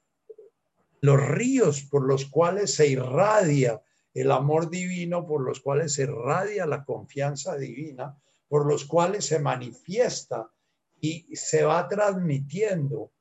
los 1.02 1.22
ríos 1.22 1.84
por 1.84 2.06
los 2.06 2.26
cuales 2.26 2.74
se 2.74 2.88
irradia 2.88 3.82
el 4.14 4.32
amor 4.32 4.70
divino, 4.70 5.26
por 5.26 5.42
los 5.46 5.62
cuales 5.62 5.94
se 5.94 6.04
irradia 6.04 6.66
la 6.66 6.84
confianza 6.84 7.56
divina, 7.56 8.18
por 8.50 8.66
los 8.66 8.86
cuales 8.86 9.26
se 9.26 9.40
manifiesta 9.40 10.52
y 11.00 11.36
se 11.36 11.64
va 11.64 11.88
transmitiendo 11.88 13.12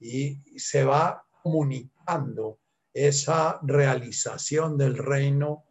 y 0.00 0.40
se 0.58 0.82
va 0.84 1.24
comunicando 1.42 2.58
esa 2.92 3.60
realización 3.62 4.76
del 4.76 4.96
reino 4.96 5.64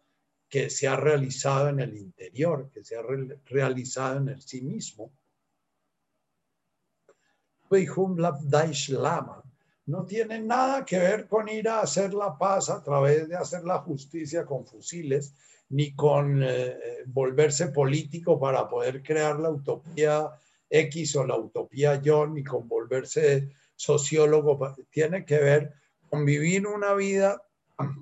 que 0.49 0.69
se 0.69 0.87
ha 0.87 0.95
realizado 0.95 1.69
en 1.69 1.79
el 1.79 1.95
interior, 1.95 2.69
que 2.73 2.83
se 2.83 2.97
ha 2.97 3.03
realizado 3.45 4.17
en 4.17 4.29
el 4.29 4.41
sí 4.41 4.61
mismo. 4.61 5.11
No 9.85 10.05
tiene 10.05 10.39
nada 10.39 10.83
que 10.85 10.97
ver 10.97 11.27
con 11.27 11.47
ir 11.49 11.69
a 11.69 11.81
hacer 11.81 12.13
la 12.13 12.37
paz 12.37 12.69
a 12.69 12.83
través 12.83 13.29
de 13.29 13.35
hacer 13.35 13.63
la 13.63 13.79
justicia 13.79 14.45
con 14.45 14.65
fusiles, 14.65 15.35
ni 15.69 15.95
con 15.95 16.41
eh, 16.43 17.03
volverse 17.05 17.67
político 17.67 18.39
para 18.39 18.67
poder 18.67 19.03
crear 19.03 19.39
la 19.39 19.51
utopía 19.51 20.31
X 20.67 21.15
o 21.15 21.25
la 21.25 21.37
utopía 21.37 22.01
yo, 22.01 22.25
ni 22.25 22.43
con 22.43 22.67
volverse 22.67 23.49
sociólogo. 23.75 24.75
Tiene 24.89 25.25
que 25.25 25.37
ver 25.37 25.73
con 26.09 26.25
vivir 26.25 26.65
una 26.65 26.95
vida 26.95 27.43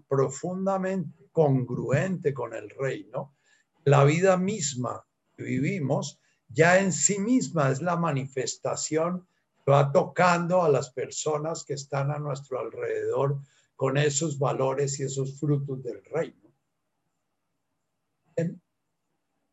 profundamente 0.08 1.17
congruente 1.38 2.34
con 2.34 2.56
el 2.56 2.68
reino, 2.72 3.36
la 3.84 4.04
vida 4.06 4.38
misma 4.38 5.06
que 5.36 5.44
vivimos 5.44 6.20
ya 6.50 6.80
en 6.80 6.92
sí 6.92 7.20
misma 7.20 7.70
es 7.70 7.80
la 7.80 7.96
manifestación 7.96 9.28
que 9.64 9.70
va 9.72 9.92
tocando 9.92 10.64
a 10.64 10.70
las 10.70 10.90
personas 10.90 11.64
que 11.64 11.76
están 11.76 12.10
a 12.10 12.18
nuestro 12.18 12.60
alrededor 12.60 13.40
con 13.76 13.98
esos 13.98 14.40
valores 14.40 15.00
y 15.00 15.04
esos 15.04 15.40
frutos 15.40 15.84
del 15.84 16.04
reino. 16.06 16.52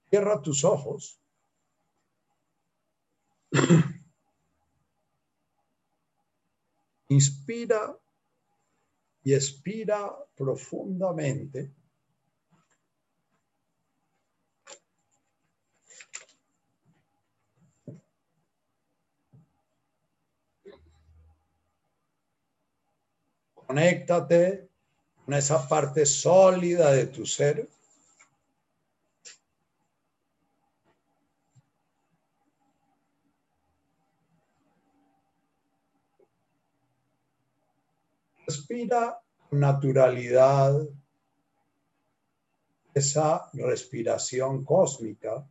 Cierra 0.09 0.41
tus 0.41 0.65
ojos. 0.65 1.21
Inspira 7.09 7.95
y 9.25 9.33
expira 9.33 10.15
profundamente. 10.37 11.73
Conéctate 23.55 24.69
con 25.25 25.35
esa 25.35 25.67
parte 25.67 26.05
sólida 26.05 26.93
de 26.93 27.07
tu 27.07 27.25
ser. 27.25 27.67
Respira 38.47 39.19
naturalidad 39.51 40.87
esa 42.93 43.51
respiración 43.55 44.65
cósmica. 44.65 45.47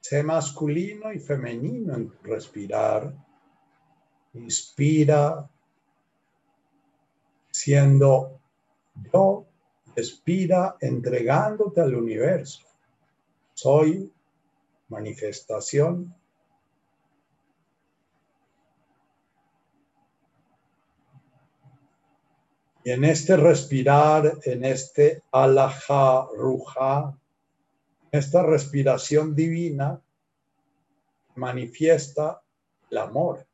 Sé 0.00 0.22
masculino 0.22 1.12
y 1.12 1.18
femenino 1.18 1.94
en 1.94 2.12
respirar. 2.22 3.12
Inspira 4.34 5.50
siendo 7.50 8.40
yo, 9.12 9.46
respira 9.94 10.76
entregándote 10.80 11.80
al 11.80 11.94
universo. 11.94 12.64
Soy 13.54 14.10
manifestación 14.88 16.14
Y 22.82 22.90
en 22.90 23.04
este 23.04 23.36
respirar, 23.36 24.38
en 24.44 24.64
este 24.64 25.22
alaja 25.32 26.26
ruja, 26.34 27.16
esta 28.10 28.42
respiración 28.42 29.34
divina, 29.34 30.00
manifiesta 31.36 32.42
el 32.90 32.98
amor, 32.98 33.46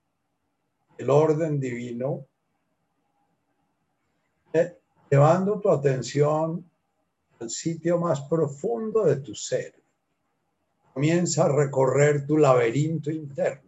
el 0.96 1.10
orden 1.10 1.58
divino, 1.58 2.26
eh, 4.52 4.78
llevando 5.10 5.60
tu 5.60 5.70
atención 5.70 6.70
al 7.40 7.50
sitio 7.50 7.98
más 7.98 8.22
profundo 8.22 9.04
de 9.04 9.16
tu 9.16 9.34
ser. 9.34 9.74
Comienza 10.94 11.44
a 11.44 11.52
recorrer 11.52 12.26
tu 12.26 12.38
laberinto 12.38 13.10
interno 13.10 13.65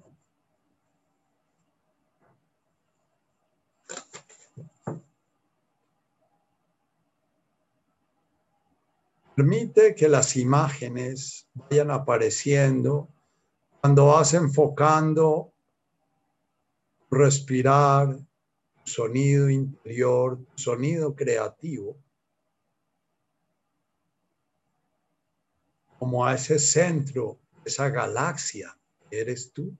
Permite 9.39 9.94
que 9.94 10.09
las 10.09 10.36
imágenes 10.36 11.48
vayan 11.55 11.93
apareciendo 11.93 13.09
cuando 13.81 14.06
vas 14.06 14.35
enfocando 14.35 15.52
respirar, 17.09 18.19
sonido 18.82 19.48
interior, 19.48 20.40
sonido 20.56 21.15
creativo, 21.15 21.97
como 26.01 26.27
a 26.27 26.35
ese 26.35 26.59
centro, 26.59 27.39
esa 27.65 27.90
galaxia 27.90 28.77
que 29.09 29.20
eres 29.20 29.52
tú. 29.52 29.73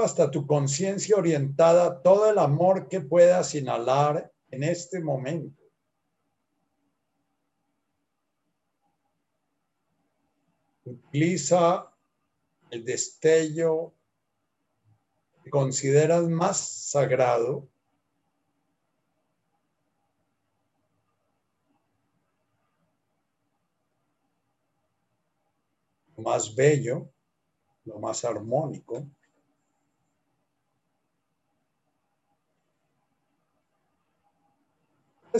Hasta 0.00 0.30
tu 0.30 0.46
conciencia 0.46 1.16
orientada 1.16 2.02
todo 2.02 2.30
el 2.30 2.38
amor 2.38 2.88
que 2.88 3.00
puedas 3.00 3.54
inhalar 3.54 4.32
en 4.50 4.62
este 4.64 5.00
momento. 5.00 5.62
Utiliza 10.84 11.92
el 12.70 12.84
destello 12.84 13.94
que 15.44 15.50
consideras 15.50 16.28
más 16.28 16.58
sagrado 16.90 17.68
más 26.22 26.54
bello, 26.54 27.10
lo 27.84 27.98
más 27.98 28.24
armónico. 28.24 29.06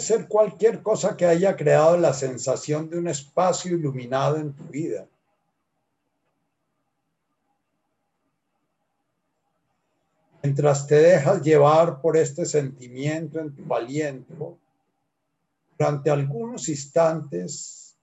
Ser 0.01 0.27
cualquier 0.29 0.83
cosa 0.83 1.17
que 1.17 1.27
haya 1.27 1.57
creado 1.57 1.97
la 1.97 2.15
sensación 2.15 2.89
de 2.89 2.99
un 2.99 3.09
espacio 3.09 3.77
iluminado 3.77 4.37
en 4.37 4.53
tu 4.53 4.65
vida. 4.65 5.07
Mientras 10.43 10.87
te 10.87 10.97
dejas 10.97 11.43
llevar 11.43 12.01
por 12.01 12.17
este 12.17 12.45
sentimiento 12.45 13.39
en 13.39 13.55
tu 13.55 13.73
aliento, 13.75 14.59
durante 15.79 16.11
algunos 16.11 16.69
instantes, 16.69 17.97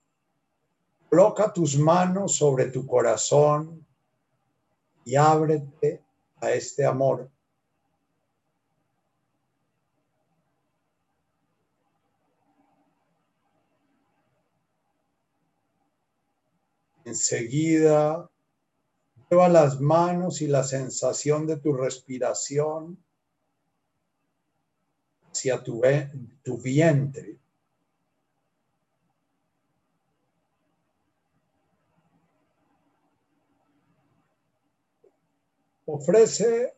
coloca 1.08 1.52
tus 1.52 1.78
manos 1.78 2.36
sobre 2.36 2.66
tu 2.66 2.86
corazón 2.86 3.84
y 5.04 5.16
ábrete 5.16 6.02
a 6.40 6.50
este 6.52 6.84
amor. 6.84 7.28
Enseguida, 17.04 18.30
lleva 19.30 19.48
las 19.48 19.80
manos 19.80 20.40
y 20.42 20.46
la 20.46 20.64
sensación 20.64 21.46
de 21.46 21.56
tu 21.56 21.72
respiración 21.72 22.98
hacia 25.30 25.62
tu, 25.62 25.80
tu 26.42 26.58
vientre. 26.58 27.38
Ofrece 35.86 36.74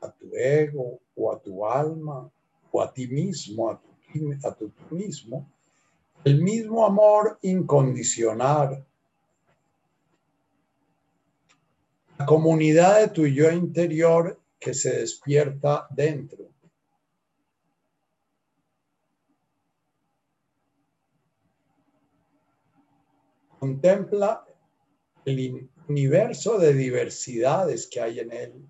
a 0.00 0.10
tu 0.12 0.30
ego 0.34 1.00
o 1.16 1.32
a 1.32 1.40
tu 1.40 1.66
alma 1.66 2.30
o 2.70 2.82
a 2.82 2.92
ti 2.92 3.06
mismo, 3.08 3.70
a 3.70 3.80
tu, 3.80 3.88
a 4.44 4.54
tu 4.54 4.72
mismo, 4.90 5.50
el 6.24 6.42
mismo 6.42 6.84
amor 6.84 7.38
incondicional. 7.42 8.84
La 12.18 12.26
comunidad 12.26 13.00
de 13.00 13.08
tu 13.08 13.26
yo 13.26 13.50
interior 13.50 14.40
que 14.58 14.74
se 14.74 15.00
despierta 15.00 15.86
dentro. 15.90 16.48
Contempla 23.58 24.44
el 25.24 25.68
universo 25.88 26.58
de 26.58 26.74
diversidades 26.74 27.86
que 27.86 28.00
hay 28.00 28.20
en 28.20 28.32
él. 28.32 28.68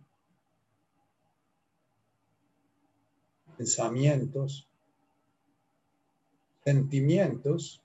Pensamientos, 3.57 4.68
sentimientos 6.69 7.83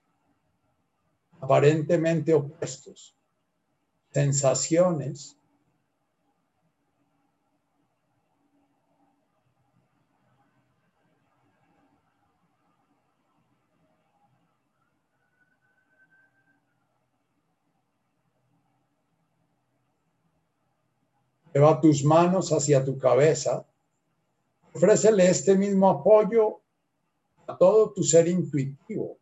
aparentemente 1.40 2.34
opuestos, 2.34 3.16
sensaciones 4.12 5.38
Lleva 21.54 21.80
tus 21.80 22.04
manos 22.04 22.52
hacia 22.52 22.84
tu 22.84 22.98
cabeza. 22.98 23.64
Ofrécele 24.74 25.30
este 25.30 25.56
mismo 25.56 25.88
apoyo 25.88 26.63
a 27.48 27.58
todo 27.58 27.94
tu 27.94 28.04
ser 28.04 28.28
intuitivo, 28.28 29.18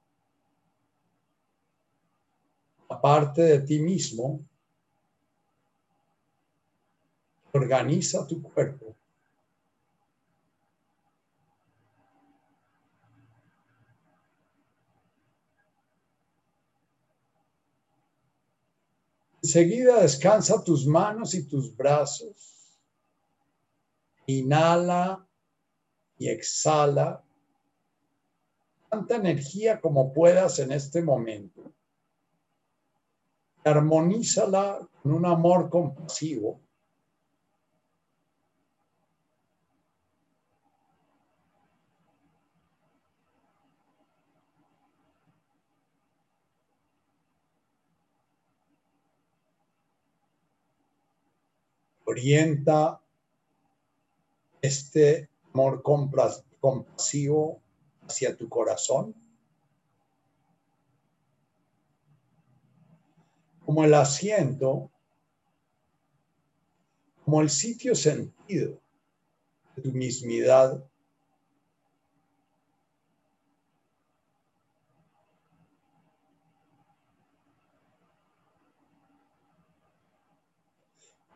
aparte 2.90 3.42
de 3.42 3.60
ti 3.60 3.80
mismo, 3.80 4.46
organiza 7.54 8.26
tu 8.28 8.42
cuerpo. 8.42 8.96
Enseguida 19.44 20.02
descansa 20.02 20.64
tus 20.64 20.86
manos 20.86 21.34
y 21.34 21.48
tus 21.48 21.76
brazos. 21.76 22.78
Inhala 24.28 25.28
y 26.20 26.30
exhala 26.30 27.24
tanta 28.92 29.16
energía 29.16 29.80
como 29.80 30.12
puedas 30.12 30.60
en 30.60 30.74
este 30.74 31.02
momento. 31.02 31.74
Armonízala 33.64 34.86
con 35.02 35.14
un 35.14 35.26
amor 35.26 35.70
compasivo. 35.70 36.60
Orienta 52.04 53.00
este 54.62 55.30
amor 55.54 55.82
compasivo 55.82 57.61
hacia 58.12 58.36
tu 58.36 58.50
corazón. 58.50 59.16
Como 63.66 63.86
el 63.86 63.94
asiento, 63.94 64.92
como 67.24 67.42
el 67.42 67.50
sitio 67.50 67.96
sentido 67.96 68.78
de 69.76 69.82
tu 69.82 69.92
mismidad 69.92 70.84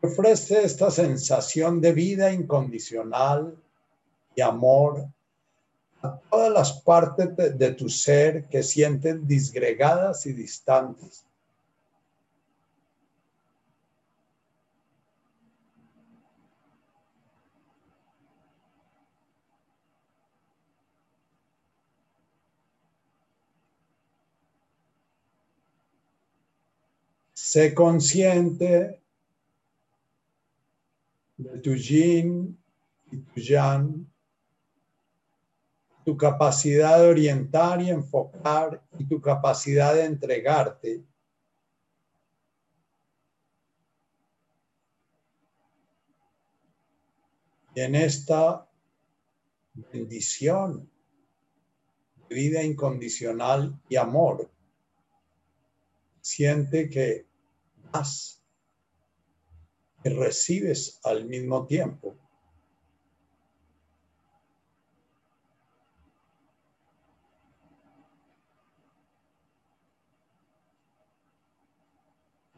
ofrece 0.02 0.62
esta 0.62 0.90
sensación 0.90 1.80
de 1.80 1.92
vida 1.92 2.32
incondicional 2.32 3.60
y 4.34 4.42
amor 4.42 5.08
a 6.02 6.18
todas 6.30 6.52
las 6.52 6.72
partes 6.82 7.58
de, 7.58 7.72
tu 7.72 7.88
ser 7.88 8.44
que 8.48 8.62
sienten 8.62 9.26
disgregadas 9.26 10.26
y 10.26 10.32
distantes. 10.32 11.24
Sé 27.32 27.74
consciente 27.74 29.00
de 31.36 31.58
tu 31.60 31.74
yin 31.74 32.58
y 33.12 33.18
tu 33.18 33.40
yang, 33.40 34.06
tu 36.06 36.16
capacidad 36.16 37.00
de 37.00 37.08
orientar 37.08 37.82
y 37.82 37.90
enfocar 37.90 38.80
y 38.96 39.04
tu 39.06 39.20
capacidad 39.20 39.92
de 39.92 40.04
entregarte. 40.04 41.04
Y 47.74 47.80
en 47.80 47.96
esta 47.96 48.70
bendición 49.74 50.88
de 52.28 52.34
vida 52.36 52.62
incondicional 52.62 53.76
y 53.88 53.96
amor, 53.96 54.48
siente 56.20 56.88
que 56.88 57.26
más 57.92 58.40
recibes 60.04 61.00
al 61.02 61.24
mismo 61.24 61.66
tiempo. 61.66 62.16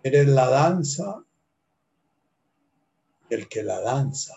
Eres 0.03 0.29
la 0.29 0.49
danza, 0.49 1.25
el 3.31 3.49
que 3.49 3.63
la 3.63 3.81
danza. 3.81 4.35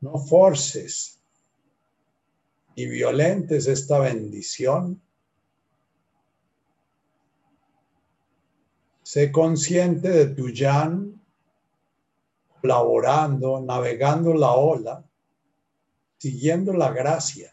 No 0.00 0.18
forces 0.18 1.20
ni 2.76 2.86
violentes 2.86 3.66
esta 3.66 3.98
bendición 3.98 5.02
Sé 9.10 9.32
consciente 9.32 10.08
de 10.08 10.26
tu 10.36 10.50
yan, 10.50 11.20
colaborando, 12.60 13.60
navegando 13.60 14.32
la 14.34 14.52
ola, 14.52 15.04
siguiendo 16.16 16.72
la 16.72 16.92
gracia. 16.92 17.52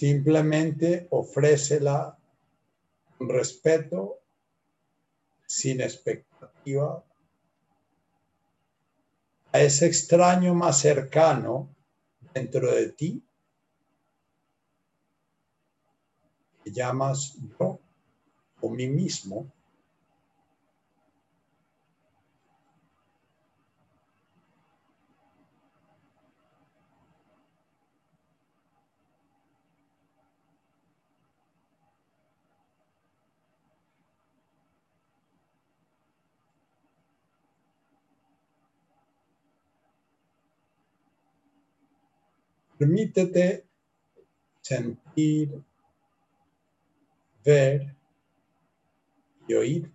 Simplemente 0.00 1.08
ofrécela 1.10 2.16
con 3.18 3.28
respeto, 3.28 4.20
sin 5.46 5.82
expectativa, 5.82 7.04
a 9.52 9.60
ese 9.60 9.84
extraño 9.84 10.54
más 10.54 10.80
cercano 10.80 11.68
dentro 12.32 12.72
de 12.72 12.88
ti 12.92 13.22
llamas 16.64 17.36
yo 17.58 17.78
o 18.62 18.70
mí 18.70 18.86
mismo, 18.86 19.52
Permítete 42.80 43.66
sentir 44.62 45.62
ver 47.44 47.94
y 49.46 49.52
oír. 49.52 49.92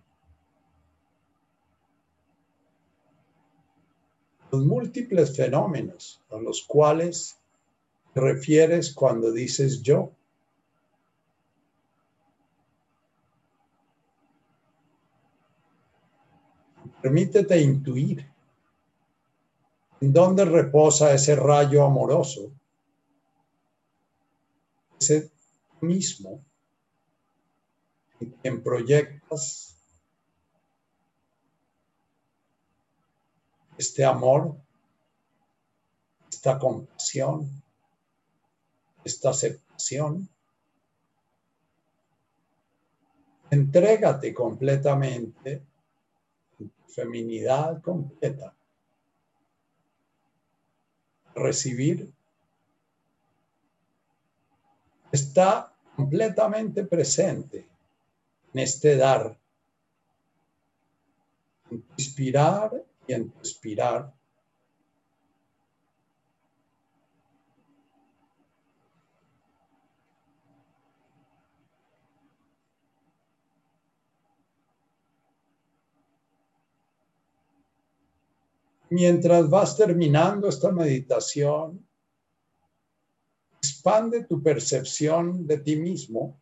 Los 4.52 4.64
múltiples 4.64 5.36
fenómenos 5.36 6.22
a 6.30 6.36
los 6.36 6.62
cuales 6.62 7.36
te 8.14 8.20
refieres 8.20 8.94
cuando 8.94 9.32
dices 9.32 9.82
yo. 9.82 10.12
Permítete 17.02 17.60
intuir 17.60 18.24
en 20.00 20.12
dónde 20.12 20.44
reposa 20.44 21.12
ese 21.12 21.34
rayo 21.34 21.84
amoroso, 21.84 22.52
ese 24.98 25.30
mismo 25.80 26.44
en 28.42 28.62
proyectos 28.62 29.76
este 33.78 34.04
amor, 34.04 34.56
esta 36.30 36.58
compasión, 36.58 37.62
esta 39.04 39.30
aceptación. 39.30 40.28
Entrégate 43.50 44.34
completamente 44.34 45.62
en 46.58 46.70
tu 46.70 46.84
feminidad 46.88 47.80
completa. 47.82 48.54
Recibir 51.34 52.12
está 55.12 55.72
completamente 55.94 56.84
presente 56.84 57.66
en 58.52 58.60
este 58.60 58.96
dar, 58.96 59.38
en 61.70 61.84
inspirar 61.96 62.84
y 63.06 63.12
en 63.12 63.32
expirar. 63.38 64.12
Mientras 78.88 79.50
vas 79.50 79.76
terminando 79.76 80.48
esta 80.48 80.70
meditación, 80.70 81.85
expande 83.86 84.24
tu 84.24 84.42
percepción 84.42 85.46
de 85.46 85.58
ti 85.58 85.76
mismo 85.76 86.36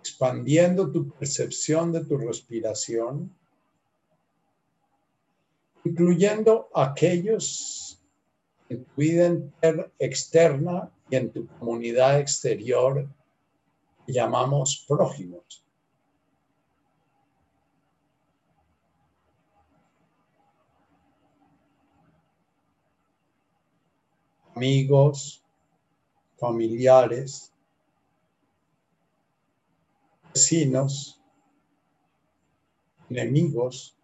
expandiendo 0.00 0.90
tu 0.90 1.08
percepción 1.08 1.92
de 1.92 2.04
tu 2.04 2.18
respiración, 2.18 3.32
incluyendo 5.84 6.68
aquellos 6.74 8.02
en 8.68 8.84
tu 8.84 8.90
vida 8.96 9.38
externa 10.00 10.90
y 11.08 11.16
en 11.16 11.30
tu 11.30 11.46
comunidad 11.46 12.18
exterior 12.18 13.08
llamamos 14.08 14.84
prójimos. 14.88 15.63
Amigos, 24.54 25.42
familiares, 26.38 27.52
vecinos, 30.32 31.20
enemigos, 33.10 33.96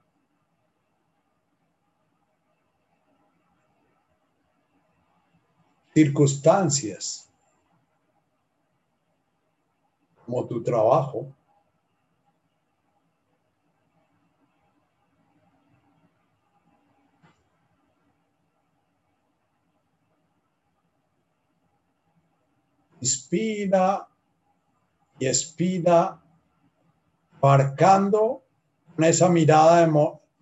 circunstancias 5.94 7.28
como 10.24 10.47
tu 10.47 10.62
trabajo, 10.62 11.35
inspira 23.01 24.06
y 25.18 25.27
expira, 25.27 26.22
marcando 27.43 28.44
con 28.94 29.05
esa 29.05 29.28
mirada 29.28 29.85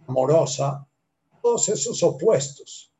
amorosa 0.06 0.86
todos 1.40 1.68
esos 1.68 2.02
opuestos. 2.02 2.92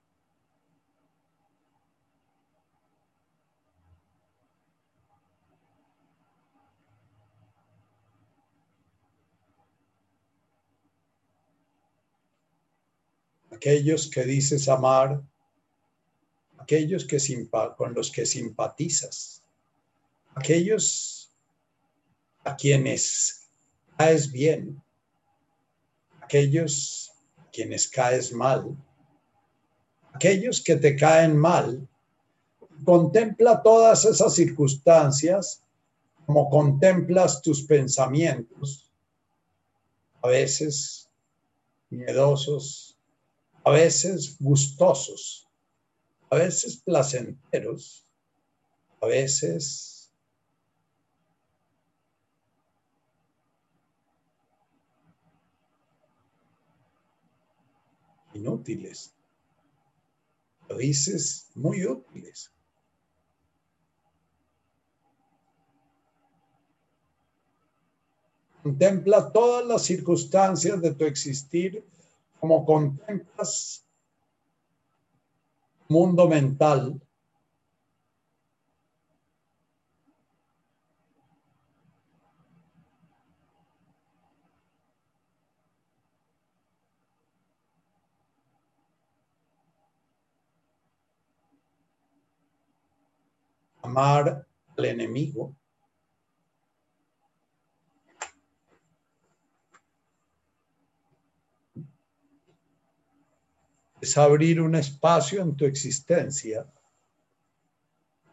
Aquellos 13.51 14.09
que 14.09 14.23
dices 14.23 14.69
amar, 14.69 15.21
aquellos 16.59 17.05
que 17.05 17.19
con 17.77 17.93
los 17.93 18.13
que 18.13 18.25
simpatizas 18.25 19.43
aquellos 20.39 21.29
a 22.45 22.55
quienes 22.55 23.49
caes 23.97 24.31
bien, 24.31 24.81
aquellos 26.23 27.11
a 27.37 27.51
quienes 27.51 27.89
caes 27.89 28.33
mal, 28.33 28.77
aquellos 30.15 30.61
que 30.61 30.77
te 30.77 30.95
caen 30.97 31.37
mal, 31.37 31.87
contempla 32.85 33.61
todas 33.63 34.05
esas 34.05 34.35
circunstancias 34.35 35.63
como 36.25 36.49
contemplas 36.49 37.43
tus 37.43 37.63
pensamientos, 37.63 38.93
a 40.23 40.29
veces 40.29 41.09
miedosos, 41.91 42.97
a 43.65 43.71
veces 43.71 44.37
gustosos, 44.39 45.49
a 46.31 46.37
veces 46.37 46.77
placenteros, 46.77 48.05
a 49.01 49.07
veces 49.07 49.98
inútiles. 58.39 59.13
Dices 60.79 61.51
muy 61.55 61.85
útiles. 61.85 62.53
Contempla 68.63 69.33
todas 69.33 69.67
las 69.67 69.83
circunstancias 69.83 70.81
de 70.81 70.95
tu 70.95 71.05
existir 71.05 71.85
como 72.39 72.65
contemplas 72.65 73.85
mundo 75.89 76.29
mental 76.29 77.01
amar 93.99 94.47
al 94.77 94.85
enemigo. 94.85 95.57
Es 104.01 104.17
abrir 104.17 104.61
un 104.61 104.77
espacio 104.77 105.43
en 105.43 105.57
tu 105.57 105.65
existencia 105.65 106.65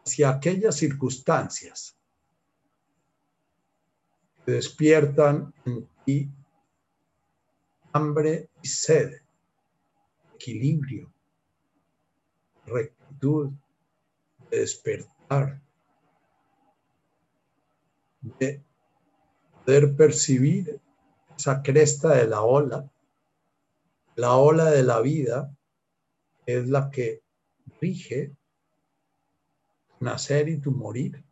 hacia 0.04 0.28
aquellas 0.30 0.76
circunstancias 0.76 1.96
que 4.44 4.52
despiertan 4.52 5.52
en 5.64 5.88
ti 6.04 6.30
hambre 7.92 8.50
y 8.62 8.68
sed, 8.68 9.20
equilibrio, 10.36 11.12
rectitud, 12.66 13.50
despertar 14.50 15.15
de 18.20 18.62
poder 19.64 19.96
percibir 19.96 20.80
esa 21.36 21.62
cresta 21.62 22.14
de 22.14 22.26
la 22.26 22.42
ola, 22.42 22.90
la 24.14 24.36
ola 24.36 24.70
de 24.70 24.82
la 24.82 25.00
vida 25.00 25.54
es 26.46 26.68
la 26.68 26.90
que 26.90 27.22
rige 27.80 28.32
nacer 30.00 30.48
y 30.48 30.58
tu 30.58 30.70
morir. 30.70 31.25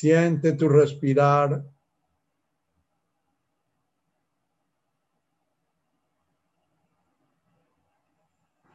Siente 0.00 0.52
tu 0.52 0.68
respirar. 0.68 1.64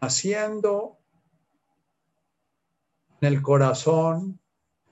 Haciendo 0.02 0.98
en 3.22 3.28
el 3.34 3.42
corazón, 3.42 4.42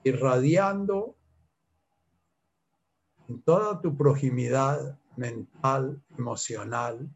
irradiando 0.04 1.18
en 3.28 3.42
toda 3.42 3.82
tu 3.82 3.94
proximidad 3.94 4.98
mental, 5.16 6.02
emocional, 6.16 7.10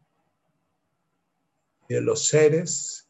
de 1.89 2.01
los 2.01 2.27
seres 2.27 3.09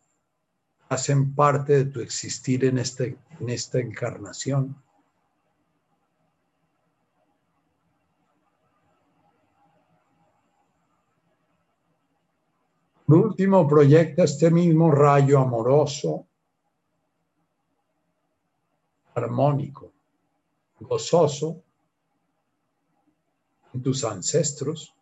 hacen 0.88 1.36
parte 1.36 1.84
de 1.84 1.92
tu 1.92 2.00
existir 2.00 2.64
en, 2.64 2.78
este, 2.78 3.18
en 3.42 3.50
esta 3.50 3.80
encarnación. 3.80 4.87
Por 13.08 13.20
último, 13.20 13.66
proyecta 13.66 14.26
este 14.26 14.52
mismo 14.52 14.92
rayo 14.92 15.40
amoroso, 15.40 16.28
armónico, 19.16 19.94
gozoso 20.82 21.64
en 23.74 23.82
tus 23.82 24.04
ancestros, 24.04 24.94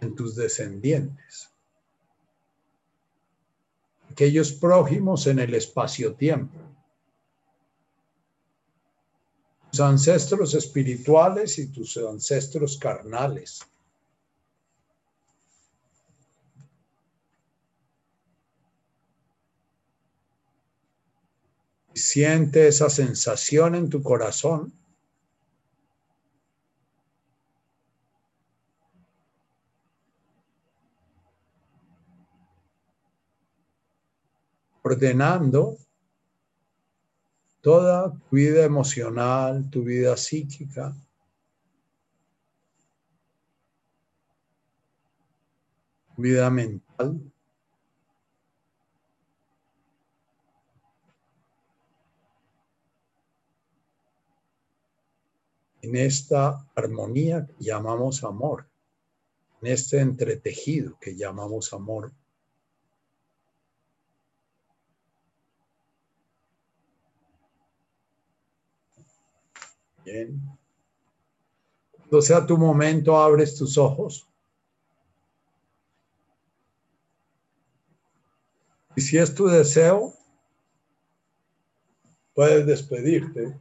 en 0.00 0.16
tus 0.16 0.34
descendientes, 0.34 1.54
aquellos 4.10 4.50
prójimos 4.50 5.28
en 5.28 5.38
el 5.38 5.54
espacio-tiempo, 5.54 6.58
tus 9.70 9.78
ancestros 9.78 10.54
espirituales 10.54 11.60
y 11.60 11.70
tus 11.70 11.96
ancestros 11.96 12.76
carnales 12.76 13.60
Siente 22.00 22.66
esa 22.66 22.90
sensación 22.90 23.74
en 23.74 23.88
tu 23.88 24.02
corazón. 24.02 24.72
Ordenando 34.82 35.76
toda 37.60 38.12
tu 38.12 38.36
vida 38.36 38.64
emocional, 38.64 39.68
tu 39.70 39.84
vida 39.84 40.16
psíquica. 40.16 40.94
vida 46.20 46.50
mental. 46.50 47.20
En 55.82 55.96
esta 55.96 56.66
armonía 56.74 57.46
que 57.46 57.64
llamamos 57.64 58.22
amor, 58.24 58.66
en 59.62 59.72
este 59.72 60.00
entretejido 60.00 60.98
que 61.00 61.16
llamamos 61.16 61.72
amor. 61.72 62.12
Bien. 70.04 70.40
Cuando 71.92 72.22
sea 72.22 72.44
tu 72.44 72.58
momento, 72.58 73.16
abres 73.16 73.56
tus 73.56 73.78
ojos. 73.78 74.26
Y 78.96 79.00
si 79.00 79.18
es 79.18 79.34
tu 79.34 79.46
deseo, 79.46 80.14
puedes 82.34 82.66
despedirte. 82.66 83.56